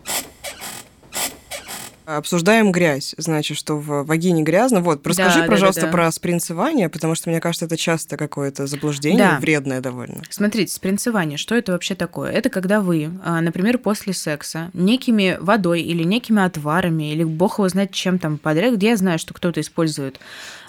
Обсуждаем 2.17 2.71
грязь, 2.71 3.13
значит, 3.17 3.55
что 3.55 3.75
в 3.75 4.03
вагине 4.03 4.41
грязно. 4.41 4.81
Вот, 4.81 5.05
расскажи, 5.05 5.41
да, 5.41 5.45
пожалуйста, 5.45 5.81
да, 5.81 5.87
да, 5.87 5.91
да. 5.91 5.97
про 5.97 6.11
спринцевание, 6.11 6.89
потому 6.89 7.13
что 7.13 7.29
мне 7.29 7.39
кажется, 7.39 7.65
это 7.65 7.77
часто 7.77 8.17
какое-то 8.17 8.65
заблуждение, 8.65 9.19
да. 9.19 9.37
вредное 9.39 9.79
довольно. 9.79 10.23
Смотрите, 10.31 10.73
спринцевание, 10.73 11.37
что 11.37 11.53
это 11.53 11.73
вообще 11.73 11.93
такое? 11.93 12.31
Это 12.31 12.49
когда 12.49 12.81
вы, 12.81 13.11
а, 13.23 13.41
например, 13.41 13.77
после 13.77 14.13
секса 14.13 14.71
некими 14.73 15.37
водой 15.39 15.81
или 15.81 16.03
некими 16.03 16.41
отварами, 16.41 17.11
или 17.11 17.23
бог 17.23 17.59
его 17.59 17.69
знает 17.69 17.91
чем 17.91 18.17
там 18.17 18.39
подряд, 18.39 18.73
где 18.73 18.89
я 18.89 18.97
знаю, 18.97 19.19
что 19.19 19.35
кто-то 19.35 19.61
использует 19.61 20.19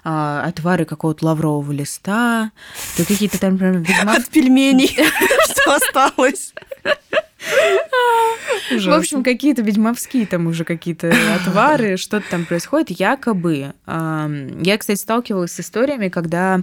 а, 0.05 0.45
отвары 0.45 0.85
какого-то 0.85 1.25
лаврового 1.25 1.73
листа, 1.73 2.51
то 2.99 3.05
какие-то 3.07 3.41
там... 3.41 3.55
От 4.07 4.29
пельменей, 4.29 4.95
что 5.51 5.75
осталось. 5.75 6.53
В 8.71 8.93
общем, 8.93 9.23
какие-то 9.23 9.63
ведьмовские 9.63 10.27
там 10.27 10.47
уже 10.47 10.65
какие-то 10.65 11.13
отвары, 11.35 11.97
что-то 11.97 12.25
там 12.31 12.45
происходит, 12.45 12.91
якобы. 12.91 13.75
Я, 13.87 14.79
кстати, 14.79 14.99
сталкивалась 14.99 15.53
с 15.53 15.61
историями, 15.61 16.09
когда 16.09 16.61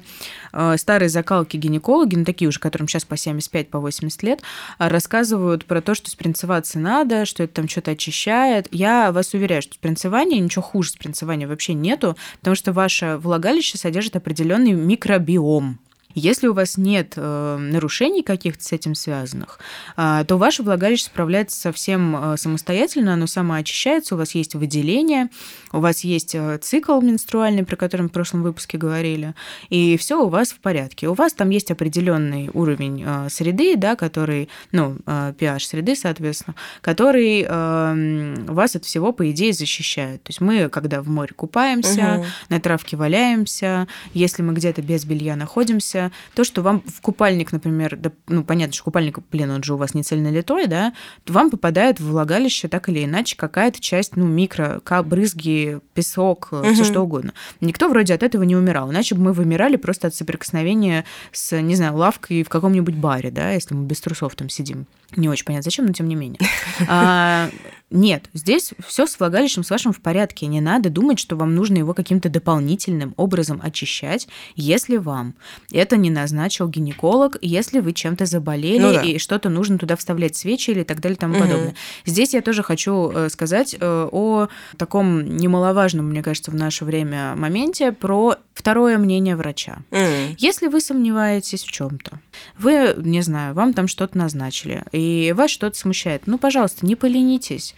а, 0.52 0.78
старые 0.78 1.10
закалки-гинекологи, 1.10 2.16
ну, 2.16 2.26
такие 2.26 2.48
уже, 2.48 2.60
которым 2.60 2.88
сейчас 2.88 3.06
по 3.06 3.18
75, 3.18 3.70
по 3.70 3.80
80 3.80 4.24
лет, 4.24 4.42
рассказывают 4.80 5.66
про 5.66 5.82
то, 5.82 5.96
что 5.96 6.10
спринцеваться 6.10 6.80
надо, 6.80 7.26
что 7.26 7.44
это 7.44 7.54
там 7.54 7.68
что-то 7.68 7.92
очищает. 7.92 8.68
Я 8.72 9.12
вас 9.12 9.34
уверяю, 9.34 9.62
что 9.62 9.76
спринцевание, 9.76 10.40
ничего 10.40 10.62
хуже 10.62 10.92
спринцевания 10.92 11.48
вообще 11.48 11.74
нету, 11.74 12.18
потому 12.40 12.56
что 12.56 12.74
ваше 12.74 13.18
влагалище 13.18 13.78
содержит 13.78 14.16
определенный 14.16 14.72
микробиом. 14.72 15.80
Если 16.20 16.48
у 16.48 16.54
вас 16.54 16.78
нет 16.78 17.14
э, 17.16 17.58
нарушений 17.58 18.24
каких-то 18.24 18.64
с 18.64 18.72
этим 18.72 18.96
связанных, 18.96 19.60
э, 19.98 20.26
то 20.28 20.38
ваше 20.38 20.64
влагалище 20.64 21.04
справляется 21.04 21.60
совсем 21.62 22.34
э, 22.34 22.38
самостоятельно, 22.38 23.14
оно 23.14 23.28
самоочищается, 23.28 24.16
у 24.16 24.18
вас 24.18 24.34
есть 24.34 24.56
выделение, 24.56 25.30
у 25.72 25.80
вас 25.80 26.04
есть 26.04 26.34
э, 26.34 26.58
цикл 26.58 27.00
менструальный, 27.02 27.64
про 27.64 27.76
который 27.76 28.02
мы 28.02 28.08
в 28.08 28.14
прошлом 28.14 28.42
выпуске 28.42 28.80
говорили, 28.80 29.36
и 29.70 29.96
все 29.98 30.20
у 30.20 30.28
вас 30.28 30.50
в 30.50 30.60
порядке. 30.60 31.08
У 31.08 31.14
вас 31.14 31.34
там 31.34 31.52
есть 31.52 31.70
определенный 31.70 32.50
уровень 32.52 33.04
э, 33.06 33.30
среды, 33.30 33.76
да, 33.76 33.96
который, 33.96 34.50
ну, 34.72 34.98
э, 35.06 35.34
pH 35.38 35.60
среды, 35.60 35.96
соответственно, 35.96 36.56
который 36.82 37.46
э, 37.48 38.36
вас 38.48 38.76
от 38.76 38.86
всего, 38.86 39.12
по 39.12 39.30
идее, 39.30 39.54
защищает. 39.54 40.24
То 40.24 40.32
есть 40.32 40.42
мы, 40.42 40.68
когда 40.70 41.04
в 41.04 41.10
море 41.10 41.36
купаемся, 41.36 42.22
угу. 42.22 42.26
на 42.50 42.60
травке 42.60 42.98
валяемся, 42.98 43.88
если 44.16 44.42
мы 44.42 44.54
где-то 44.54 44.82
без 44.82 45.06
белья 45.06 45.36
находимся, 45.36 46.07
то, 46.34 46.44
что 46.44 46.62
вам 46.62 46.82
в 46.86 47.02
купальник, 47.02 47.52
например, 47.52 47.98
да, 47.98 48.12
ну, 48.28 48.44
понятно, 48.44 48.74
что 48.74 48.84
купальник, 48.84 49.20
блин, 49.32 49.52
он 49.52 49.64
же 49.64 49.74
у 49.74 49.78
вас 49.78 49.94
не 49.94 50.04
цельнолитой, 50.04 50.68
да, 50.68 50.94
то 51.24 51.34
вам 51.34 51.50
попадает 51.50 52.00
в 52.00 52.10
влагалище 52.10 52.68
так 52.68 52.90
или 52.90 53.06
иначе 53.06 53.36
какая-то 53.36 53.80
часть, 53.80 54.16
ну, 54.16 54.26
микро, 54.26 54.82
брызги, 55.04 55.80
песок, 55.94 56.50
угу. 56.52 56.74
все 56.74 56.84
что 56.84 57.02
угодно. 57.02 57.34
Никто 57.62 57.90
вроде 57.90 58.14
от 58.14 58.24
этого 58.24 58.44
не 58.44 58.56
умирал, 58.56 58.92
иначе 58.92 59.16
бы 59.16 59.22
мы 59.22 59.34
вымирали 59.34 59.76
просто 59.76 60.08
от 60.08 60.16
соприкосновения 60.16 61.06
с, 61.32 61.60
не 61.60 61.76
знаю, 61.76 61.96
лавкой 61.96 62.44
в 62.44 62.50
каком-нибудь 62.50 62.96
баре, 62.96 63.32
да, 63.32 63.52
если 63.52 63.76
мы 63.76 63.86
без 63.86 64.02
трусов 64.02 64.36
там 64.36 64.50
сидим. 64.50 64.86
Не 65.16 65.30
очень 65.30 65.46
понятно, 65.46 65.64
зачем, 65.64 65.86
но 65.86 65.94
тем 65.94 66.08
не 66.08 66.16
менее. 66.16 66.40
Нет, 67.90 68.30
здесь 68.34 68.74
все 68.86 69.08
с 69.08 69.18
влагалищем 69.18 69.64
с 69.64 69.70
вашим 69.70 69.94
в 69.94 70.02
порядке. 70.02 70.46
Не 70.48 70.60
надо 70.60 70.90
думать, 70.90 71.20
что 71.20 71.38
вам 71.38 71.56
нужно 71.56 71.78
его 71.78 71.94
каким-то 71.94 72.28
дополнительным 72.28 73.14
образом 73.16 73.62
очищать, 73.64 74.28
если 74.58 74.98
вам 74.98 75.36
это 75.72 75.96
не 75.96 76.10
назначил 76.10 76.68
гинеколог, 76.68 77.38
если 77.42 77.80
вы 77.80 77.94
чем-то 77.94 78.26
заболели 78.26 78.82
ну, 78.82 78.94
да. 78.94 79.02
и 79.04 79.18
что-то 79.18 79.48
нужно 79.48 79.78
туда 79.78 79.96
вставлять 79.96 80.36
свечи 80.36 80.72
или 80.72 80.84
так 80.84 81.00
далее 81.00 81.16
и 81.16 81.20
тому 81.20 81.36
угу. 81.36 81.44
подобное. 81.44 81.76
Здесь 82.06 82.34
я 82.34 82.42
тоже 82.42 82.62
хочу 82.62 83.10
э, 83.10 83.30
сказать 83.30 83.78
э, 83.80 84.10
о 84.12 84.50
таком 84.76 85.38
немаловажном, 85.38 86.10
мне 86.10 86.22
кажется, 86.22 86.52
в 86.52 86.56
наше 86.56 86.84
время 86.84 87.36
моменте 87.38 87.94
про 87.94 88.36
второе 88.54 88.98
мнение 88.98 89.38
врача. 89.38 89.78
Угу. 89.92 90.36
Если 90.40 90.68
вы 90.68 90.82
сомневаетесь 90.82 91.64
в 91.64 91.72
чем-то, 91.72 92.20
вы, 92.58 92.96
не 92.98 93.22
знаю, 93.22 93.54
вам 93.54 93.74
там 93.74 93.88
что-то 93.88 94.18
назначили, 94.18 94.84
и 94.92 95.34
вас 95.38 95.52
что-то 95.52 95.78
смущает, 95.78 96.24
ну, 96.26 96.38
пожалуйста, 96.38 96.86
не 96.86 96.98
поленитесь 96.98 97.76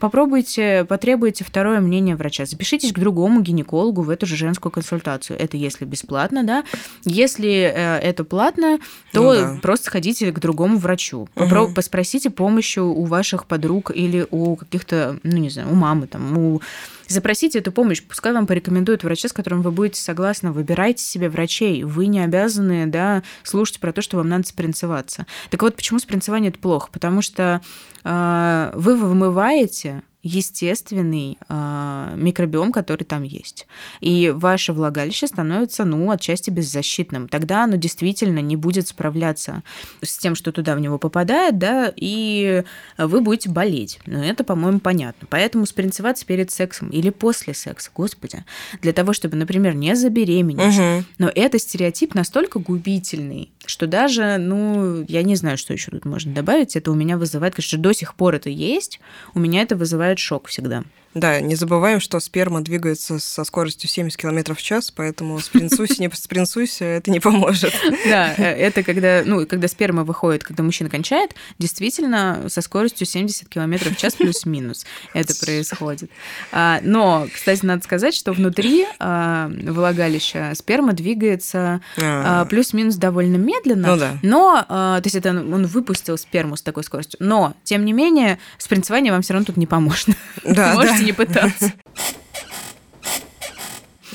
попробуйте, 0.00 0.84
потребуйте 0.88 1.44
второе 1.44 1.80
мнение 1.80 2.16
врача. 2.16 2.44
Запишитесь 2.46 2.92
к 2.92 2.98
другому 2.98 3.40
гинекологу 3.40 4.02
в 4.02 4.10
эту 4.10 4.26
же 4.26 4.36
женскую 4.36 4.72
консультацию. 4.72 5.38
Это 5.38 5.56
если 5.56 5.84
бесплатно, 5.84 6.44
да. 6.44 6.64
Если 7.04 7.50
э, 7.50 7.98
это 7.98 8.24
платно, 8.24 8.78
то 9.12 9.22
ну, 9.22 9.34
да. 9.34 9.58
просто 9.60 9.86
сходите 9.86 10.32
к 10.32 10.38
другому 10.38 10.78
врачу. 10.78 11.28
Попро- 11.34 11.66
угу. 11.66 11.74
Поспросите 11.74 12.30
помощи 12.30 12.78
у 12.78 13.04
ваших 13.04 13.46
подруг 13.46 13.90
или 13.94 14.26
у 14.30 14.56
каких-то, 14.56 15.18
ну 15.22 15.36
не 15.38 15.50
знаю, 15.50 15.70
у 15.70 15.74
мамы, 15.74 16.06
там, 16.06 16.38
у 16.38 16.62
Запросите 17.08 17.58
эту 17.58 17.72
помощь, 17.72 18.02
пускай 18.02 18.32
вам 18.32 18.46
порекомендуют 18.46 19.04
врача, 19.04 19.28
с 19.28 19.32
которым 19.32 19.62
вы 19.62 19.70
будете 19.70 20.00
согласны. 20.00 20.52
Выбирайте 20.52 21.04
себе 21.04 21.28
врачей. 21.28 21.84
Вы 21.84 22.06
не 22.06 22.20
обязаны 22.20 22.86
да, 22.86 23.22
слушать 23.42 23.80
про 23.80 23.92
то, 23.92 24.02
что 24.02 24.16
вам 24.16 24.28
надо 24.28 24.46
спринцеваться. 24.46 25.26
Так 25.50 25.62
вот, 25.62 25.76
почему 25.76 25.98
спринцевание 25.98 26.50
это 26.50 26.58
плохо? 26.58 26.88
Потому 26.92 27.22
что 27.22 27.60
э, 28.04 28.70
вы 28.74 28.96
вымываете 28.96 30.02
естественный 30.22 31.38
э, 31.48 32.14
микробиом, 32.16 32.72
который 32.72 33.02
там 33.04 33.24
есть. 33.24 33.66
И 34.00 34.30
ваше 34.30 34.72
влагалище 34.72 35.26
становится, 35.26 35.84
ну, 35.84 36.10
отчасти 36.10 36.50
беззащитным. 36.50 37.28
Тогда 37.28 37.64
оно 37.64 37.76
действительно 37.76 38.38
не 38.38 38.56
будет 38.56 38.88
справляться 38.88 39.62
с 40.00 40.18
тем, 40.18 40.34
что 40.34 40.52
туда 40.52 40.76
в 40.76 40.80
него 40.80 40.98
попадает, 40.98 41.58
да, 41.58 41.92
и 41.96 42.62
вы 42.98 43.20
будете 43.20 43.50
болеть. 43.50 43.98
Но 44.06 44.22
это, 44.22 44.44
по-моему, 44.44 44.78
понятно. 44.78 45.26
Поэтому 45.28 45.66
спринцеваться 45.66 46.24
перед 46.24 46.50
сексом 46.50 46.88
или 46.90 47.10
после 47.10 47.54
секса, 47.54 47.90
господи, 47.94 48.44
для 48.80 48.92
того, 48.92 49.12
чтобы, 49.12 49.36
например, 49.36 49.74
не 49.74 49.96
забеременеть. 49.96 50.78
Угу. 50.78 51.04
Но 51.18 51.32
это 51.34 51.58
стереотип 51.58 52.14
настолько 52.14 52.58
губительный, 52.60 53.50
что 53.66 53.86
даже, 53.86 54.38
ну, 54.38 55.04
я 55.08 55.22
не 55.22 55.36
знаю, 55.36 55.58
что 55.58 55.72
еще 55.72 55.90
тут 55.90 56.04
можно 56.04 56.32
добавить. 56.34 56.76
Это 56.76 56.90
у 56.90 56.94
меня 56.94 57.16
вызывает, 57.16 57.54
конечно, 57.54 57.78
до 57.78 57.92
сих 57.92 58.14
пор 58.14 58.34
это 58.34 58.50
есть. 58.50 59.00
У 59.34 59.38
меня 59.38 59.62
это 59.62 59.76
вызывает 59.76 60.18
шок 60.18 60.48
всегда. 60.48 60.84
Да, 61.14 61.40
не 61.40 61.56
забываем, 61.56 62.00
что 62.00 62.18
сперма 62.20 62.62
двигается 62.62 63.18
со 63.18 63.44
скоростью 63.44 63.88
70 63.88 64.18
км 64.18 64.54
в 64.54 64.62
час, 64.62 64.90
поэтому 64.90 65.38
спринцуйся, 65.40 66.00
не 66.00 66.10
спринцуйся, 66.10 66.84
это 66.84 67.10
не 67.10 67.20
поможет. 67.20 67.72
Да, 68.04 68.34
э, 68.36 68.42
это 68.42 68.82
когда, 68.82 69.22
ну, 69.24 69.46
когда 69.46 69.68
сперма 69.68 70.04
выходит, 70.04 70.42
когда 70.42 70.62
мужчина 70.62 70.90
кончает, 70.90 71.34
действительно 71.58 72.44
со 72.48 72.60
скоростью 72.62 73.06
70 73.06 73.48
км 73.48 73.90
в 73.90 73.96
час 73.96 74.14
плюс-минус 74.14 74.84
это 75.14 75.34
происходит. 75.34 76.10
А, 76.50 76.80
но, 76.82 77.26
кстати, 77.32 77.64
надо 77.64 77.84
сказать, 77.84 78.14
что 78.14 78.32
внутри 78.32 78.86
а, 78.98 79.50
влагалища 79.50 80.52
сперма 80.54 80.94
двигается 80.94 81.80
а. 82.00 82.44
плюс-минус 82.46 82.96
довольно 82.96 83.36
медленно, 83.36 83.88
ну, 83.88 83.96
да. 83.96 84.18
но, 84.22 84.64
то 84.68 85.02
есть 85.04 85.16
это 85.16 85.30
он 85.30 85.66
выпустил 85.66 86.18
сперму 86.18 86.56
с 86.56 86.62
такой 86.62 86.84
скоростью, 86.84 87.18
но, 87.20 87.54
тем 87.64 87.84
не 87.84 87.92
менее, 87.92 88.38
спринцевание 88.58 89.12
вам 89.12 89.22
все 89.22 89.34
равно 89.34 89.46
тут 89.46 89.56
не 89.56 89.66
поможет. 89.66 90.08
Да, 90.44 90.74
Не 91.02 91.12
пытаться. 91.12 91.72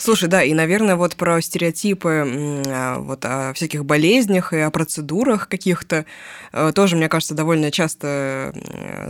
Слушай, 0.07 0.29
да, 0.29 0.41
и, 0.41 0.53
наверное, 0.53 0.95
вот 0.95 1.17
про 1.17 1.41
стереотипы 1.41 2.63
а, 2.67 2.99
вот 2.99 3.25
о 3.25 3.51
всяких 3.53 3.83
болезнях 3.83 4.53
и 4.53 4.57
о 4.59 4.71
процедурах 4.71 5.49
каких-то 5.49 6.05
э, 6.53 6.71
тоже, 6.73 6.95
мне 6.95 7.09
кажется, 7.09 7.33
довольно 7.33 7.71
часто 7.71 8.53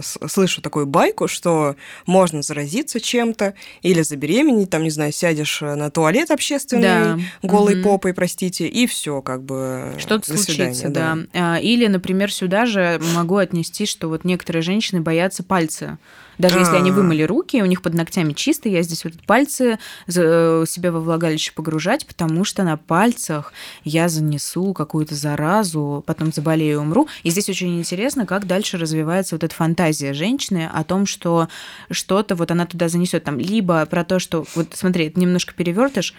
слышу 0.02 0.62
такую 0.62 0.88
байку, 0.88 1.28
что 1.28 1.76
можно 2.08 2.42
заразиться 2.42 3.00
чем-то 3.00 3.54
или 3.84 4.02
забеременеть, 4.02 4.72
там, 4.72 4.82
не 4.82 4.90
знаю, 4.90 5.12
сядешь 5.12 5.62
на 5.62 5.92
туалет 5.92 6.32
общественный 6.32 6.82
да. 6.82 7.20
голой 7.44 7.80
угу. 7.80 7.90
попой, 7.90 8.16
простите, 8.16 8.68
и 8.68 8.88
все, 8.88 9.22
как 9.22 9.44
бы. 9.44 9.94
Что-то 10.00 10.36
случится, 10.36 10.90
да. 10.90 11.18
да. 11.32 11.60
Или, 11.60 11.86
например, 11.86 12.34
сюда 12.34 12.66
же 12.66 13.00
могу 13.14 13.38
отнести, 13.38 13.86
что 13.86 14.08
вот 14.08 14.24
некоторые 14.24 14.64
женщины 14.64 15.02
боятся 15.02 15.44
пальцы 15.44 16.00
даже 16.38 16.60
если 16.60 16.76
они 16.76 16.92
а. 16.92 16.94
вымыли 16.94 17.24
руки, 17.24 17.62
у 17.62 17.66
них 17.66 17.82
под 17.82 17.94
ногтями 17.94 18.34
чисто, 18.34 18.70
я 18.70 18.82
здесь 18.84 19.04
вот 19.04 19.14
пальцы 19.26 19.80
э, 20.08 20.66
себе 20.68 20.92
во 20.92 21.00
влагалище 21.00 21.52
погружать, 21.54 22.06
потому 22.06 22.44
что 22.44 22.64
на 22.64 22.78
пальцах 22.78 23.54
я 23.84 24.10
занесу 24.10 24.74
какую-то 24.74 25.16
заразу, 25.16 26.04
потом 26.06 26.32
заболею 26.32 26.74
и 26.74 26.76
умру. 26.76 27.08
И 27.24 27.30
здесь 27.30 27.50
очень 27.50 27.80
интересно, 27.80 28.26
как 28.26 28.46
дальше 28.46 28.78
развивается 28.78 29.36
вот 29.36 29.44
эта 29.44 29.54
фантазия 29.54 30.14
женщины 30.14 30.70
о 30.72 30.84
том, 30.84 31.06
что 31.06 31.48
что-то 31.90 32.36
вот 32.36 32.52
она 32.52 32.66
туда 32.66 32.90
занесет. 32.90 33.24
Там, 33.24 33.40
либо 33.40 33.86
про 33.86 34.04
то, 34.04 34.20
что, 34.20 34.46
вот 34.56 34.70
смотри, 34.74 35.08
это 35.08 35.20
немножко 35.20 35.54
перевертыш, 35.54 36.14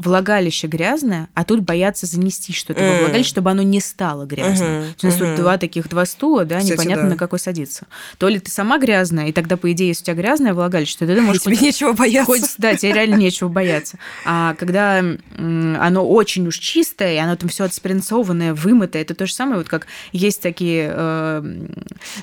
влагалище 0.00 0.66
грязное, 0.66 1.28
а 1.34 1.44
тут 1.44 1.60
боятся 1.60 2.06
занести 2.06 2.52
что-то 2.52 2.80
mm. 2.80 2.92
во 2.92 2.98
влагалище, 3.04 3.28
чтобы 3.28 3.50
оно 3.50 3.62
не 3.62 3.80
стало 3.80 4.24
грязным. 4.24 4.68
Uh-huh, 4.68 4.94
у 5.02 5.06
нас 5.06 5.16
uh-huh. 5.16 5.18
тут 5.18 5.36
два 5.36 5.58
таких, 5.58 5.88
два 5.88 6.06
стула, 6.06 6.44
да, 6.44 6.58
Кстати, 6.58 6.72
непонятно 6.72 7.04
да. 7.04 7.10
на 7.10 7.16
какой 7.16 7.38
садиться. 7.38 7.86
То 8.18 8.28
ли 8.28 8.38
ты 8.38 8.50
сама 8.50 8.78
грязная, 8.78 9.28
и 9.28 9.32
тогда, 9.32 9.56
по 9.56 9.70
идее, 9.72 9.88
если 9.88 10.02
у 10.02 10.04
тебя 10.06 10.14
грязное 10.16 10.54
влагалище, 10.54 10.96
то 10.98 11.06
ты 11.06 11.20
можешь... 11.20 11.42
Тебе 11.42 11.56
хоть, 11.56 11.62
нечего 11.62 11.92
бояться. 11.92 12.26
Хоть, 12.26 12.54
да, 12.58 12.74
тебе 12.74 12.92
реально 12.92 13.16
нечего 13.16 13.48
бояться. 13.48 13.98
А 14.24 14.54
когда 14.54 14.98
оно 14.98 16.08
очень 16.08 16.46
уж 16.46 16.58
чистое, 16.58 17.14
и 17.14 17.18
оно 17.18 17.36
там 17.36 17.48
все 17.48 17.64
отспринцованное, 17.64 18.54
вымытое, 18.54 19.02
это 19.02 19.14
то 19.14 19.26
же 19.26 19.34
самое, 19.34 19.58
вот 19.58 19.68
как 19.68 19.86
есть 20.12 20.40
такие 20.40 20.90
э, 20.94 21.68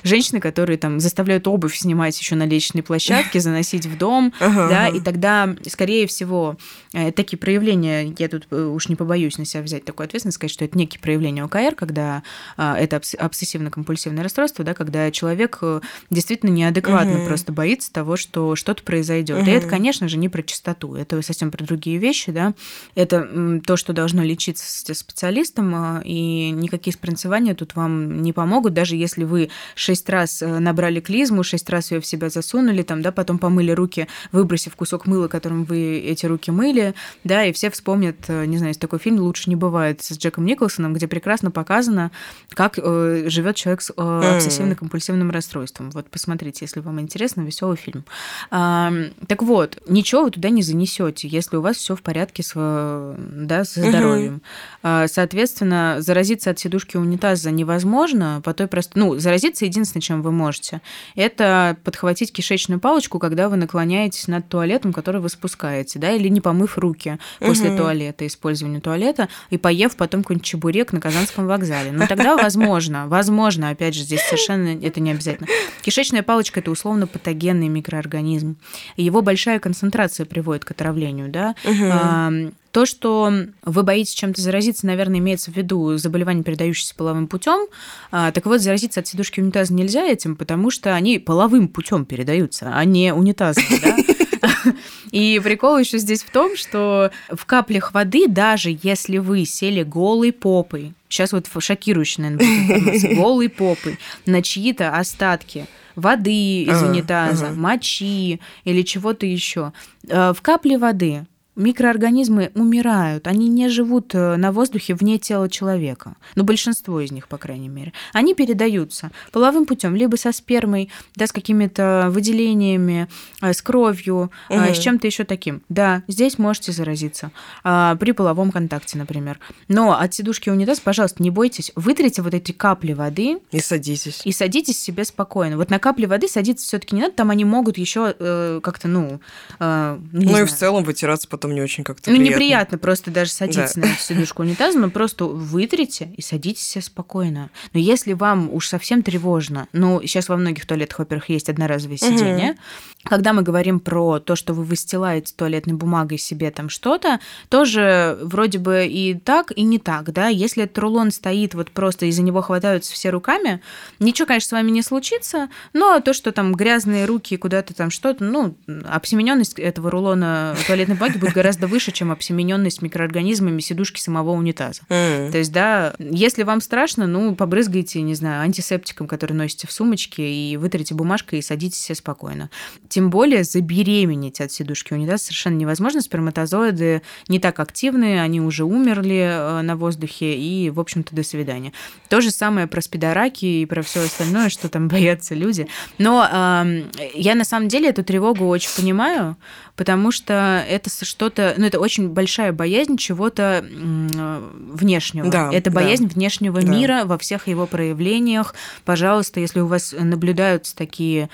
женщины, 0.02 0.40
которые 0.40 0.78
там 0.78 1.00
заставляют 1.00 1.46
обувь 1.46 1.76
снимать 1.76 2.18
еще 2.18 2.34
на 2.34 2.44
лестничной 2.44 2.82
площадке, 2.82 3.40
заносить 3.40 3.86
в 3.86 3.96
дом, 3.96 4.32
да, 4.40 4.88
и 4.88 5.00
тогда, 5.00 5.54
скорее 5.66 6.06
всего, 6.06 6.56
э, 6.92 7.12
такие 7.12 7.38
проявления 7.38 7.67
проявление, 7.68 8.14
я 8.18 8.28
тут 8.28 8.46
э, 8.50 8.64
уж 8.64 8.88
не 8.88 8.96
побоюсь 8.96 9.38
на 9.38 9.44
себя 9.44 9.62
взять 9.62 9.84
такую 9.84 10.06
ответственность, 10.06 10.36
сказать, 10.36 10.52
что 10.52 10.64
это 10.64 10.78
некие 10.78 11.00
проявления 11.00 11.44
ОКР, 11.44 11.74
когда 11.74 12.22
а, 12.56 12.78
это 12.78 12.96
обсессивно-компульсивное 12.96 14.22
расстройство, 14.22 14.64
да, 14.64 14.74
когда 14.74 15.10
человек 15.10 15.58
э, 15.60 15.80
действительно 16.10 16.50
неадекватно 16.50 17.18
угу. 17.18 17.26
просто 17.26 17.52
боится 17.52 17.92
того, 17.92 18.16
что 18.16 18.56
что-то 18.56 18.82
произойдет. 18.82 19.42
Угу. 19.42 19.50
И 19.50 19.52
это, 19.52 19.68
конечно 19.68 20.08
же, 20.08 20.16
не 20.16 20.28
про 20.28 20.42
чистоту, 20.42 20.94
это 20.94 21.20
совсем 21.22 21.50
про 21.50 21.64
другие 21.64 21.98
вещи, 21.98 22.32
да. 22.32 22.54
Это 22.94 23.60
то, 23.66 23.76
что 23.76 23.92
должно 23.92 24.22
лечиться 24.22 24.94
специалистом, 24.94 25.74
а, 25.74 26.02
и 26.04 26.50
никакие 26.50 26.94
спринцевания 26.94 27.54
тут 27.54 27.74
вам 27.74 28.22
не 28.22 28.32
помогут, 28.32 28.72
даже 28.72 28.96
если 28.96 29.24
вы 29.24 29.50
шесть 29.74 30.08
раз 30.08 30.42
э, 30.42 30.58
набрали 30.58 31.00
клизму, 31.00 31.42
шесть 31.42 31.68
раз 31.68 31.90
ее 31.90 32.00
в 32.00 32.06
себя 32.06 32.30
засунули, 32.30 32.82
там, 32.82 33.02
да, 33.02 33.12
потом 33.12 33.38
помыли 33.38 33.72
руки, 33.72 34.08
выбросив 34.32 34.74
кусок 34.74 35.06
мыла, 35.06 35.28
которым 35.28 35.64
вы 35.64 35.98
эти 35.98 36.24
руки 36.24 36.50
мыли, 36.50 36.94
да, 37.24 37.44
и 37.44 37.52
все 37.58 37.70
вспомнят, 37.70 38.16
э, 38.28 38.44
не 38.44 38.56
знаю, 38.56 38.70
есть 38.70 38.80
такой 38.80 39.00
фильм 39.00 39.18
«Лучше 39.18 39.50
не 39.50 39.56
бывает» 39.56 40.00
с 40.00 40.16
Джеком 40.16 40.44
Николсоном, 40.46 40.94
где 40.94 41.08
прекрасно 41.08 41.50
показано, 41.50 42.12
как 42.50 42.78
э, 42.78 43.24
живет 43.26 43.56
человек 43.56 43.80
с 43.82 43.90
э, 43.90 43.94
обсессивно-компульсивным 43.96 45.32
расстройством. 45.32 45.90
Вот 45.90 46.08
посмотрите, 46.08 46.58
если 46.60 46.78
вам 46.78 47.00
интересно, 47.00 47.40
веселый 47.40 47.76
фильм. 47.76 48.04
А, 48.52 48.92
так 49.26 49.42
вот, 49.42 49.78
ничего 49.88 50.22
вы 50.22 50.30
туда 50.30 50.50
не 50.50 50.62
занесете, 50.62 51.26
если 51.26 51.56
у 51.56 51.60
вас 51.60 51.78
все 51.78 51.96
в 51.96 52.02
порядке 52.02 52.44
с, 52.44 52.52
да, 52.54 53.64
со 53.64 53.80
здоровьем. 53.80 54.40
А, 54.84 55.08
соответственно, 55.08 55.96
заразиться 55.98 56.50
от 56.50 56.60
сидушки 56.60 56.96
унитаза 56.96 57.50
невозможно 57.50 58.40
по 58.44 58.54
той 58.54 58.68
простой... 58.68 59.02
Ну, 59.02 59.18
заразиться 59.18 59.64
единственное, 59.64 60.02
чем 60.02 60.22
вы 60.22 60.30
можете, 60.30 60.80
это 61.16 61.76
подхватить 61.82 62.32
кишечную 62.32 62.78
палочку, 62.78 63.18
когда 63.18 63.48
вы 63.48 63.56
наклоняетесь 63.56 64.28
над 64.28 64.48
туалетом, 64.48 64.92
который 64.92 65.20
вы 65.20 65.28
спускаете, 65.28 65.98
да, 65.98 66.12
или 66.12 66.28
не 66.28 66.40
помыв 66.40 66.78
руки 66.78 67.18
после 67.38 67.70
угу. 67.70 67.78
туалета, 67.78 68.26
использования 68.26 68.80
туалета, 68.80 69.28
и 69.50 69.58
поев 69.58 69.96
потом 69.96 70.22
какой-нибудь 70.22 70.46
чебурек 70.46 70.92
на 70.92 71.00
Казанском 71.00 71.46
вокзале. 71.46 71.92
Но 71.92 72.06
тогда 72.06 72.36
возможно, 72.36 73.08
возможно, 73.08 73.70
опять 73.70 73.94
же, 73.94 74.02
здесь 74.02 74.22
совершенно 74.22 74.68
это 74.68 75.00
не 75.00 75.10
обязательно. 75.10 75.48
Кишечная 75.82 76.22
палочка– 76.22 76.60
это 76.60 76.70
условно 76.70 77.06
патогенный 77.06 77.68
микроорганизм. 77.68 78.56
Его 78.96 79.22
большая 79.22 79.58
концентрация 79.58 80.26
приводит 80.26 80.64
к 80.64 80.70
отравлению, 80.70 81.28
да. 81.28 81.54
Угу. 81.64 82.52
То, 82.70 82.84
что 82.84 83.32
вы 83.64 83.82
боитесь 83.82 84.12
чем-то 84.12 84.40
заразиться, 84.40 84.86
наверное, 84.86 85.20
имеется 85.20 85.50
в 85.50 85.56
виду 85.56 85.96
заболевание, 85.96 86.44
передающееся 86.44 86.94
половым 86.94 87.26
путем. 87.26 87.66
А, 88.10 88.30
так 88.30 88.44
вот, 88.44 88.60
заразиться 88.60 89.00
от 89.00 89.06
сидушки 89.06 89.40
унитаза 89.40 89.72
нельзя 89.72 90.04
этим, 90.04 90.36
потому 90.36 90.70
что 90.70 90.94
они 90.94 91.18
половым 91.18 91.68
путем 91.68 92.04
передаются, 92.04 92.70
а 92.74 92.84
не 92.84 93.12
унитазом, 93.14 93.64
да? 93.82 93.96
И 95.10 95.40
прикол 95.42 95.78
еще 95.78 95.98
здесь 95.98 96.22
в 96.22 96.30
том, 96.30 96.56
что 96.56 97.10
в 97.30 97.44
каплях 97.46 97.92
воды, 97.92 98.28
даже 98.28 98.76
если 98.82 99.18
вы 99.18 99.44
сели 99.44 99.82
голой 99.82 100.32
попой, 100.32 100.94
сейчас 101.08 101.32
вот 101.32 101.46
шокирующая, 101.58 102.30
наверное, 102.30 103.16
голой 103.16 103.48
попой 103.48 103.98
на 104.26 104.42
чьи-то 104.42 104.96
остатки 104.96 105.66
воды 105.94 106.62
из 106.62 106.82
унитаза, 106.82 107.50
мочи 107.50 108.40
или 108.64 108.82
чего-то 108.82 109.26
еще, 109.26 109.72
э, 110.06 110.32
в 110.32 110.40
капле 110.42 110.78
воды 110.78 111.26
микроорганизмы 111.58 112.50
умирают, 112.54 113.26
они 113.26 113.48
не 113.48 113.68
живут 113.68 114.14
э, 114.14 114.36
на 114.36 114.52
воздухе 114.52 114.94
вне 114.94 115.18
тела 115.18 115.50
человека. 115.50 116.16
Ну, 116.36 116.44
большинство 116.44 117.00
из 117.00 117.10
них, 117.10 117.28
по 117.28 117.36
крайней 117.36 117.68
мере. 117.68 117.92
Они 118.12 118.34
передаются 118.34 119.10
половым 119.32 119.66
путем, 119.66 119.94
либо 119.94 120.16
со 120.16 120.32
спермой, 120.32 120.90
да, 121.16 121.26
с 121.26 121.32
какими-то 121.32 122.08
выделениями, 122.10 123.08
э, 123.42 123.52
с 123.52 123.60
кровью, 123.60 124.30
угу. 124.48 124.74
с 124.74 124.78
чем-то 124.78 125.06
еще 125.06 125.24
таким. 125.24 125.62
Да, 125.68 126.02
здесь 126.08 126.38
можете 126.38 126.72
заразиться 126.72 127.32
а, 127.64 127.96
при 127.96 128.12
половом 128.12 128.52
контакте, 128.52 128.96
например. 128.96 129.40
Но 129.66 129.98
от 129.98 130.14
сидушки 130.14 130.50
унитаз, 130.50 130.80
пожалуйста, 130.80 131.22
не 131.22 131.30
бойтесь, 131.30 131.72
вытрите 131.74 132.22
вот 132.22 132.34
эти 132.34 132.52
капли 132.52 132.92
воды. 132.92 133.38
И 133.50 133.60
садитесь. 133.60 134.22
И 134.24 134.32
садитесь 134.32 134.78
себе 134.80 135.04
спокойно. 135.04 135.56
Вот 135.56 135.70
на 135.70 135.78
капли 135.78 136.06
воды 136.06 136.28
садиться 136.28 136.66
все-таки 136.66 136.94
не 136.94 137.02
надо, 137.02 137.14
там 137.14 137.30
они 137.30 137.44
могут 137.44 137.78
еще 137.78 138.14
э, 138.18 138.60
как-то, 138.62 138.88
ну... 138.88 139.20
Э, 139.58 139.98
ну 140.12 140.28
знаю. 140.28 140.44
и 140.44 140.48
в 140.48 140.52
целом 140.52 140.84
вытираться 140.84 141.28
потом 141.28 141.47
не 141.52 141.60
очень 141.60 141.84
как-то 141.84 142.10
Ну, 142.10 142.16
приятно. 142.16 142.34
неприятно 142.34 142.78
просто 142.78 143.10
даже 143.10 143.30
садиться 143.30 143.80
да. 143.80 143.88
на 143.88 143.94
сидушку 143.94 144.42
унитаза, 144.42 144.78
но 144.78 144.90
просто 144.90 145.24
вытрите 145.24 146.12
и 146.16 146.22
садитесь 146.22 146.66
себе 146.66 146.82
спокойно. 146.82 147.50
Но 147.72 147.80
если 147.80 148.12
вам 148.12 148.52
уж 148.52 148.68
совсем 148.68 149.02
тревожно, 149.02 149.68
ну, 149.72 150.00
сейчас 150.02 150.28
во 150.28 150.36
многих 150.36 150.66
туалетах, 150.66 150.98
во-первых, 150.98 151.28
есть 151.28 151.48
одноразовые 151.48 151.98
сиденья, 151.98 152.52
угу. 152.52 152.58
когда 153.04 153.32
мы 153.32 153.42
говорим 153.42 153.80
про 153.80 154.18
то, 154.18 154.36
что 154.36 154.54
вы 154.54 154.64
выстилаете 154.64 155.32
туалетной 155.36 155.74
бумагой 155.74 156.18
себе 156.18 156.50
там 156.50 156.68
что-то, 156.68 157.20
тоже 157.48 158.18
вроде 158.22 158.58
бы 158.58 158.86
и 158.86 159.14
так, 159.14 159.52
и 159.54 159.62
не 159.62 159.78
так, 159.78 160.12
да, 160.12 160.28
если 160.28 160.64
этот 160.64 160.78
рулон 160.78 161.10
стоит 161.10 161.54
вот 161.54 161.70
просто 161.70 162.06
из-за 162.06 162.22
него 162.22 162.42
хватаются 162.42 162.92
все 162.92 163.10
руками, 163.10 163.60
ничего, 163.98 164.26
конечно, 164.26 164.48
с 164.48 164.52
вами 164.52 164.70
не 164.70 164.82
случится, 164.82 165.48
но 165.72 166.00
то, 166.00 166.12
что 166.12 166.32
там 166.32 166.54
грязные 166.54 167.04
руки 167.04 167.36
куда-то 167.36 167.74
там 167.74 167.90
что-то, 167.90 168.24
ну, 168.24 168.56
обсемененность 168.84 169.58
этого 169.58 169.90
рулона 169.90 170.56
туалетной 170.66 170.96
бумаги 170.96 171.18
будет 171.18 171.34
гораздо 171.38 171.68
выше, 171.68 171.92
чем 171.92 172.10
обсемененность 172.10 172.82
микроорганизмами 172.82 173.60
сидушки 173.60 174.00
самого 174.00 174.32
унитаза. 174.32 174.82
Mm. 174.88 175.30
То 175.30 175.38
есть, 175.38 175.52
да, 175.52 175.94
если 176.00 176.42
вам 176.42 176.60
страшно, 176.60 177.06
ну, 177.06 177.36
побрызгайте, 177.36 178.02
не 178.02 178.16
знаю, 178.16 178.42
антисептиком, 178.42 179.06
который 179.06 179.34
носите 179.34 179.68
в 179.68 179.72
сумочке, 179.72 180.28
и 180.28 180.56
вытрите 180.56 180.96
бумажкой 180.96 181.38
и 181.38 181.42
садитесь 181.42 181.78
себе 181.78 181.94
спокойно. 181.94 182.50
Тем 182.88 183.10
более 183.10 183.44
забеременеть 183.44 184.40
от 184.40 184.50
сидушки 184.50 184.94
унитаза 184.94 185.26
совершенно 185.26 185.54
невозможно. 185.54 186.00
Сперматозоиды 186.00 187.02
не 187.28 187.38
так 187.38 187.60
активны, 187.60 188.20
они 188.20 188.40
уже 188.40 188.64
умерли 188.64 189.28
э, 189.30 189.62
на 189.62 189.76
воздухе, 189.76 190.36
и, 190.36 190.70
в 190.70 190.80
общем-то, 190.80 191.14
до 191.14 191.22
свидания. 191.22 191.72
То 192.08 192.20
же 192.20 192.32
самое 192.32 192.66
про 192.66 192.80
спидораки 192.80 193.44
и 193.44 193.64
про 193.64 193.82
все 193.82 194.02
остальное, 194.02 194.48
что 194.48 194.68
там 194.68 194.88
боятся 194.88 195.36
люди. 195.36 195.68
Но 195.98 196.28
э, 196.28 196.82
я 197.14 197.36
на 197.36 197.44
самом 197.44 197.68
деле 197.68 197.90
эту 197.90 198.02
тревогу 198.02 198.48
очень 198.48 198.70
понимаю, 198.76 199.36
потому 199.76 200.10
что 200.10 200.64
это 200.68 200.90
что-то, 201.28 201.54
ну, 201.58 201.66
это 201.66 201.78
очень 201.78 202.08
большая 202.08 202.52
боязнь 202.52 202.96
чего-то 202.96 203.64
внешнего. 203.64 205.28
Да, 205.30 205.50
это 205.52 205.70
боязнь 205.70 206.08
да. 206.08 206.14
внешнего 206.14 206.60
да. 206.60 206.66
мира 206.66 207.02
во 207.04 207.18
всех 207.18 207.48
его 207.48 207.66
проявлениях. 207.66 208.54
Пожалуйста, 208.84 209.40
если 209.40 209.60
у 209.60 209.66
вас 209.66 209.94
наблюдаются 209.98 210.74
такие 210.74 211.28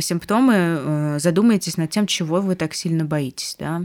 симптомы, 0.00 0.54
э, 0.54 1.18
задумайтесь 1.18 1.76
над 1.76 1.90
тем, 1.90 2.06
чего 2.06 2.40
вы 2.40 2.54
так 2.54 2.74
сильно 2.74 3.04
боитесь, 3.04 3.56
да, 3.58 3.82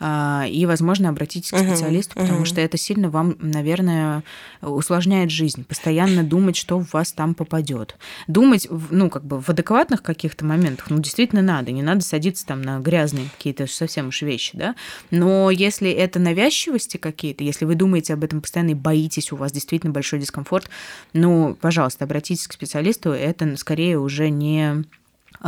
а, 0.00 0.46
и, 0.48 0.66
возможно, 0.66 1.08
обратитесь 1.08 1.50
к 1.50 1.58
специалисту, 1.58 2.16
uh-huh, 2.16 2.22
потому 2.22 2.42
uh-huh. 2.42 2.46
что 2.46 2.60
это 2.60 2.76
сильно 2.76 3.10
вам, 3.10 3.36
наверное, 3.40 4.22
усложняет 4.62 5.30
жизнь, 5.30 5.64
постоянно 5.64 6.22
думать, 6.22 6.56
что 6.56 6.78
в 6.78 6.92
вас 6.92 7.12
там 7.12 7.34
попадет. 7.34 7.96
Думать, 8.26 8.68
ну, 8.90 9.10
как 9.10 9.24
бы 9.24 9.40
в 9.40 9.48
адекватных 9.48 10.02
каких-то 10.02 10.44
моментах, 10.44 10.90
ну, 10.90 10.98
действительно 10.98 11.42
надо, 11.42 11.72
не 11.72 11.82
надо 11.82 12.02
садиться 12.02 12.46
там 12.46 12.62
на 12.62 12.80
грязные 12.80 13.28
какие-то 13.36 13.66
совсем 13.66 14.08
уж 14.08 14.22
вещи, 14.22 14.56
да, 14.56 14.74
но 15.10 15.50
если 15.50 15.90
это 15.90 16.18
навязчивости 16.18 16.96
какие-то, 16.96 17.44
если 17.44 17.64
вы 17.64 17.74
думаете 17.74 18.14
об 18.14 18.24
этом 18.24 18.40
постоянно 18.40 18.70
и 18.70 18.74
боитесь, 18.74 19.32
у 19.32 19.36
вас 19.36 19.52
действительно 19.52 19.92
большой 19.92 20.18
дискомфорт, 20.18 20.70
ну, 21.12 21.56
пожалуйста, 21.60 22.04
обратитесь 22.04 22.46
к 22.46 22.52
специалисту, 22.52 23.10
это 23.10 23.56
скорее 23.56 23.98
уже 23.98 24.30
не 24.30 24.84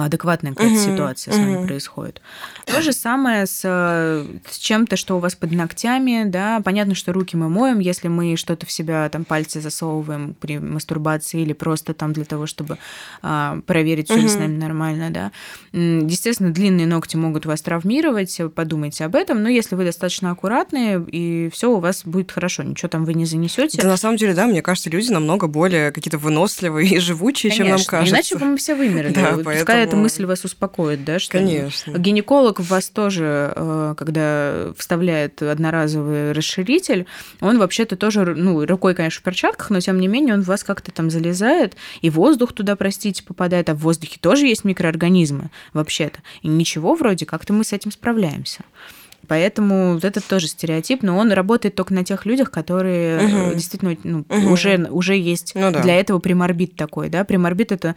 адекватная 0.04 0.52
какая-то 0.52 0.74
угу, 0.74 0.92
ситуация 0.92 1.34
с 1.34 1.36
вами 1.36 1.66
происходит. 1.66 2.20
То 2.66 2.80
же 2.82 2.92
самое 2.92 3.46
с, 3.46 3.60
с 3.60 4.58
чем-то, 4.58 4.96
что 4.96 5.16
у 5.16 5.18
вас 5.18 5.34
под 5.34 5.52
ногтями, 5.52 6.24
да, 6.24 6.60
понятно, 6.64 6.94
что 6.94 7.12
руки 7.12 7.36
мы 7.36 7.48
моем, 7.48 7.80
если 7.80 8.08
мы 8.08 8.36
что-то 8.36 8.66
в 8.66 8.70
себя, 8.70 9.08
там, 9.08 9.24
пальцы 9.24 9.60
засовываем 9.60 10.34
при 10.38 10.58
мастурбации 10.58 11.40
или 11.40 11.52
просто 11.52 11.94
там 11.94 12.12
для 12.12 12.24
того, 12.24 12.46
чтобы 12.46 12.78
а, 13.22 13.60
проверить, 13.66 14.06
все 14.06 14.14
угу. 14.14 14.22
ли 14.22 14.28
с 14.28 14.36
нами 14.36 14.56
нормально, 14.56 15.10
да. 15.10 15.32
Естественно, 15.72 16.50
длинные 16.50 16.86
ногти 16.86 17.16
могут 17.16 17.46
вас 17.46 17.60
травмировать, 17.62 18.40
подумайте 18.54 19.04
об 19.04 19.16
этом, 19.16 19.42
но 19.42 19.48
если 19.48 19.74
вы 19.74 19.84
достаточно 19.84 20.30
аккуратные, 20.30 21.04
и 21.10 21.50
все 21.52 21.70
у 21.70 21.80
вас 21.80 22.04
будет 22.04 22.30
хорошо, 22.30 22.62
ничего 22.62 22.88
там 22.88 23.04
вы 23.04 23.14
не 23.14 23.24
занесете. 23.24 23.82
Да, 23.82 23.88
на 23.88 23.96
самом 23.96 24.16
деле, 24.16 24.34
да, 24.34 24.46
мне 24.46 24.62
кажется, 24.62 24.90
люди 24.90 25.10
намного 25.10 25.48
более 25.48 25.90
какие-то 25.90 26.18
выносливые 26.18 26.88
и 26.88 26.98
живучие, 26.98 27.50
Конечно. 27.50 27.64
чем 27.64 27.76
нам 27.76 27.84
кажется. 27.84 28.14
Иначе 28.14 28.36
бы 28.36 28.46
мы 28.46 28.56
все 28.56 28.74
вымерли. 28.74 29.08
Да, 29.18 29.36
поэтому 29.42 29.87
эта 29.88 29.96
мысль 29.96 30.24
вас 30.26 30.44
успокоит, 30.44 31.04
да? 31.04 31.18
Что 31.18 31.32
Конечно. 31.38 31.98
Гинеколог 31.98 32.60
в 32.60 32.68
вас 32.68 32.88
тоже, 32.88 33.52
э, 33.54 33.94
когда 33.96 34.72
вставляет 34.76 35.42
одноразовый 35.42 36.32
расширитель, 36.32 37.06
он 37.40 37.58
вообще-то 37.58 37.96
тоже, 37.96 38.24
ну, 38.34 38.64
рукой, 38.64 38.94
конечно, 38.94 39.20
в 39.20 39.24
перчатках, 39.24 39.70
но 39.70 39.80
тем 39.80 40.00
не 40.00 40.08
менее 40.08 40.34
он 40.34 40.42
в 40.42 40.46
вас 40.46 40.64
как-то 40.64 40.92
там 40.92 41.10
залезает, 41.10 41.76
и 42.00 42.10
воздух 42.10 42.52
туда, 42.52 42.76
простите, 42.76 43.22
попадает, 43.22 43.68
а 43.68 43.74
в 43.74 43.78
воздухе 43.78 44.18
тоже 44.20 44.46
есть 44.46 44.64
микроорганизмы 44.64 45.50
вообще-то. 45.72 46.20
И 46.42 46.48
ничего 46.48 46.94
вроде, 46.94 47.26
как-то 47.26 47.52
мы 47.52 47.64
с 47.64 47.72
этим 47.72 47.90
справляемся. 47.90 48.64
Поэтому 49.28 49.94
вот 49.94 50.04
это 50.04 50.20
тоже 50.20 50.48
стереотип, 50.48 51.02
но 51.02 51.16
он 51.16 51.30
работает 51.32 51.74
только 51.74 51.92
на 51.92 52.04
тех 52.04 52.24
людях, 52.24 52.50
которые 52.50 53.26
угу. 53.26 53.54
действительно 53.54 53.96
ну, 54.02 54.24
угу. 54.28 54.52
уже, 54.52 54.88
уже 54.90 55.16
есть 55.16 55.52
ну, 55.54 55.70
да. 55.70 55.82
для 55.82 56.00
этого 56.00 56.18
приморбит 56.18 56.76
такой. 56.76 57.10
Да? 57.10 57.24
Приморбит 57.24 57.70
это 57.70 57.94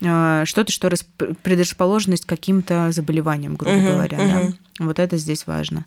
э, 0.00 0.42
что-то, 0.44 0.72
что 0.72 0.88
расп... 0.88 1.06
предрасположенность 1.42 2.26
к 2.26 2.28
каким-то 2.28 2.90
заболеваниям, 2.90 3.54
грубо 3.54 3.76
угу. 3.76 3.86
говоря. 3.86 4.18
Угу. 4.18 4.28
Да? 4.28 4.52
Вот 4.84 4.98
это 4.98 5.16
здесь 5.16 5.46
важно. 5.46 5.86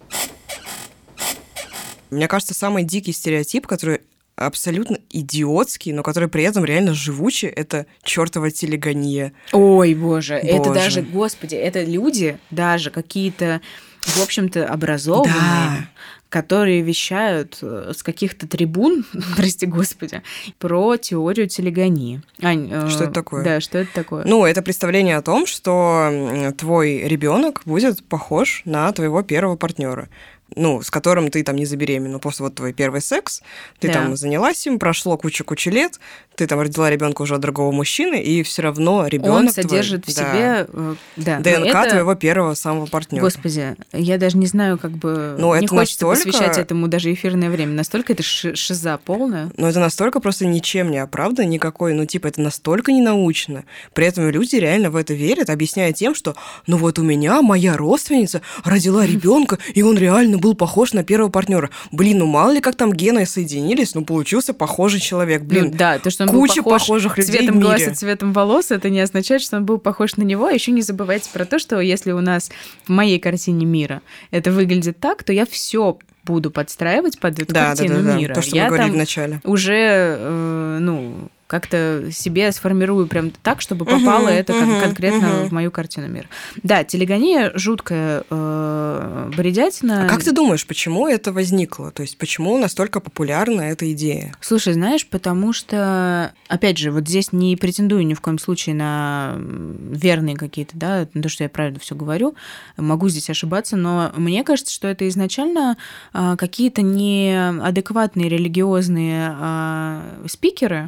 Мне 2.09 2.29
кажется, 2.29 2.53
самый 2.53 2.83
дикий 2.83 3.11
стереотип, 3.11 3.67
который 3.67 3.99
абсолютно 4.35 4.99
идиотский, 5.09 5.91
но 5.93 6.03
который 6.03 6.29
при 6.29 6.43
этом 6.43 6.65
реально 6.65 6.93
живучий, 6.93 7.47
это 7.47 7.85
чертова 8.03 8.51
телегония. 8.51 9.33
Ой, 9.51 9.93
боже, 9.93 10.39
боже, 10.41 10.47
это 10.47 10.73
даже, 10.73 11.01
господи, 11.01 11.55
это 11.55 11.83
люди, 11.83 12.37
даже 12.51 12.91
какие-то 12.91 13.61
в 14.05 14.21
общем-то, 14.21 14.67
образованные, 14.67 15.33
да. 15.33 15.89
которые 16.29 16.81
вещают 16.81 17.57
э, 17.61 17.93
с 17.95 18.03
каких-то 18.03 18.47
трибун, 18.47 19.05
прости 19.35 19.65
господи, 19.65 20.21
про 20.59 20.97
теорию 20.97 21.47
телегонии. 21.47 22.21
Ань, 22.41 22.69
э, 22.71 22.89
что 22.89 23.05
это 23.05 23.13
такое? 23.13 23.43
Да, 23.43 23.59
что 23.59 23.79
это 23.79 23.93
такое? 23.93 24.23
Ну, 24.25 24.45
это 24.45 24.61
представление 24.61 25.17
о 25.17 25.21
том, 25.21 25.45
что 25.45 26.53
твой 26.57 27.07
ребенок 27.07 27.61
будет 27.65 28.03
похож 28.05 28.61
на 28.65 28.91
твоего 28.91 29.21
первого 29.23 29.55
партнера 29.55 30.09
ну, 30.55 30.81
с 30.81 30.91
которым 30.91 31.29
ты 31.29 31.43
там 31.43 31.55
не 31.55 31.65
забеременела, 31.65 32.19
после 32.19 32.43
вот 32.45 32.55
твой 32.55 32.73
первый 32.73 33.01
секс, 33.01 33.41
ты 33.79 33.87
да. 33.87 33.95
там 33.95 34.15
занялась 34.15 34.65
им, 34.67 34.79
прошло 34.79 35.17
кучу-кучу 35.17 35.69
лет, 35.71 35.99
ты 36.35 36.47
там 36.47 36.59
родила 36.59 36.89
ребенка 36.89 37.21
уже 37.21 37.35
от 37.35 37.41
другого 37.41 37.71
мужчины, 37.71 38.21
и 38.21 38.43
все 38.43 38.61
равно 38.61 39.07
ребенок 39.07 39.35
Он 39.35 39.49
содержит 39.49 40.03
твой, 40.03 40.13
в 40.13 40.17
себе 40.17 40.67
э, 40.71 40.95
да, 41.15 41.39
ДНК 41.39 41.75
это... 41.75 41.89
твоего 41.91 42.15
первого 42.15 42.53
самого 42.53 42.85
партнера. 42.85 43.23
Господи, 43.23 43.75
я 43.93 44.17
даже 44.17 44.37
не 44.37 44.47
знаю, 44.47 44.77
как 44.77 44.91
бы 44.91 45.35
ну, 45.39 45.55
не 45.55 45.67
хочется 45.67 46.05
настолько... 46.05 46.31
посвящать 46.31 46.57
этому 46.57 46.87
даже 46.87 47.13
эфирное 47.13 47.49
время. 47.49 47.73
Настолько 47.73 48.13
это 48.13 48.23
шиза 48.23 48.99
полная. 49.03 49.51
Ну, 49.57 49.67
это 49.67 49.79
настолько 49.79 50.19
просто 50.19 50.45
ничем 50.45 50.91
не 50.91 50.97
оправдано, 50.97 51.47
никакой, 51.47 51.93
ну, 51.93 52.05
типа, 52.05 52.27
это 52.27 52.41
настолько 52.41 52.91
ненаучно. 52.91 53.63
При 53.93 54.05
этом 54.05 54.29
люди 54.29 54.55
реально 54.55 54.89
в 54.89 54.95
это 54.95 55.13
верят, 55.13 55.49
объясняя 55.49 55.93
тем, 55.93 56.15
что, 56.15 56.35
ну, 56.67 56.77
вот 56.77 56.99
у 56.99 57.03
меня 57.03 57.41
моя 57.41 57.77
родственница 57.77 58.41
родила 58.63 59.05
ребенка, 59.05 59.57
и 59.73 59.81
он 59.81 59.97
реально 59.97 60.37
был 60.37 60.55
похож 60.55 60.93
на 60.93 61.03
первого 61.03 61.29
партнера. 61.29 61.69
Блин, 61.91 62.19
ну 62.19 62.25
мало 62.25 62.51
ли 62.51 62.61
как 62.61 62.75
там 62.75 62.93
гены 62.93 63.25
соединились, 63.25 63.95
ну 63.95 64.03
получился 64.03 64.53
похожий 64.53 64.99
человек. 64.99 65.43
Блин, 65.43 65.69
ну, 65.71 65.77
да, 65.77 65.99
то, 65.99 66.09
что 66.09 66.24
он 66.29 66.35
куча 66.35 66.61
был 66.61 66.71
похож 66.71 66.81
похожих 66.81 67.17
людей 67.17 67.37
цветом 67.37 67.55
в 67.55 67.57
мире. 67.57 67.67
глаз 67.67 67.81
и 67.81 67.93
цветом 67.93 68.33
волос, 68.33 68.71
это 68.71 68.89
не 68.89 68.99
означает, 68.99 69.41
что 69.41 69.57
он 69.57 69.65
был 69.65 69.77
похож 69.77 70.15
на 70.17 70.23
него. 70.23 70.49
Еще 70.49 70.71
не 70.71 70.81
забывайте 70.81 71.29
про 71.31 71.45
то, 71.45 71.59
что 71.59 71.79
если 71.79 72.11
у 72.11 72.21
нас 72.21 72.51
в 72.85 72.89
моей 72.89 73.19
картине 73.19 73.65
мира 73.65 74.01
это 74.31 74.51
выглядит 74.51 74.99
так, 74.99 75.23
то 75.23 75.33
я 75.33 75.45
все 75.45 75.97
буду 76.23 76.51
подстраивать 76.51 77.19
под 77.19 77.39
эту 77.39 77.53
да, 77.53 77.67
картину 77.67 78.01
да, 78.01 78.13
да, 78.13 78.17
мира. 78.17 78.29
Да, 78.29 78.41
то, 78.41 78.47
что 78.47 78.55
я 78.55 78.63
мы 78.63 78.69
говорили 78.69 78.91
вначале. 78.91 79.41
Уже, 79.43 80.17
э, 80.19 80.77
ну, 80.81 81.29
как-то 81.47 82.09
себе 82.11 82.51
сформирую 82.51 83.07
прям 83.07 83.29
так, 83.29 83.61
чтобы 83.61 83.85
попало 83.85 84.29
это 84.29 84.53
кон- 84.53 84.79
конкретно 84.81 85.45
в 85.45 85.51
мою 85.51 85.69
картину 85.71 86.07
мира. 86.07 86.27
Да, 86.63 86.83
телегония 86.83 87.51
жуткая 87.55 88.23
э, 88.29 89.31
бредятина. 89.37 90.05
А 90.05 90.09
как 90.09 90.23
ты 90.23 90.31
думаешь, 90.31 90.65
почему 90.65 91.07
это 91.07 91.31
возникло? 91.31 91.91
То 91.91 92.01
есть 92.01 92.17
почему 92.17 92.57
настолько 92.57 92.99
популярна 92.99 93.61
эта 93.61 93.91
идея? 93.93 94.33
Слушай, 94.41 94.73
знаешь, 94.73 95.07
потому 95.07 95.53
что, 95.53 96.33
опять 96.47 96.77
же, 96.77 96.91
вот 96.91 97.07
здесь 97.07 97.31
не 97.31 97.55
претендую 97.55 98.07
ни 98.07 98.15
в 98.15 98.21
коем 98.21 98.39
случае 98.39 98.75
на 98.75 99.35
верные 99.37 100.35
какие-то, 100.35 100.75
да, 100.77 101.07
на 101.13 101.21
то, 101.21 101.29
что 101.29 101.43
я 101.43 101.49
правильно 101.49 101.79
все 101.79 101.93
говорю, 101.95 102.35
могу 102.77 103.07
здесь 103.09 103.29
ошибаться, 103.29 103.77
но 103.77 104.11
мне 104.17 104.43
кажется, 104.43 104.73
что 104.73 104.87
это 104.87 105.07
изначально 105.07 105.77
а, 106.11 106.35
какие-то 106.37 106.81
неадекватные 106.81 108.29
религиозные 108.29 109.29
а, 109.31 110.01
спикеры. 110.27 110.87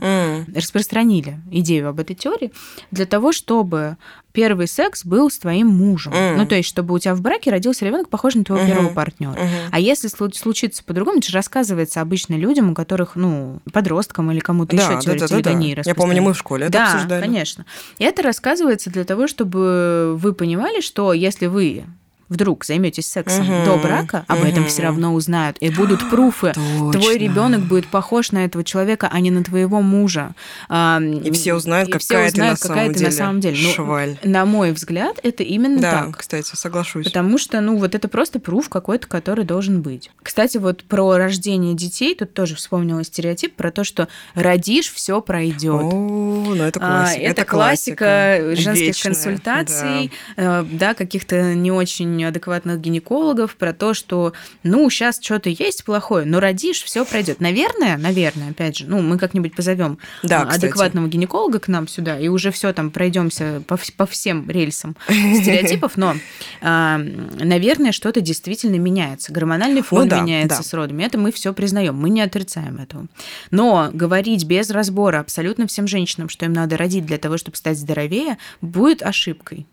Распространили 0.57 1.39
идею 1.51 1.89
об 1.89 1.99
этой 1.99 2.15
теории 2.15 2.51
для 2.91 3.05
того, 3.05 3.31
чтобы 3.31 3.97
первый 4.31 4.67
секс 4.67 5.03
был 5.05 5.29
с 5.31 5.37
твоим 5.39 5.67
мужем. 5.67 6.13
Мгм. 6.13 6.37
Ну, 6.37 6.45
то 6.45 6.55
есть, 6.55 6.69
чтобы 6.69 6.93
у 6.93 6.99
тебя 6.99 7.15
в 7.15 7.21
браке 7.21 7.49
родился 7.49 7.85
ребенок, 7.85 8.09
похожий 8.09 8.39
на 8.39 8.45
твоего 8.45 8.63
Мгм. 8.65 8.71
первого 8.73 8.93
партнера. 8.93 9.31
Мгм. 9.31 9.47
А 9.71 9.79
если 9.79 10.09
слу- 10.09 10.33
случится 10.33 10.83
по-другому, 10.83 11.17
это 11.19 11.27
же 11.29 11.33
рассказывается 11.35 12.01
обычно 12.01 12.35
людям, 12.35 12.71
у 12.71 12.73
которых, 12.75 13.15
ну, 13.15 13.59
подросткам 13.73 14.31
или 14.31 14.39
кому-то 14.39 14.75
еще 14.75 14.87
Да, 14.89 14.95
да, 14.95 15.01
теория 15.01 15.19
да, 15.21 15.27
да, 15.27 15.35
да. 15.35 15.41
телегонии 15.41 15.81
Я 15.85 15.95
помню, 15.95 16.21
мы 16.21 16.33
в 16.33 16.37
школе 16.37 16.65
это 16.65 16.73
да, 16.73 16.93
обсуждали. 16.93 17.21
конечно. 17.21 17.65
И 17.97 18.03
это 18.03 18.21
рассказывается 18.21 18.89
для 18.91 19.05
того, 19.05 19.27
чтобы 19.27 20.15
вы 20.17 20.33
понимали, 20.33 20.81
что 20.81 21.13
если 21.13 21.47
вы 21.47 21.85
вдруг 22.29 22.65
займетесь 22.65 23.07
сексом 23.07 23.45
Мгм. 23.45 23.65
до 23.65 23.77
брака, 23.77 24.25
об 24.27 24.39
этом 24.43 24.61
Мгм. 24.61 24.67
все 24.69 24.81
равно 24.83 25.13
узнают, 25.13 25.57
и 25.59 25.69
будут 25.69 26.09
пруфы. 26.09 26.53
Твой 26.53 26.91
Точно. 26.93 27.17
ребенок 27.17 27.61
будет 27.61 27.87
похож 27.87 28.31
на 28.31 28.45
этого 28.45 28.63
человека, 28.63 29.09
а 29.11 29.19
не 29.19 29.31
на 29.31 29.43
твоего 29.43 29.81
мужа. 29.81 30.31
А, 30.69 30.99
И 31.01 31.31
все 31.31 31.53
узнают, 31.53 31.89
и 31.89 31.91
какая 31.93 31.99
все 32.29 32.35
ты 32.35 32.41
на 32.41 32.53
узнают, 32.53 32.59
какая 32.59 32.87
ты 32.89 32.93
деле. 32.95 33.05
на 33.07 33.11
самом 33.11 33.39
деле. 33.39 33.57
Ну, 33.61 33.69
Шваль. 33.73 34.17
на 34.23 34.45
мой 34.45 34.71
взгляд, 34.71 35.19
это 35.23 35.43
именно 35.43 35.79
Да, 35.79 35.91
так. 36.05 36.17
кстати, 36.17 36.51
соглашусь. 36.55 37.05
Потому 37.05 37.37
что, 37.37 37.61
ну, 37.61 37.77
вот 37.77 37.95
это 37.95 38.07
просто 38.07 38.39
пруф 38.39 38.69
какой-то, 38.69 39.07
который 39.07 39.45
должен 39.45 39.81
быть. 39.81 40.11
Кстати, 40.21 40.57
вот 40.57 40.83
про 40.83 41.17
рождение 41.17 41.73
детей, 41.75 42.15
тут 42.15 42.33
тоже 42.33 42.55
вспомнила 42.55 43.03
стереотип 43.03 43.55
про 43.55 43.71
то, 43.71 43.83
что 43.83 44.07
родишь, 44.35 44.91
все 44.91 45.21
пройдет. 45.21 45.81
О, 45.83 46.53
ну 46.55 46.63
это 46.63 46.79
А, 46.81 47.03
классика. 47.05 47.21
Это 47.25 47.45
классика 47.45 48.39
женских 48.55 48.87
Вечная, 48.87 49.13
консультаций, 49.13 50.11
э, 50.35 50.65
да, 50.71 50.93
каких-то 50.93 51.53
не 51.53 51.71
очень 51.71 52.16
адекватных 52.25 52.79
гинекологов 52.79 53.55
про 53.55 53.73
то, 53.73 53.93
что, 53.93 54.33
ну, 54.63 54.89
сейчас 54.89 55.19
что-то 55.21 55.49
есть 55.49 55.83
плохое, 55.83 56.25
но 56.25 56.39
родишь, 56.39 56.83
все 56.83 57.05
пройдет. 57.05 57.39
Наверное, 57.39 57.97
наверное, 57.97 58.51
опять 58.51 58.77
же, 58.77 58.85
ну, 58.87 59.01
мы 59.01 59.17
как-нибудь 59.17 59.55
позовем 59.55 59.97
Да, 60.23 60.41
а, 60.41 60.45
кстати. 60.45 60.65
адекватного 60.65 61.07
гинеколога 61.07 61.59
к 61.59 61.67
нам 61.67 61.87
сюда, 61.87 62.19
и 62.19 62.27
уже 62.27 62.51
все 62.51 62.73
там 62.73 62.91
пройдемся 62.91 63.61
по, 63.67 63.79
по 63.95 64.05
всем 64.05 64.49
рельсам 64.49 64.95
стереотипов, 65.07 65.97
но, 65.97 66.15
а, 66.61 66.97
наверное, 66.97 67.91
что-то 67.91 68.21
действительно 68.21 68.75
меняется. 68.75 69.31
Гормональный 69.31 69.81
фон 69.81 70.03
Ну 70.03 70.09
да, 70.09 70.21
меняется 70.21 70.57
да. 70.57 70.63
с 70.63 70.73
родами. 70.73 71.03
Это 71.03 71.17
мы 71.17 71.31
все 71.31 71.53
признаем, 71.53 71.95
мы 71.95 72.09
не 72.09 72.21
отрицаем 72.21 72.77
этого. 72.77 73.07
Но 73.51 73.89
говорить 73.93 74.45
без 74.45 74.69
разбора 74.69 75.19
абсолютно 75.19 75.67
всем 75.67 75.87
женщинам, 75.87 76.29
что 76.29 76.45
им 76.45 76.53
надо 76.53 76.77
родить 76.77 77.05
для 77.05 77.17
того, 77.17 77.37
чтобы 77.37 77.57
стать 77.57 77.77
здоровее, 77.77 78.37
будет 78.61 79.03
ошибкой. 79.03 79.65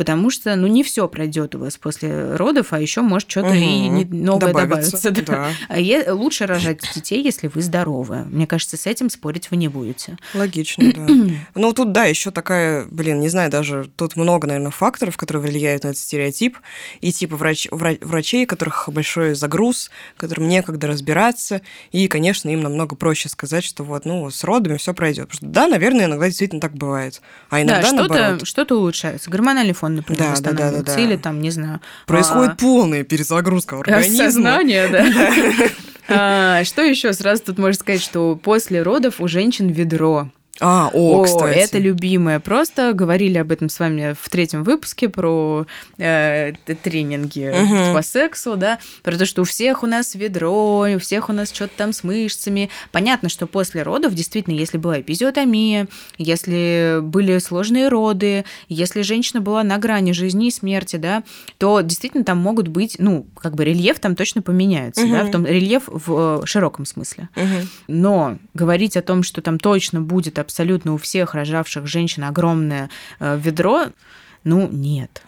Потому 0.00 0.30
что, 0.30 0.56
ну, 0.56 0.66
не 0.66 0.82
все 0.82 1.06
пройдет 1.08 1.54
у 1.54 1.58
вас 1.58 1.76
после 1.76 2.34
родов, 2.36 2.68
а 2.72 2.80
еще 2.80 3.02
может 3.02 3.30
что-то 3.30 3.52
и 3.52 3.60
Мгм. 3.90 3.96
не- 3.96 4.04
новое 4.24 4.50
Добавится, 4.54 5.10
да. 5.10 5.20
да. 5.26 5.50
А 5.68 5.78
е- 5.78 6.10
лучше 6.12 6.46
рожать 6.46 6.80
детей, 6.94 7.22
если 7.22 7.48
вы 7.48 7.60
здоровы. 7.60 8.24
Мне 8.24 8.46
кажется, 8.46 8.78
с 8.78 8.86
этим 8.86 9.10
спорить 9.10 9.50
вы 9.50 9.58
не 9.58 9.68
будете. 9.68 10.16
Логично, 10.32 10.90
да. 10.90 11.06
Ну, 11.54 11.74
тут, 11.74 11.92
да, 11.92 12.06
еще 12.06 12.30
такая, 12.30 12.86
блин, 12.90 13.20
не 13.20 13.28
знаю, 13.28 13.50
даже 13.50 13.90
тут 13.96 14.16
много, 14.16 14.46
наверное, 14.46 14.70
факторов, 14.70 15.18
которые 15.18 15.42
влияют 15.42 15.84
на 15.84 15.88
этот 15.88 15.98
стереотип. 16.00 16.56
И 17.02 17.12
типа 17.12 17.36
врач, 17.36 17.66
вра- 17.70 18.02
врачей, 18.02 18.44
у 18.44 18.46
которых 18.46 18.88
большой 18.90 19.34
загруз, 19.34 19.90
которым 20.16 20.48
некогда 20.48 20.86
разбираться. 20.86 21.60
И, 21.92 22.08
конечно, 22.08 22.48
им 22.48 22.62
намного 22.62 22.96
проще 22.96 23.28
сказать, 23.28 23.64
что 23.64 23.84
вот, 23.84 24.06
ну, 24.06 24.30
с 24.30 24.44
родами 24.44 24.78
все 24.78 24.94
пройдет. 24.94 25.28
Потому 25.28 25.36
что, 25.36 25.46
да, 25.46 25.68
наверное, 25.68 26.06
иногда 26.06 26.24
действительно 26.24 26.62
так 26.62 26.72
бывает. 26.72 27.20
А 27.50 27.60
иногда, 27.60 27.82
да, 27.82 27.86
что-то, 27.88 28.14
наоборот, 28.14 28.46
что 28.46 28.64
улучшается. 28.70 29.28
Гормональный 29.28 29.74
фон, 29.74 29.89
например, 29.96 30.36
Да, 30.36 30.40
да, 30.40 30.52
да, 30.52 30.70
да, 30.70 30.82
да. 30.82 30.98
Или 30.98 31.16
там, 31.16 31.40
не 31.40 31.50
знаю... 31.50 31.80
происходит 32.06 32.52
а, 32.52 32.56
полная 32.56 33.04
перезагрузка 33.04 33.78
организма. 33.78 34.24
Осознание, 34.24 34.88
да. 34.88 35.06
А, 36.12 36.64
Что 36.64 36.82
еще 36.82 37.12
сразу 37.12 37.42
тут 37.44 37.58
можно 37.58 37.78
сказать, 37.78 38.02
что 38.02 38.34
после 38.34 38.82
родов 38.82 39.20
у 39.20 39.28
женщин 39.28 39.68
ведро. 39.68 40.28
А, 40.60 40.90
о, 40.92 41.22
кстати. 41.24 41.58
это 41.58 41.78
любимое. 41.78 42.38
Просто 42.38 42.92
говорили 42.92 43.38
об 43.38 43.50
этом 43.50 43.68
с 43.70 43.78
вами 43.80 44.14
в 44.20 44.28
третьем 44.28 44.62
выпуске 44.62 45.08
про 45.08 45.66
э, 45.98 46.52
тренинги 46.82 47.50
Мгм. 47.50 47.94
по 47.94 48.02
сексу, 48.02 48.56
да, 48.56 48.78
про 49.02 49.16
то, 49.16 49.24
что 49.24 49.42
у 49.42 49.44
всех 49.44 49.82
у 49.82 49.86
нас 49.86 50.14
ведро, 50.14 50.80
у 50.94 50.98
всех 50.98 51.30
у 51.30 51.32
нас 51.32 51.50
что-то 51.50 51.72
там 51.76 51.92
с 51.94 52.04
мышцами. 52.04 52.68
Понятно, 52.92 53.30
что 53.30 53.46
после 53.46 53.82
родов, 53.82 54.14
действительно, 54.14 54.54
если 54.54 54.76
была 54.76 55.00
эпизиотомия, 55.00 55.88
если 56.18 56.98
были 57.00 57.38
сложные 57.38 57.88
роды, 57.88 58.44
если 58.68 59.00
женщина 59.00 59.40
была 59.40 59.62
на 59.62 59.78
грани 59.78 60.12
жизни 60.12 60.48
и 60.48 60.50
смерти, 60.50 60.96
да, 60.96 61.22
то 61.58 61.80
действительно 61.80 62.22
там 62.24 62.36
могут 62.38 62.68
быть, 62.68 62.96
ну, 62.98 63.26
как 63.40 63.54
бы 63.54 63.64
рельеф 63.64 63.98
там 63.98 64.14
точно 64.14 64.42
поменяется, 64.42 65.02
да, 65.06 65.20
Мгм. 65.20 65.26
в 65.26 65.30
том 65.30 65.46
рельеф 65.46 65.84
в 65.86 66.42
э, 66.42 66.46
широком 66.46 66.84
смысле. 66.84 67.30
Мгм. 67.34 67.68
Но 67.88 68.38
говорить 68.52 68.98
о 68.98 69.02
том, 69.02 69.22
что 69.22 69.40
там 69.40 69.58
точно 69.58 70.02
будет 70.02 70.38
абсолютно 70.38 70.49
у 70.94 70.96
всех 70.98 71.34
рожавших 71.34 71.86
женщин 71.86 72.24
огромное 72.24 72.90
э, 73.18 73.38
ведро, 73.38 73.86
ну, 74.44 74.68
нет. 74.70 75.22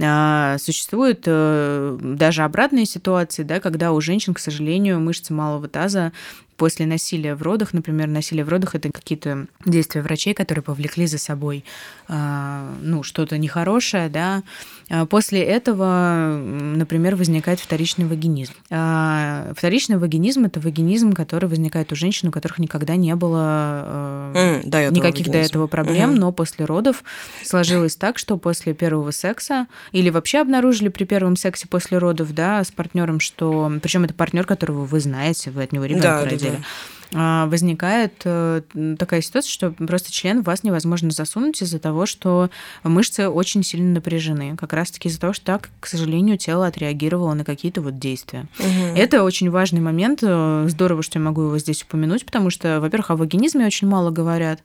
А, 0.00 0.56
Существуют 0.58 1.24
э, 1.26 1.98
даже 2.00 2.42
обратные 2.42 2.86
ситуации, 2.86 3.42
да, 3.42 3.58
когда 3.58 3.92
у 3.92 4.00
женщин, 4.00 4.32
к 4.32 4.38
сожалению, 4.38 5.00
мышцы 5.00 5.32
малого 5.32 5.66
таза 5.66 6.12
после 6.56 6.86
насилия 6.86 7.34
в 7.34 7.42
родах, 7.42 7.72
например, 7.72 8.08
насилие 8.08 8.44
в 8.44 8.48
родах 8.48 8.74
это 8.74 8.90
какие-то 8.92 9.46
действия 9.64 10.02
врачей, 10.02 10.34
которые 10.34 10.62
повлекли 10.62 11.06
за 11.06 11.18
собой 11.18 11.64
а, 12.08 12.72
ну, 12.82 13.02
что-то 13.02 13.38
нехорошее, 13.38 14.08
да. 14.08 14.42
А 14.90 15.06
После 15.06 15.42
этого, 15.42 16.40
например, 16.40 17.14
возникает 17.16 17.60
вторичный 17.60 18.06
вагинизм. 18.06 18.52
А, 18.70 19.52
Вторичный 19.56 19.98
вагинизм 19.98 20.44
это 20.46 20.60
вагинизм, 20.60 21.12
который 21.12 21.48
возникает 21.48 21.92
у 21.92 21.96
женщин, 21.96 22.28
у 22.28 22.32
которых 22.32 22.58
никогда 22.58 22.96
не 22.96 23.14
было 23.14 24.30
до 24.64 24.78
этого 24.78 24.94
никаких 24.94 25.28
до 25.28 25.38
этого 25.38 25.66
проблем, 25.66 26.10
Мгм. 26.12 26.18
но 26.20 26.32
после 26.32 26.64
родов 26.64 27.04
сложилось 27.44 27.96
так, 27.96 28.18
что 28.18 28.36
после 28.38 28.74
первого 28.74 29.10
секса 29.10 29.66
или 29.92 30.10
вообще 30.10 30.38
обнаружили 30.40 30.88
при 30.88 31.04
первом 31.04 31.36
сексе 31.36 31.68
после 31.68 31.98
родов, 31.98 32.34
да, 32.34 32.62
с 32.64 32.70
партнером, 32.70 33.20
что, 33.20 33.70
причем 33.82 34.04
это 34.04 34.14
партнер, 34.14 34.44
которого 34.46 34.84
вы 34.84 35.00
знаете, 35.00 35.50
вы 35.50 35.64
от 35.64 35.72
него 35.72 35.84
ребенка 35.84 36.08
Да, 36.08 36.18
да, 36.24 36.30
родили. 36.30 36.50
да. 36.50 36.56
а, 36.56 36.97
Возникает 37.12 38.20
э, 38.24 38.62
такая 38.98 39.22
ситуация, 39.22 39.50
что 39.50 39.70
просто 39.70 40.12
член 40.12 40.42
в 40.42 40.44
вас 40.44 40.62
невозможно 40.62 41.10
засунуть 41.10 41.62
из-за 41.62 41.78
того, 41.78 42.04
что 42.06 42.50
мышцы 42.82 43.28
очень 43.28 43.62
сильно 43.62 43.94
напряжены. 43.94 44.56
Как 44.56 44.72
раз-таки 44.72 45.08
из-за 45.08 45.20
того, 45.20 45.32
что 45.32 45.44
так, 45.46 45.70
к 45.80 45.86
сожалению, 45.86 46.36
тело 46.36 46.66
отреагировало 46.66 47.34
на 47.34 47.44
какие-то 47.44 47.80
вот 47.80 47.98
действия. 47.98 48.46
Мгм. 48.58 48.96
Это 48.96 49.22
очень 49.22 49.50
важный 49.50 49.80
момент. 49.80 50.20
э, 50.22 50.66
Здорово, 50.68 51.02
что 51.02 51.18
я 51.18 51.24
могу 51.24 51.42
его 51.42 51.58
здесь 51.58 51.82
упомянуть, 51.82 52.26
потому 52.26 52.50
что, 52.50 52.80
во-первых, 52.80 53.10
о 53.10 53.16
вагинизме 53.16 53.66
очень 53.66 53.88
мало 53.88 54.10
говорят, 54.10 54.60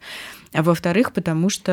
а 0.54 0.62
во-вторых, 0.64 1.12
потому 1.14 1.50
что 1.50 1.72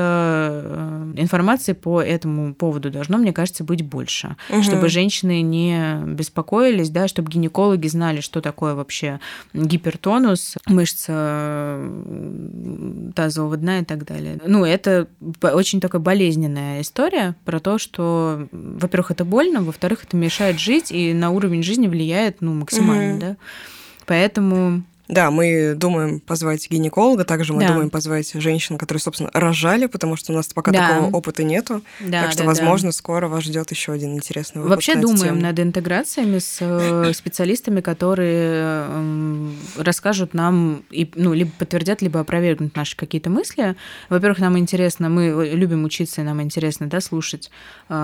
э, 0.65 1.13
информации 1.17 1.73
по 1.75 2.01
этому 2.01 2.55
поводу 2.55 2.91
должно, 2.91 3.19
мне 3.19 3.33
кажется, 3.33 3.63
быть 3.63 3.83
больше, 3.85 4.37
Мгм. 4.49 4.63
чтобы 4.63 4.89
женщины 4.89 5.43
не 5.43 6.01
беспокоились, 6.07 6.91
да, 6.91 7.07
чтобы 7.09 7.31
гинекологи 7.31 7.89
знали, 7.89 8.21
что 8.21 8.41
такое 8.41 8.75
вообще 8.75 9.21
гипертонус, 9.53 10.57
мышца 10.67 11.79
тазового 13.15 13.57
дна 13.57 13.81
и 13.81 13.85
так 13.85 14.05
далее. 14.05 14.39
Ну, 14.47 14.65
это 14.65 15.09
очень 15.43 15.81
такая 15.81 16.01
болезненная 16.01 16.81
история 16.81 17.35
про 17.45 17.61
то, 17.61 17.79
что, 17.79 18.49
во-первых, 18.53 19.11
это 19.11 19.25
больно, 19.25 19.63
во-вторых, 19.63 20.05
это 20.05 20.17
мешает 20.17 20.59
жить 20.59 20.91
и 20.91 21.13
на 21.13 21.31
уровень 21.31 21.63
жизни 21.63 21.87
влияет, 21.87 22.41
ну, 22.41 22.55
максимально, 22.55 23.11
Мгм. 23.13 23.19
да. 23.21 23.37
Поэтому 24.07 24.83
Да, 25.11 25.31
мы 25.31 25.75
думаем 25.77 26.21
позвать 26.21 26.71
гинеколога, 26.71 27.25
также 27.25 27.53
мы 27.53 27.61
Да. 27.61 27.69
думаем 27.69 27.91
позвать 27.91 28.33
женщин, 28.35 28.79
которые, 28.79 29.01
собственно, 29.01 29.31
рожали, 29.35 29.87
потому 29.87 30.17
что 30.17 30.33
у 30.33 30.37
нас 30.37 30.47
пока 30.53 30.71
Да. 30.73 30.89
такого 30.89 31.11
опыта 31.17 31.43
нету. 31.43 31.83
да, 32.01 32.23
так 32.23 32.31
что, 32.33 32.39
да, 32.39 32.45
да. 32.45 32.49
возможно, 32.51 32.93
скоро 32.93 33.29
вас 33.29 33.45
ждет 33.45 33.71
еще 33.71 33.93
один 33.93 34.15
интересный 34.15 34.63
выпуск 34.63 34.77
Вообще 34.77 34.95
на 34.95 35.01
думаем 35.03 35.21
тему. 35.35 35.41
над 35.43 35.59
интеграциями 35.61 36.39
с 36.39 36.59
э, 36.61 37.13
специалистами, 37.15 37.81
которые 37.81 38.87
эм, 38.89 39.57
расскажут 39.77 40.35
нам, 40.35 40.83
и, 40.91 41.11
ну, 41.17 41.33
либо 41.35 41.51
подтвердят, 41.59 42.03
либо 42.03 42.21
опровергнут 42.21 42.77
наши 42.77 42.97
какие-то 42.97 43.31
мысли. 43.31 43.75
Во-первых, 44.09 44.39
нам 44.39 44.59
интересно, 44.59 45.09
мы 45.09 45.51
любим 45.53 45.85
учиться, 45.85 46.21
и 46.21 46.25
нам 46.25 46.41
интересно 46.43 46.87
да, 46.87 47.01
слушать 47.01 47.51
э, 47.89 47.95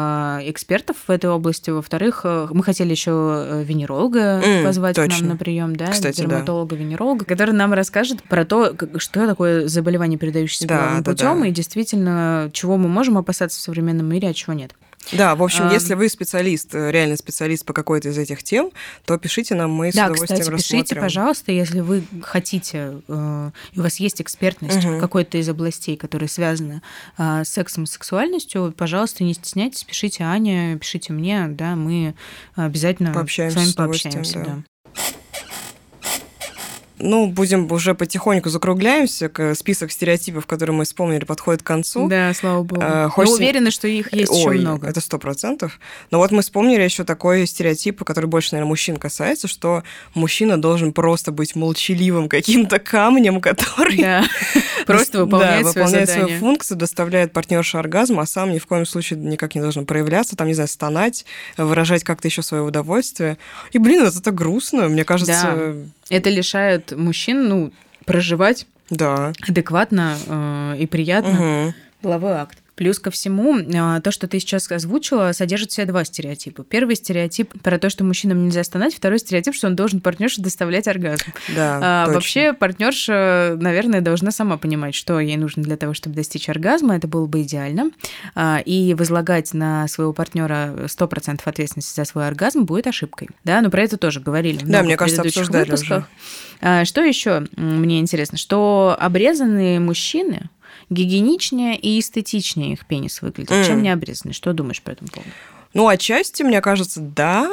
экспертов 0.45 0.97
в 1.07 1.11
этой 1.11 1.31
области. 1.31 1.71
Во-вторых, 1.71 2.23
э, 2.25 2.49
мы 2.51 2.63
хотели 2.65 2.91
еще 2.91 3.63
венеролога 3.65 4.41
М, 4.45 4.65
позвать 4.65 4.97
к 4.97 5.03
точно. 5.03 5.21
нам 5.21 5.29
на 5.29 5.37
прием, 5.37 5.77
да, 5.77 5.87
Кстати, 5.93 6.17
да. 6.21 6.29
дерматолога, 6.29 6.75
венеролога. 6.77 6.95
Венеролога, 6.97 7.24
который 7.24 7.53
нам 7.53 7.72
расскажет 7.72 8.22
про 8.22 8.44
то, 8.44 8.74
что 8.97 9.26
такое 9.26 9.68
заболевание, 9.68 10.18
передающееся 10.18 10.66
да, 10.66 10.78
половым 10.78 11.03
да, 11.03 11.11
путем, 11.11 11.40
да. 11.40 11.47
и 11.47 11.51
действительно, 11.53 12.51
чего 12.53 12.76
мы 12.76 12.88
можем 12.88 13.18
опасаться 13.18 13.59
в 13.59 13.62
современном 13.62 14.07
мире, 14.07 14.28
а 14.28 14.34
чего 14.34 14.53
нет. 14.55 14.72
Да, 15.12 15.36
в 15.36 15.42
общем, 15.44 15.68
а, 15.68 15.72
если 15.72 15.94
вы 15.94 16.09
специалист, 16.09 16.74
э, 16.74 16.90
реальный 16.90 17.16
специалист 17.16 17.64
по 17.64 17.72
какой-то 17.72 18.09
из 18.09 18.18
этих 18.18 18.42
тем, 18.42 18.72
то 19.05 19.16
пишите 19.18 19.55
нам, 19.55 19.70
мы 19.70 19.92
да, 19.92 20.09
с 20.09 20.11
удовольствием 20.11 20.40
кстати, 20.40 20.51
рассмотрим. 20.51 20.82
пишите, 20.82 21.01
пожалуйста, 21.01 21.53
если 21.53 21.78
вы 21.78 22.03
хотите, 22.22 23.03
э, 23.07 23.51
у 23.76 23.80
вас 23.80 24.01
есть 24.01 24.20
экспертность 24.20 24.84
угу. 24.84 24.97
в 24.97 25.01
какой-то 25.01 25.38
из 25.38 25.49
областей, 25.49 25.97
которые 25.97 26.28
связаны 26.28 26.82
э, 27.18 27.44
с 27.44 27.51
сексом 27.51 27.84
и 27.84 27.86
сексуальностью, 27.86 28.74
пожалуйста, 28.76 29.22
не 29.22 29.34
стесняйтесь, 29.34 29.84
пишите 29.84 30.24
Ане, 30.24 30.76
пишите 30.80 31.12
мне, 31.12 31.47
да, 31.51 31.76
мы 31.76 32.16
обязательно 32.57 33.12
пообщаемся 33.12 33.61
с 33.61 33.76
вами 33.76 33.88
пообщаемся. 33.88 34.38
Да. 34.40 34.44
Да. 34.44 34.62
Ну, 36.99 37.26
будем 37.26 37.70
уже 37.70 37.94
потихоньку 37.94 38.49
закругляемся. 38.49 39.30
Список 39.55 39.92
стереотипов, 39.92 40.47
которые 40.47 40.74
мы 40.74 40.84
вспомнили, 40.84 41.24
подходит 41.24 41.62
к 41.62 41.66
концу. 41.66 42.09
Да, 42.09 42.32
слава 42.32 42.62
богу. 42.62 42.80
А, 42.82 43.09
хочется... 43.09 43.38
Мы 43.38 43.44
уверены, 43.44 43.70
что 43.70 43.86
их 43.86 44.12
есть 44.14 44.30
Ой, 44.30 44.38
еще 44.38 44.51
много. 44.51 44.88
Это 44.88 45.01
сто 45.01 45.18
процентов. 45.18 45.78
Но 46.11 46.18
вот 46.18 46.30
мы 46.30 46.42
вспомнили 46.42 46.82
еще 46.82 47.05
такой 47.05 47.47
стереотип, 47.47 48.03
который 48.05 48.26
больше, 48.26 48.51
наверное, 48.53 48.70
мужчин 48.70 48.97
касается, 48.97 49.47
что 49.47 49.82
мужчина 50.14 50.61
должен 50.61 50.92
просто 50.92 51.32
быть 51.32 51.55
молчаливым 51.55 52.28
каким-то 52.28 52.78
камнем, 52.78 53.40
который 53.40 53.99
да. 53.99 54.24
просто 54.86 55.24
выполняет, 55.24 55.64
да, 55.64 55.68
выполняет 55.68 56.09
свою 56.09 56.38
функцию, 56.38 56.78
доставляет 56.78 57.32
партнершу 57.32 57.78
оргазм, 57.78 58.20
а 58.20 58.26
сам 58.26 58.53
ни 58.53 58.59
в 58.59 58.66
коем 58.66 58.86
случае 58.86 59.18
никак 59.18 59.55
не 59.55 59.61
должен 59.61 59.84
проявляться, 59.84 60.36
там, 60.36 60.47
не 60.47 60.55
знаю, 60.55 60.68
стонать, 60.68 61.26
выражать 61.59 62.05
как-то 62.05 62.28
еще 62.28 62.42
свое 62.42 62.62
удовольствие. 62.62 63.36
И, 63.72 63.78
блин, 63.78 64.03
это 64.03 64.22
так 64.22 64.34
грустно, 64.34 64.88
мне 64.88 65.05
кажется. 65.05 65.55
Да. 65.57 65.74
Это 66.09 66.31
лишает 66.31 66.93
мужчин, 66.93 67.49
ну, 67.49 67.73
проживать 68.05 68.67
да. 68.91 69.33
адекватно 69.47 70.17
э, 70.27 70.77
и 70.79 70.87
приятно 70.87 71.67
угу. 71.67 71.75
половой 72.01 72.33
акт. 72.33 72.59
Плюс 72.77 72.99
ко 72.99 73.11
всему, 73.11 73.59
а, 73.74 74.01
то, 74.03 74.11
что 74.11 74.29
ты 74.29 74.39
сейчас 74.39 74.70
озвучила, 74.70 75.33
содержит 75.33 75.70
в 75.70 75.74
себе 75.74 75.87
два 75.87 76.05
стереотипа. 76.05 76.62
Первый 76.62 76.95
стереотип 76.95 77.61
про 77.62 77.79
то, 77.79 77.89
что 77.89 78.05
мужчинам 78.05 78.45
нельзя 78.45 78.62
стонать, 78.64 78.95
второй 78.95 79.18
стереотип, 79.18 79.55
что 79.55 79.66
он 79.66 79.77
должен 79.77 80.01
партнерше 80.01 80.43
доставлять 80.43 80.87
оргазм. 80.87 81.24
Да, 81.55 81.81
а, 81.83 82.05
точно. 82.05 82.14
Вообще 82.14 82.53
партнерша, 82.53 83.57
наверное, 83.59 84.03
должна 84.03 84.31
сама 84.31 84.59
понимать, 84.59 84.95
что 84.95 85.18
ей 85.18 85.39
нужно 85.39 85.62
для 85.62 85.79
того, 85.79 85.95
чтобы 85.95 86.16
достичь 86.16 86.51
оргазма. 86.51 86.97
Это 86.97 87.09
было 87.09 87.27
бы 87.27 87.43
идеально. 87.43 87.91
А, 88.35 88.61
и 88.62 88.93
возлагать 88.93 89.55
на 89.55 89.89
своего 89.89 90.12
партнера 90.12 90.87
100% 90.87 91.41
ответственности 91.45 91.97
за 91.97 92.05
свой 92.05 92.27
оргазм 92.27 92.64
будет 92.64 92.87
ошибкой. 92.87 93.29
Да, 93.43 93.62
но 93.62 93.70
про 93.70 93.83
это 93.83 93.97
тоже 93.97 94.20
говорили. 94.20 94.62
Да, 94.62 94.83
мне 94.83 94.99
кажется, 94.99 95.22
обсуждали 95.22 95.64
выпусках. 95.64 95.99
уже. 95.99 96.07
А, 96.61 96.85
что 96.85 97.03
еще 97.03 97.47
мне 97.57 98.01
интересно? 98.01 98.37
Что 98.37 98.97
обрезанные 98.99 99.81
мужчины 99.81 100.51
гигиеничнее 100.91 101.76
и 101.76 101.99
эстетичнее 102.01 102.72
их 102.72 102.87
пенис 102.87 103.22
выглядит, 103.22 103.51
mm. 103.51 103.66
чем 103.66 103.82
необрезанный. 103.82 104.34
Что 104.34 104.53
думаешь 104.53 104.82
по 104.82 104.91
этому 104.91 105.11
поводу? 105.11 105.30
Ну, 105.74 105.89
отчасти, 105.89 106.43
мне 106.43 106.61
кажется, 106.61 107.01
да. 107.01 107.51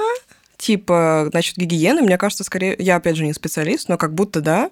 Типа, 0.57 1.29
насчет 1.33 1.57
гигиены, 1.57 2.01
мне 2.01 2.17
кажется, 2.17 2.43
скорее, 2.43 2.75
я 2.79 2.95
опять 2.95 3.17
же 3.17 3.25
не 3.25 3.33
специалист, 3.33 3.89
но 3.89 3.97
как 3.97 4.13
будто 4.13 4.39
да, 4.39 4.69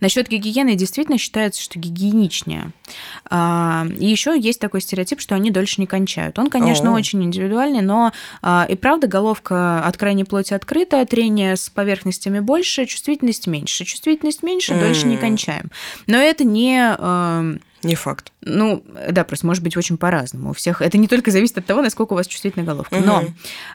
Насчет 0.00 0.28
гигиены 0.28 0.74
действительно 0.74 1.18
считается, 1.18 1.62
что 1.62 1.78
гигиеничнее. 1.78 2.72
А, 3.30 3.86
и 3.98 4.06
еще 4.06 4.38
есть 4.38 4.60
такой 4.60 4.80
стереотип, 4.80 5.20
что 5.20 5.34
они 5.34 5.50
дольше 5.50 5.80
не 5.80 5.86
кончают. 5.86 6.38
Он, 6.38 6.50
конечно, 6.50 6.90
О. 6.90 6.94
очень 6.94 7.22
индивидуальный, 7.22 7.80
но 7.80 8.12
а, 8.42 8.66
и 8.68 8.76
правда 8.76 9.06
головка 9.06 9.80
от 9.84 9.96
крайней 9.96 10.24
плоти 10.24 10.54
открыта, 10.54 11.04
трение 11.06 11.56
с 11.56 11.70
поверхностями 11.70 12.40
больше, 12.40 12.86
чувствительность 12.86 13.46
меньше. 13.46 13.84
Чувствительность 13.84 14.42
меньше, 14.42 14.74
mm. 14.74 14.80
дольше 14.80 15.06
не 15.06 15.16
кончаем. 15.16 15.70
Но 16.06 16.16
это 16.16 16.44
не 16.44 16.80
а, 16.80 17.56
не 17.82 17.94
факт. 17.94 18.32
Ну, 18.42 18.84
да, 19.10 19.24
просто 19.24 19.46
может 19.46 19.62
быть 19.62 19.76
очень 19.76 19.98
по-разному. 19.98 20.50
У 20.50 20.52
всех 20.52 20.82
это 20.82 20.98
не 20.98 21.06
только 21.06 21.30
зависит 21.30 21.58
от 21.58 21.66
того, 21.66 21.82
насколько 21.82 22.14
у 22.14 22.16
вас 22.16 22.26
чувствительная 22.26 22.66
головка. 22.66 22.94
Угу. 22.94 23.04
Но 23.04 23.24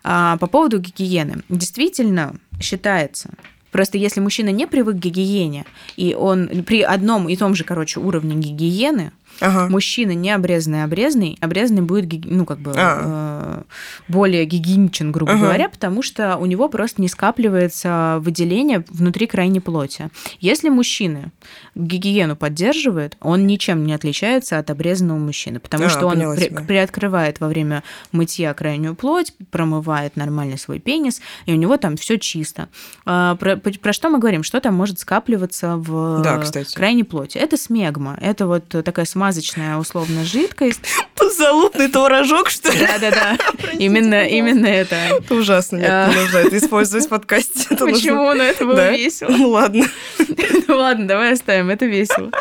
а, 0.03 0.37
по 0.37 0.47
поводу 0.47 0.79
гигиены. 0.79 1.43
Действительно 1.49 2.35
считается, 2.59 3.29
Просто 3.73 3.97
если 3.97 4.19
мужчина 4.19 4.49
не 4.49 4.67
привык 4.67 4.97
к 4.97 4.99
гигиене, 4.99 5.65
и 5.97 6.13
он 6.13 6.47
при 6.63 6.83
одном 6.83 7.27
и 7.27 7.35
том 7.35 7.55
же, 7.55 7.63
короче, 7.63 7.99
уровне 7.99 8.35
гигиены, 8.35 9.13
Ага. 9.39 9.67
Мужчина 9.69 10.11
не 10.11 10.31
обрезанный, 10.31 10.83
обрезанный, 10.83 11.37
обрезанный 11.41 11.81
будет, 11.81 12.25
ну, 12.25 12.45
как 12.45 12.59
бы 12.59 12.73
а. 12.75 13.63
э, 13.63 13.63
более 14.07 14.45
гигиеничен, 14.45 15.11
грубо 15.11 15.33
ага. 15.33 15.41
говоря, 15.41 15.69
потому 15.69 16.01
что 16.01 16.37
у 16.37 16.45
него 16.45 16.69
просто 16.69 17.01
не 17.01 17.07
скапливается 17.07 18.17
выделение 18.21 18.85
внутри 18.89 19.27
крайней 19.27 19.59
плоти. 19.59 20.09
Если 20.39 20.69
мужчина 20.69 21.31
гигиену 21.75 22.35
поддерживает, 22.35 23.17
он 23.19 23.47
ничем 23.47 23.85
не 23.85 23.93
отличается 23.93 24.59
от 24.59 24.69
обрезанного 24.69 25.17
мужчины, 25.17 25.59
потому 25.59 25.85
а, 25.85 25.89
что 25.89 26.07
он 26.07 26.35
при, 26.35 26.49
приоткрывает 26.49 27.39
во 27.39 27.47
время 27.47 27.83
мытья 28.11 28.53
крайнюю 28.53 28.95
плоть, 28.95 29.33
промывает 29.51 30.15
нормально 30.15 30.57
свой 30.57 30.79
пенис, 30.79 31.21
и 31.45 31.53
у 31.53 31.55
него 31.55 31.77
там 31.77 31.97
все 31.97 32.17
чисто. 32.17 32.69
А, 33.05 33.35
про, 33.35 33.57
про 33.57 33.93
что 33.93 34.09
мы 34.09 34.19
говорим? 34.19 34.43
Что 34.43 34.59
там 34.59 34.75
может 34.75 34.99
скапливаться 34.99 35.77
в 35.77 36.21
да, 36.21 36.41
крайней 36.75 37.03
плоти? 37.03 37.37
Это 37.37 37.57
смегма, 37.57 38.17
это 38.21 38.47
вот 38.47 38.67
такая 38.69 39.05
смазочная 39.23 39.77
условно 39.77 40.25
жидкость. 40.25 40.81
Подзалутный 41.15 41.87
творожок, 41.87 42.49
что 42.49 42.73
ли? 42.73 42.85
Да-да-да. 42.85 43.37
Именно, 43.79 44.27
именно 44.27 44.65
это. 44.65 44.95
Это 44.95 45.35
ужасно. 45.35 45.77
Нет, 45.77 46.09
не 46.09 46.21
нужно 46.21 46.37
это 46.39 46.57
использовать 46.57 47.05
в 47.05 47.09
подкасте. 47.09 47.73
Почему? 47.77 48.33
Ну, 48.33 48.43
это 48.43 48.65
было 48.65 48.91
весело. 48.91 49.29
Ну, 49.29 49.49
ладно. 49.49 49.85
Ну, 50.67 50.77
ладно, 50.77 51.07
давай 51.07 51.33
оставим. 51.33 51.69
Это 51.69 51.85
весело. 51.85 52.31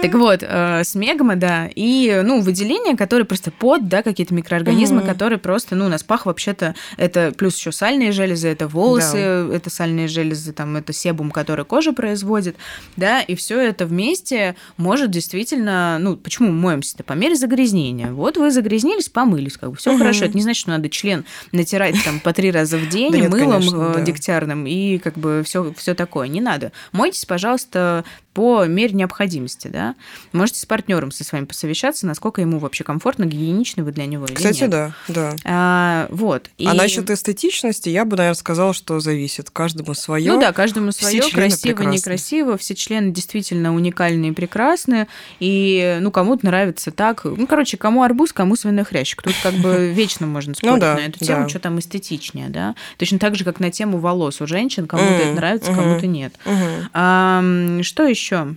Так 0.00 0.14
вот, 0.14 0.44
э, 0.46 0.84
смегма, 0.84 1.34
да, 1.34 1.68
и, 1.74 2.22
ну, 2.24 2.40
выделения, 2.40 2.96
которые 2.96 3.26
просто 3.26 3.50
под, 3.50 3.88
да, 3.88 4.02
какие-то 4.02 4.32
микроорганизмы, 4.32 4.98
угу. 5.00 5.06
которые 5.06 5.38
просто, 5.38 5.74
ну, 5.74 5.86
у 5.86 5.88
нас 5.88 6.04
пах 6.04 6.26
вообще-то, 6.26 6.76
это 6.96 7.32
плюс 7.36 7.56
еще 7.56 7.72
сальные 7.72 8.12
железы, 8.12 8.48
это 8.48 8.68
волосы, 8.68 9.14
да. 9.14 9.56
это 9.56 9.70
сальные 9.70 10.06
железы, 10.06 10.52
там, 10.52 10.76
это 10.76 10.92
себум, 10.92 11.32
который 11.32 11.64
кожа 11.64 11.92
производит, 11.92 12.56
да, 12.96 13.20
и 13.20 13.34
все 13.34 13.60
это 13.60 13.86
вместе 13.86 14.54
может 14.76 15.10
действительно, 15.10 15.98
ну, 15.98 16.16
почему 16.16 16.48
мы 16.48 16.60
моемся-то? 16.60 17.02
По 17.02 17.14
мере 17.14 17.34
загрязнения. 17.34 18.12
Вот 18.12 18.36
вы 18.36 18.52
загрязнились, 18.52 19.08
помылись, 19.08 19.56
как 19.56 19.70
бы 19.70 19.76
все 19.76 19.90
угу. 19.90 19.98
хорошо. 19.98 20.26
Это 20.26 20.36
не 20.36 20.42
значит, 20.42 20.60
что 20.60 20.70
надо 20.70 20.88
член 20.88 21.24
натирать 21.50 21.96
там 22.04 22.20
по 22.20 22.32
три 22.32 22.52
раза 22.52 22.78
в 22.78 22.88
день 22.90 23.28
мылом 23.28 23.96
э, 23.96 24.04
дегтярным 24.04 24.66
и 24.66 24.98
как 24.98 25.14
бы 25.14 25.42
все 25.44 25.94
такое. 25.94 26.28
Не 26.28 26.40
надо. 26.40 26.70
Мойтесь, 26.92 27.24
пожалуйста, 27.24 28.04
по 28.38 28.66
мере 28.66 28.94
необходимости, 28.94 29.57
да. 29.66 29.94
Можете 30.32 30.60
с 30.60 30.66
партнером 30.66 31.10
со 31.10 31.24
своим 31.24 31.46
посовещаться, 31.46 32.06
насколько 32.06 32.40
ему 32.40 32.58
вообще 32.58 32.84
комфортно, 32.84 33.24
гигиенично 33.24 33.82
вы 33.82 33.92
для 33.92 34.06
него 34.06 34.26
или 34.26 34.34
Кстати, 34.34 34.62
нет. 34.62 34.70
да, 34.70 34.94
да. 35.08 35.36
А, 35.44 36.06
вот. 36.10 36.50
А 36.58 36.62
и... 36.62 36.66
насчет 36.66 37.10
эстетичности 37.10 37.88
я 37.88 38.04
бы, 38.04 38.16
наверное, 38.16 38.36
сказала, 38.38 38.72
что 38.72 39.00
зависит. 39.00 39.50
Каждому 39.50 39.94
свое. 39.94 40.32
Ну 40.32 40.40
да, 40.40 40.52
каждому 40.52 40.92
свое, 40.92 41.20
красиво, 41.20 41.74
прекрасны. 41.74 41.96
некрасиво. 41.96 42.58
Все 42.58 42.74
члены 42.74 43.12
действительно 43.12 43.74
уникальные 43.74 44.30
и 44.30 44.34
прекрасные. 44.34 45.08
И, 45.40 45.98
ну, 46.00 46.10
кому-то 46.10 46.46
нравится 46.46 46.90
так. 46.90 47.24
Ну, 47.24 47.46
короче, 47.46 47.76
кому 47.76 48.02
арбуз, 48.02 48.32
кому 48.32 48.56
свиной 48.56 48.84
хрящик. 48.84 49.22
Тут 49.22 49.34
как 49.42 49.54
бы 49.54 49.92
вечно 49.94 50.26
можно 50.26 50.54
спорить 50.54 50.74
ну, 50.74 50.80
да, 50.80 50.94
на 50.94 51.00
эту 51.00 51.24
тему, 51.24 51.42
да. 51.42 51.48
что 51.48 51.58
там 51.58 51.78
эстетичнее, 51.78 52.48
да. 52.48 52.74
Точно 52.98 53.18
так 53.18 53.34
же, 53.34 53.44
как 53.44 53.60
на 53.60 53.70
тему 53.70 53.98
волос 53.98 54.40
у 54.40 54.46
женщин. 54.46 54.86
Кому-то 54.86 55.12
mm, 55.12 55.18
это 55.18 55.34
нравится, 55.34 55.74
кому-то 55.74 56.06
нет. 56.06 56.34
Mm-hmm. 56.44 56.88
А, 56.92 57.82
что 57.82 58.04
еще? 58.04 58.54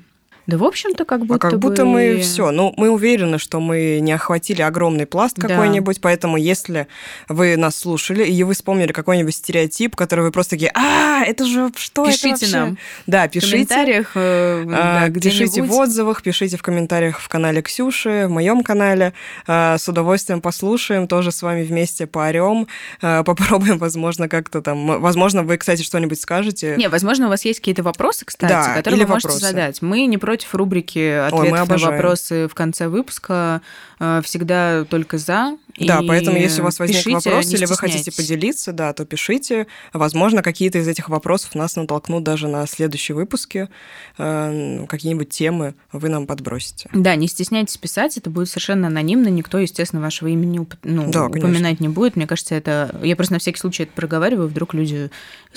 Да, 0.47 0.57
в 0.57 0.63
общем-то, 0.63 1.05
как 1.05 1.25
будто 1.25 1.47
а 1.47 1.51
как 1.51 1.59
будто 1.59 1.83
бы... 1.83 1.91
мы 1.91 2.17
все. 2.19 2.51
Ну, 2.51 2.73
мы 2.75 2.89
уверены, 2.89 3.37
что 3.37 3.59
мы 3.59 3.99
не 4.01 4.11
охватили 4.11 4.61
огромный 4.61 5.05
пласт 5.05 5.35
да. 5.37 5.47
какой-нибудь, 5.47 6.01
поэтому 6.01 6.37
если 6.37 6.87
вы 7.29 7.57
нас 7.57 7.77
слушали 7.77 8.25
и 8.25 8.43
вы 8.43 8.53
вспомнили 8.53 8.91
какой-нибудь 8.91 9.35
стереотип, 9.35 9.95
который 9.95 10.21
вы 10.21 10.31
просто 10.31 10.51
такие, 10.51 10.71
а, 10.73 11.23
это 11.23 11.45
же 11.45 11.71
что 11.75 12.05
пишите 12.05 12.29
это 12.29 12.39
вообще? 12.39 12.57
нам. 12.57 12.77
Да, 13.07 13.27
пишите. 13.27 13.65
В 13.65 13.67
комментариях. 13.67 14.11
Э, 14.15 14.65
а, 14.67 15.09
да, 15.09 15.19
пишите 15.19 15.61
в 15.61 15.73
отзывах, 15.73 16.23
пишите 16.23 16.57
в 16.57 16.63
комментариях 16.63 17.19
в 17.19 17.29
канале 17.29 17.61
Ксюши, 17.61 18.25
в 18.27 18.31
моем 18.31 18.63
канале. 18.63 19.13
А, 19.47 19.77
с 19.77 19.87
удовольствием 19.87 20.41
послушаем, 20.41 21.07
тоже 21.07 21.31
с 21.31 21.41
вами 21.41 21.63
вместе 21.63 22.07
поорем, 22.07 22.67
а, 23.01 23.23
попробуем, 23.23 23.77
возможно, 23.77 24.27
как-то 24.27 24.61
там. 24.61 24.99
Возможно, 24.99 25.43
вы, 25.43 25.57
кстати, 25.57 25.83
что-нибудь 25.83 26.19
скажете. 26.19 26.75
Не, 26.77 26.89
возможно, 26.89 27.27
у 27.27 27.29
вас 27.29 27.45
есть 27.45 27.59
какие-то 27.59 27.83
вопросы, 27.83 28.25
кстати, 28.25 28.51
да, 28.51 28.75
которые 28.75 29.05
вы 29.05 29.13
можете 29.13 29.27
вопросы. 29.27 29.45
задать. 29.45 29.81
Мы 29.81 30.05
не 30.07 30.17
против 30.17 30.30
против 30.31 30.55
рубрики 30.55 31.27
«Ответы 31.27 31.51
Ой, 31.51 31.51
на 31.51 31.65
вопросы» 31.65 32.47
в 32.47 32.55
конце 32.55 32.87
выпуска. 32.87 33.61
Э, 34.03 34.21
всегда 34.23 34.83
только 34.85 35.19
за. 35.19 35.57
Да, 35.77 35.99
И 36.01 36.07
поэтому 36.07 36.37
если 36.37 36.61
у 36.61 36.63
вас 36.65 36.79
возник 36.79 36.97
пишите, 36.97 37.29
вопрос 37.29 37.53
или 37.53 37.65
вы 37.65 37.77
хотите 37.77 38.11
поделиться, 38.11 38.73
да, 38.73 38.91
то 38.93 39.05
пишите. 39.05 39.67
Возможно, 39.93 40.41
какие-то 40.41 40.79
из 40.79 40.87
этих 40.87 41.07
вопросов 41.07 41.53
нас 41.55 41.75
натолкнут 41.75 42.23
даже 42.23 42.47
на 42.47 42.65
следующие 42.67 43.15
выпуски. 43.15 43.69
Э, 44.17 44.85
Какие-нибудь 44.89 45.29
темы 45.29 45.75
вы 45.91 46.09
нам 46.09 46.25
подбросите. 46.25 46.89
Да, 46.93 47.15
не 47.15 47.27
стесняйтесь 47.27 47.77
писать, 47.77 48.17
это 48.17 48.29
будет 48.31 48.49
совершенно 48.49 48.87
анонимно, 48.87 49.27
никто, 49.27 49.59
естественно, 49.59 50.01
вашего 50.01 50.29
имени 50.29 50.59
уп- 50.59 50.77
ну, 50.83 51.09
Да, 51.11 51.27
конечно. 51.29 51.49
упоминать 51.49 51.79
не 51.79 51.87
будет. 51.89 52.15
Мне 52.15 52.25
кажется, 52.25 52.55
это... 52.55 52.99
Я 53.03 53.15
просто 53.15 53.33
на 53.33 53.39
всякий 53.39 53.59
случай 53.59 53.83
это 53.83 53.91
проговариваю, 53.93 54.47
вдруг 54.47 54.73
люди 54.73 55.11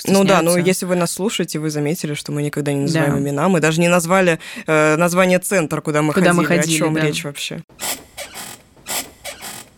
Ну 0.07 0.23
да, 0.23 0.41
ну 0.43 0.51
стесняются. 0.51 0.59
если 0.69 0.85
вы 0.85 0.95
нас 0.95 1.11
слушаете, 1.11 1.57
вы 1.57 1.71
заметили, 1.71 2.13
что 2.13 2.31
мы 2.31 2.43
никогда 2.43 2.71
не 2.73 2.81
называем 2.81 3.13
Да. 3.15 3.19
имена. 3.19 3.49
Мы 3.49 3.59
даже 3.59 3.81
не 3.81 3.87
назвали 3.89 4.37
э, 4.67 4.95
название 4.97 5.39
центра, 5.39 5.81
куда 5.81 6.03
мы 6.03 6.13
Куда 6.13 6.27
ходили. 6.27 6.41
мы 6.41 6.45
ходили, 6.45 6.75
О 6.75 6.77
чем 6.77 6.93
да. 6.93 7.01
речь 7.01 7.23
вообще? 7.23 7.63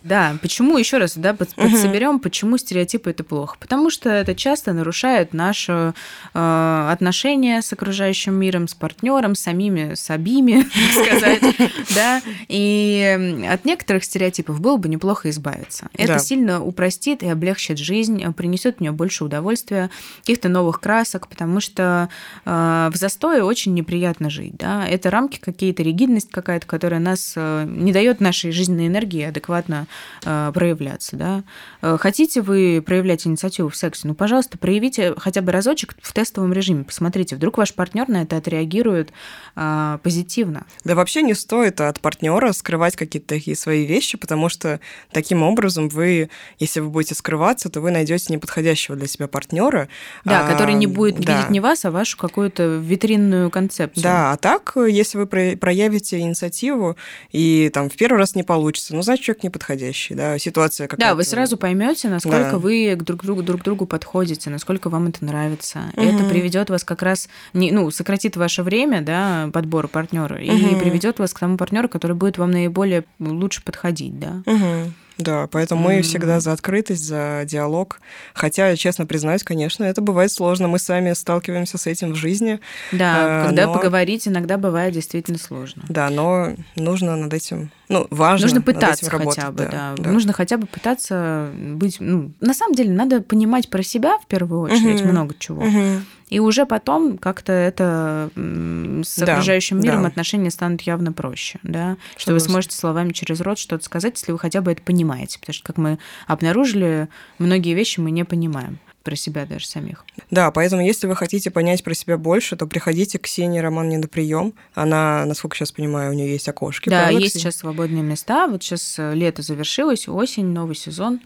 Да, 0.04 0.36
почему, 0.40 0.78
еще 0.78 0.98
раз, 0.98 1.16
да, 1.16 1.34
под- 1.34 1.56
Мгм. 1.56 1.70
подсоберем, 1.72 2.18
почему 2.20 2.56
стереотипы 2.56 3.10
это 3.10 3.24
плохо? 3.24 3.56
Потому 3.58 3.90
что 3.90 4.08
это 4.10 4.34
часто 4.34 4.72
нарушает 4.72 5.34
наше 5.34 5.92
э, 6.34 6.88
отношение 6.92 7.60
с 7.62 7.72
окружающим 7.72 8.34
миром, 8.34 8.68
с 8.68 8.74
партнером, 8.74 9.34
с 9.34 9.40
самими, 9.40 9.94
с 9.94 10.08
обими, 10.10 10.62
так 10.94 11.04
сказать, 11.06 11.42
да, 11.94 12.22
и 12.48 13.44
от 13.50 13.64
некоторых 13.64 14.04
стереотипов 14.04 14.60
было 14.60 14.76
бы 14.76 14.88
неплохо 14.88 15.30
избавиться. 15.30 15.88
Это 15.94 16.14
Да. 16.14 16.18
сильно 16.20 16.62
упростит 16.62 17.22
и 17.22 17.28
облегчит 17.28 17.78
жизнь, 17.78 18.22
э, 18.22 18.32
принесет 18.32 18.76
в 18.78 18.80
нее 18.80 18.92
больше 18.92 19.24
удовольствия, 19.24 19.90
каких-то 20.20 20.48
новых 20.48 20.80
красок, 20.80 21.26
потому 21.28 21.60
что 21.60 22.08
э, 22.46 22.90
в 22.92 22.96
застое 22.96 23.42
очень 23.42 23.74
неприятно 23.74 24.30
жить, 24.30 24.56
да, 24.56 24.86
это 24.86 25.10
рамки 25.10 25.38
какие-то, 25.38 25.82
ригидность 25.82 26.30
какая-то, 26.30 26.66
которая 26.66 27.00
нас 27.00 27.32
э, 27.36 27.64
не 27.68 27.92
дает 27.92 28.20
нашей 28.20 28.52
жизненной 28.52 28.86
энергии 28.86 29.22
адекватно 29.24 29.86
э, 30.24 30.50
проявляться, 30.54 31.16
да. 31.16 31.44
Э, 31.82 31.96
Хотите 32.00 32.42
вы 32.42 32.82
проявлять 32.84 33.26
инициативу 33.26 33.68
в 33.68 33.76
сексе, 33.76 34.06
ну, 34.08 34.14
пожалуйста, 34.14 34.58
проявите 34.58 35.14
хотя 35.16 35.40
бы 35.42 35.52
разочек 35.52 35.94
в 36.02 36.12
тестовом 36.12 36.52
режиме, 36.52 36.84
посмотрите, 36.84 37.36
вдруг 37.36 37.58
ваш 37.58 37.74
партнер 37.74 38.08
на 38.08 38.22
это 38.22 38.36
отреагирует 38.36 39.12
э, 39.56 39.98
позитивно. 40.02 40.66
Да 40.84 40.94
вообще 40.94 41.22
не 41.22 41.34
стоит 41.34 41.80
от 41.80 42.00
партнера 42.00 42.52
скрывать 42.52 42.96
какие-то 42.96 43.28
такие 43.28 43.56
свои 43.56 43.84
вещи, 43.86 44.16
потому 44.18 44.48
что 44.48 44.80
таким 45.12 45.42
образом 45.42 45.88
вы, 45.88 46.30
если 46.58 46.80
вы 46.80 46.88
будете 46.90 47.14
скрываться, 47.14 47.68
то 47.68 47.80
вы 47.80 47.90
найдете 47.90 48.32
неподходящего 48.32 48.96
для 48.96 49.06
себя 49.06 49.28
партнера. 49.28 49.88
Да, 50.24 50.46
А, 50.46 50.52
который 50.52 50.74
не 50.74 50.86
будет 50.86 51.20
да. 51.20 51.36
видеть 51.36 51.50
не 51.50 51.60
вас, 51.60 51.84
а 51.84 51.90
вашу 51.90 52.16
какую-то 52.16 52.76
витринную 52.76 53.50
концепцию. 53.50 54.02
Да, 54.02 54.32
а 54.32 54.36
так, 54.36 54.74
если 54.76 55.18
вы 55.18 55.26
про- 55.26 55.56
проявите 55.56 56.18
инициативу, 56.18 56.96
и 57.30 57.70
там 57.72 57.88
в 57.90 57.96
первый 57.96 58.18
раз 58.18 58.34
не 58.34 58.42
получится, 58.42 58.94
ну, 58.94 59.02
значит, 59.02 59.24
человек 59.24 59.42
неподходящий, 59.78 60.14
да, 60.14 60.38
ситуация 60.38 60.88
какая-то. 60.88 61.10
Да, 61.10 61.14
вы 61.14 61.24
сразу 61.24 61.56
поймете, 61.56 62.08
насколько 62.08 62.52
Да. 62.52 62.58
вы 62.58 62.96
друг 62.96 63.22
другу, 63.24 63.42
друг 63.42 63.62
другу 63.62 63.86
подходите, 63.86 64.50
насколько 64.50 64.90
вам 64.90 65.08
это 65.08 65.24
нравится. 65.24 65.90
И 65.96 66.00
Мгм. 66.00 66.08
Это 66.14 66.24
приведет 66.24 66.70
вас 66.70 66.84
как 66.84 67.02
раз, 67.02 67.28
не, 67.54 67.70
ну, 67.72 67.90
сократит 67.90 68.36
ваше 68.36 68.62
время, 68.62 69.02
да, 69.02 69.50
подбора 69.52 69.88
партнера, 69.88 70.40
и 70.40 70.50
Мгм. 70.50 70.78
приведет 70.78 71.18
вас 71.18 71.32
к 71.32 71.38
тому 71.38 71.56
партнеру, 71.56 71.88
который 71.88 72.16
будет 72.16 72.38
вам 72.38 72.50
наиболее 72.50 73.04
лучше 73.18 73.62
подходить, 73.62 74.18
да. 74.18 74.42
Мгм. 74.46 74.94
Да, 75.18 75.48
поэтому 75.48 75.82
мы 75.82 75.94
М. 75.96 76.02
всегда 76.02 76.38
за 76.40 76.52
открытость, 76.52 77.04
за 77.04 77.42
диалог. 77.44 78.00
Хотя, 78.34 78.74
честно 78.76 79.04
признаюсь, 79.04 79.42
конечно, 79.42 79.84
это 79.84 80.00
бывает 80.00 80.30
сложно. 80.32 80.68
Мы 80.68 80.78
сами 80.78 81.12
сталкиваемся 81.12 81.76
с 81.76 81.86
этим 81.86 82.12
в 82.12 82.14
жизни. 82.14 82.60
Да, 82.92 83.42
Э, 83.42 83.46
когда 83.46 83.66
но- 83.66 83.74
поговорить 83.74 84.28
иногда 84.28 84.56
бывает 84.58 84.94
действительно 84.94 85.38
сложно. 85.38 85.82
Да, 85.88 86.08
но 86.10 86.54
нужно 86.76 87.16
над 87.16 87.34
этим, 87.34 87.70
ну, 87.88 88.06
важно 88.10 88.44
Нужно 88.46 88.58
над 88.60 88.66
пытаться 88.66 89.06
этим 89.06 89.18
работать, 89.18 89.36
хотя 89.42 89.50
бы, 89.50 89.68
да, 89.70 89.94
да. 89.98 90.10
Нужно 90.10 90.32
хотя 90.32 90.56
бы 90.56 90.66
пытаться 90.66 91.48
быть. 91.56 91.96
Ну, 92.00 92.32
на 92.40 92.54
самом 92.54 92.74
деле, 92.74 92.90
надо 92.92 93.20
понимать 93.20 93.68
про 93.70 93.82
себя 93.82 94.18
в 94.18 94.26
первую 94.26 94.60
очередь 94.62 95.00
Мгм. 95.02 95.10
много 95.10 95.34
чего. 95.38 95.62
Мгм. 95.62 96.04
И 96.28 96.40
уже 96.40 96.66
потом 96.66 97.18
как-то 97.18 97.52
это 97.52 98.30
с 98.36 99.16
Да, 99.18 99.32
окружающим 99.32 99.80
миром 99.80 100.02
да. 100.02 100.08
отношения 100.08 100.50
станут 100.50 100.82
явно 100.82 101.12
проще, 101.12 101.58
да, 101.62 101.96
что 102.16 102.32
вы 102.32 102.40
Согласна. 102.40 102.50
сможете 102.50 102.76
словами 102.76 103.12
через 103.12 103.40
рот 103.40 103.58
что-то 103.58 103.84
сказать, 103.84 104.14
если 104.18 104.32
вы 104.32 104.38
хотя 104.38 104.60
бы 104.60 104.72
это 104.72 104.82
понимаете, 104.82 105.38
потому 105.38 105.54
что, 105.54 105.64
как 105.64 105.78
мы 105.78 105.98
обнаружили, 106.26 107.08
многие 107.38 107.74
вещи 107.74 108.00
мы 108.00 108.10
не 108.10 108.24
понимаем 108.24 108.78
про 109.04 109.16
себя 109.16 109.46
даже 109.46 109.66
самих. 109.66 110.04
Да, 110.30 110.50
поэтому 110.50 110.84
если 110.84 111.06
вы 111.06 111.16
хотите 111.16 111.50
понять 111.50 111.82
про 111.82 111.94
себя 111.94 112.18
больше, 112.18 112.56
то 112.56 112.66
приходите 112.66 113.18
к 113.18 113.22
Ксении 113.22 113.58
Роман 113.58 113.88
на 113.88 114.06
прием. 114.06 114.52
Она, 114.74 115.24
насколько 115.24 115.56
сейчас 115.56 115.72
понимаю, 115.72 116.10
у 116.10 116.14
нее 116.14 116.32
есть 116.32 116.46
окошки. 116.46 116.90
да, 116.90 117.04
правда, 117.04 117.18
есть 117.18 117.34
сейчас 117.36 117.56
свободные 117.56 118.02
места. 118.02 118.48
Вот 118.48 118.62
сейчас 118.62 118.96
э, 118.98 119.14
лето 119.14 119.40
завершилось, 119.40 120.08
осень, 120.08 120.48
новый 120.48 120.74
сезон, 120.76 121.20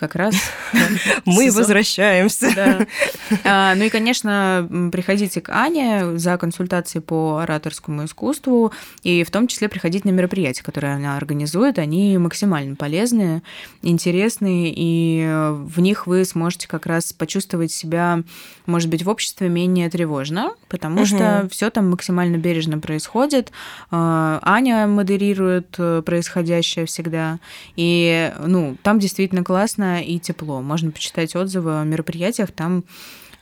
как 0.00 0.14
раз. 0.14 0.34
Мы 1.26 1.52
возвращаемся. 1.52 2.86
А, 3.44 3.74
Ну 3.74 3.84
и, 3.84 3.90
конечно, 3.90 4.68
приходите 4.90 5.40
к 5.40 5.50
Ане 5.50 6.18
за 6.18 6.38
консультацией 6.38 7.02
по 7.02 7.38
ораторскому 7.38 8.06
искусству, 8.06 8.72
и 9.02 9.22
в 9.22 9.30
том 9.30 9.46
числе 9.46 9.68
приходите 9.68 10.08
на 10.08 10.12
мероприятия, 10.12 10.62
которые 10.62 10.94
она 10.94 11.16
организует. 11.16 11.78
Они 11.78 12.16
максимально 12.18 12.74
полезные, 12.76 13.42
интересные, 13.82 14.72
и 14.74 15.28
в 15.50 15.80
них 15.80 16.06
вы 16.06 16.24
сможете 16.24 16.66
как 16.66 16.86
раз 16.86 17.12
почувствовать 17.12 17.70
себя, 17.70 18.22
может 18.66 18.88
быть, 18.88 19.02
в 19.02 19.08
обществе 19.08 19.48
менее 19.48 19.90
тревожно, 19.90 20.52
потому 20.68 21.04
что 21.04 21.48
все 21.50 21.70
там 21.70 21.90
максимально 21.90 22.36
бережно 22.36 22.78
происходит. 22.78 23.52
А, 23.90 24.40
Аня 24.42 24.86
модерирует 24.86 25.74
э, 25.78 26.02
происходящее 26.04 26.86
всегда, 26.86 27.38
и 27.76 28.32
ну, 28.46 28.76
там 28.82 28.98
действительно 28.98 29.44
классно 29.44 29.89
и 29.98 30.18
тепло. 30.20 30.60
Можно 30.62 30.92
почитать 30.92 31.34
отзывы 31.34 31.80
о 31.80 31.84
мероприятиях, 31.84 32.52
там 32.52 32.84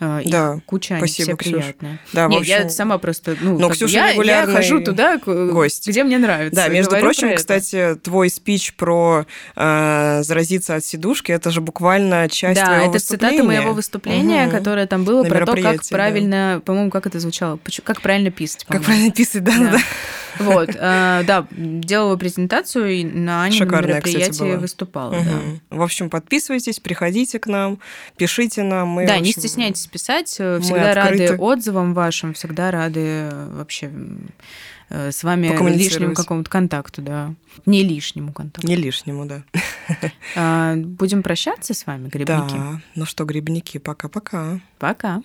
э, 0.01 0.23
их 0.25 0.31
Да, 0.31 0.61
куча, 0.65 0.95
они 0.95 1.07
спасибо, 1.09 1.27
все 1.27 1.37
Ксюш. 1.37 1.53
приятные. 1.53 1.99
Да, 2.13 2.27
Нет, 2.29 2.45
я 2.45 2.57
общем, 2.59 2.71
сама 2.71 2.99
просто, 2.99 3.37
ну, 3.41 3.59
Но 3.59 3.69
Ксюша 3.69 3.93
я, 3.95 4.07
я 4.07 4.13
регулярный 4.13 4.55
хожу 4.55 4.81
туда, 4.83 5.19
гость. 5.19 5.89
где 5.89 6.05
мне 6.05 6.19
нравится. 6.19 6.55
Да, 6.55 6.69
между 6.69 6.97
прочим, 6.97 7.23
про 7.23 7.29
это. 7.31 7.37
кстати, 7.39 7.97
твой 8.03 8.31
спич 8.31 8.75
про 8.75 9.27
э, 9.57 10.21
заразиться 10.23 10.77
от 10.77 10.85
сидушки, 10.85 11.33
это 11.33 11.51
же 11.51 11.61
буквально 11.61 12.29
часть 12.29 12.61
да, 12.61 12.67
твоего 12.67 12.91
это 12.91 12.99
цитата 13.05 13.27
выступления. 13.27 13.43
моего 13.61 13.73
выступления, 13.75 14.43
Мгм. 14.47 14.51
которое 14.57 14.87
там 14.87 15.05
было 15.05 15.23
На 15.25 15.29
про 15.29 15.41
то, 15.41 15.47
как 15.47 15.57
мероприятии, 15.57 15.89
да. 15.91 15.97
правильно, 15.97 16.63
по-моему, 16.65 16.91
как 16.91 17.07
это 17.07 17.19
звучало, 17.21 17.59
как 17.85 18.01
правильно 18.01 18.31
писать. 18.31 18.65
Как 18.69 18.83
правильно 18.85 19.11
писать, 19.11 19.43
да, 19.45 19.53
да. 19.59 19.71
Да. 19.73 19.79
Вот, 20.39 20.71
э, 20.71 21.23
да, 21.27 21.47
делала 21.51 22.17
презентацию 22.17 22.91
и 22.91 23.05
на 23.05 23.49
мероприятии 23.49 24.57
выступала. 24.57 25.17
В 25.71 25.83
общем, 25.83 26.11
подписывайтесь, 26.11 26.81
приходите 26.81 27.39
к 27.39 27.47
нам, 27.47 27.79
пишите 28.17 28.63
нам. 28.63 28.89
Мы, 28.89 29.07
да, 29.07 29.19
не 29.19 29.33
стесняйтесь 29.33 29.87
писать, 29.87 30.37
э, 30.39 30.61
всегда 30.61 30.95
рады 30.95 31.37
отзывам 31.37 31.95
вашим, 31.95 32.35
всегда 32.35 32.71
рады 32.71 33.01
э, 33.01 33.51
вообще 33.53 33.91
с 34.91 35.23
вами 35.23 35.49
лишнему 35.77 36.15
какому-то 36.15 36.51
контакту, 36.51 37.03
да. 37.03 37.35
Не 37.67 37.83
лишнему 37.83 38.33
контакту. 38.33 38.67
Не 38.67 38.77
лишнему, 38.77 39.27
да. 39.27 39.43
А, 40.35 40.77
Будем 40.77 41.23
прощаться 41.23 41.75
с 41.75 41.87
вами, 41.87 42.09
грибники. 42.09 42.55
Да. 42.55 42.81
Ну 42.95 43.05
что, 43.05 43.25
грибники, 43.25 43.79
пока-пока. 43.79 44.61
Пока. 44.79 45.23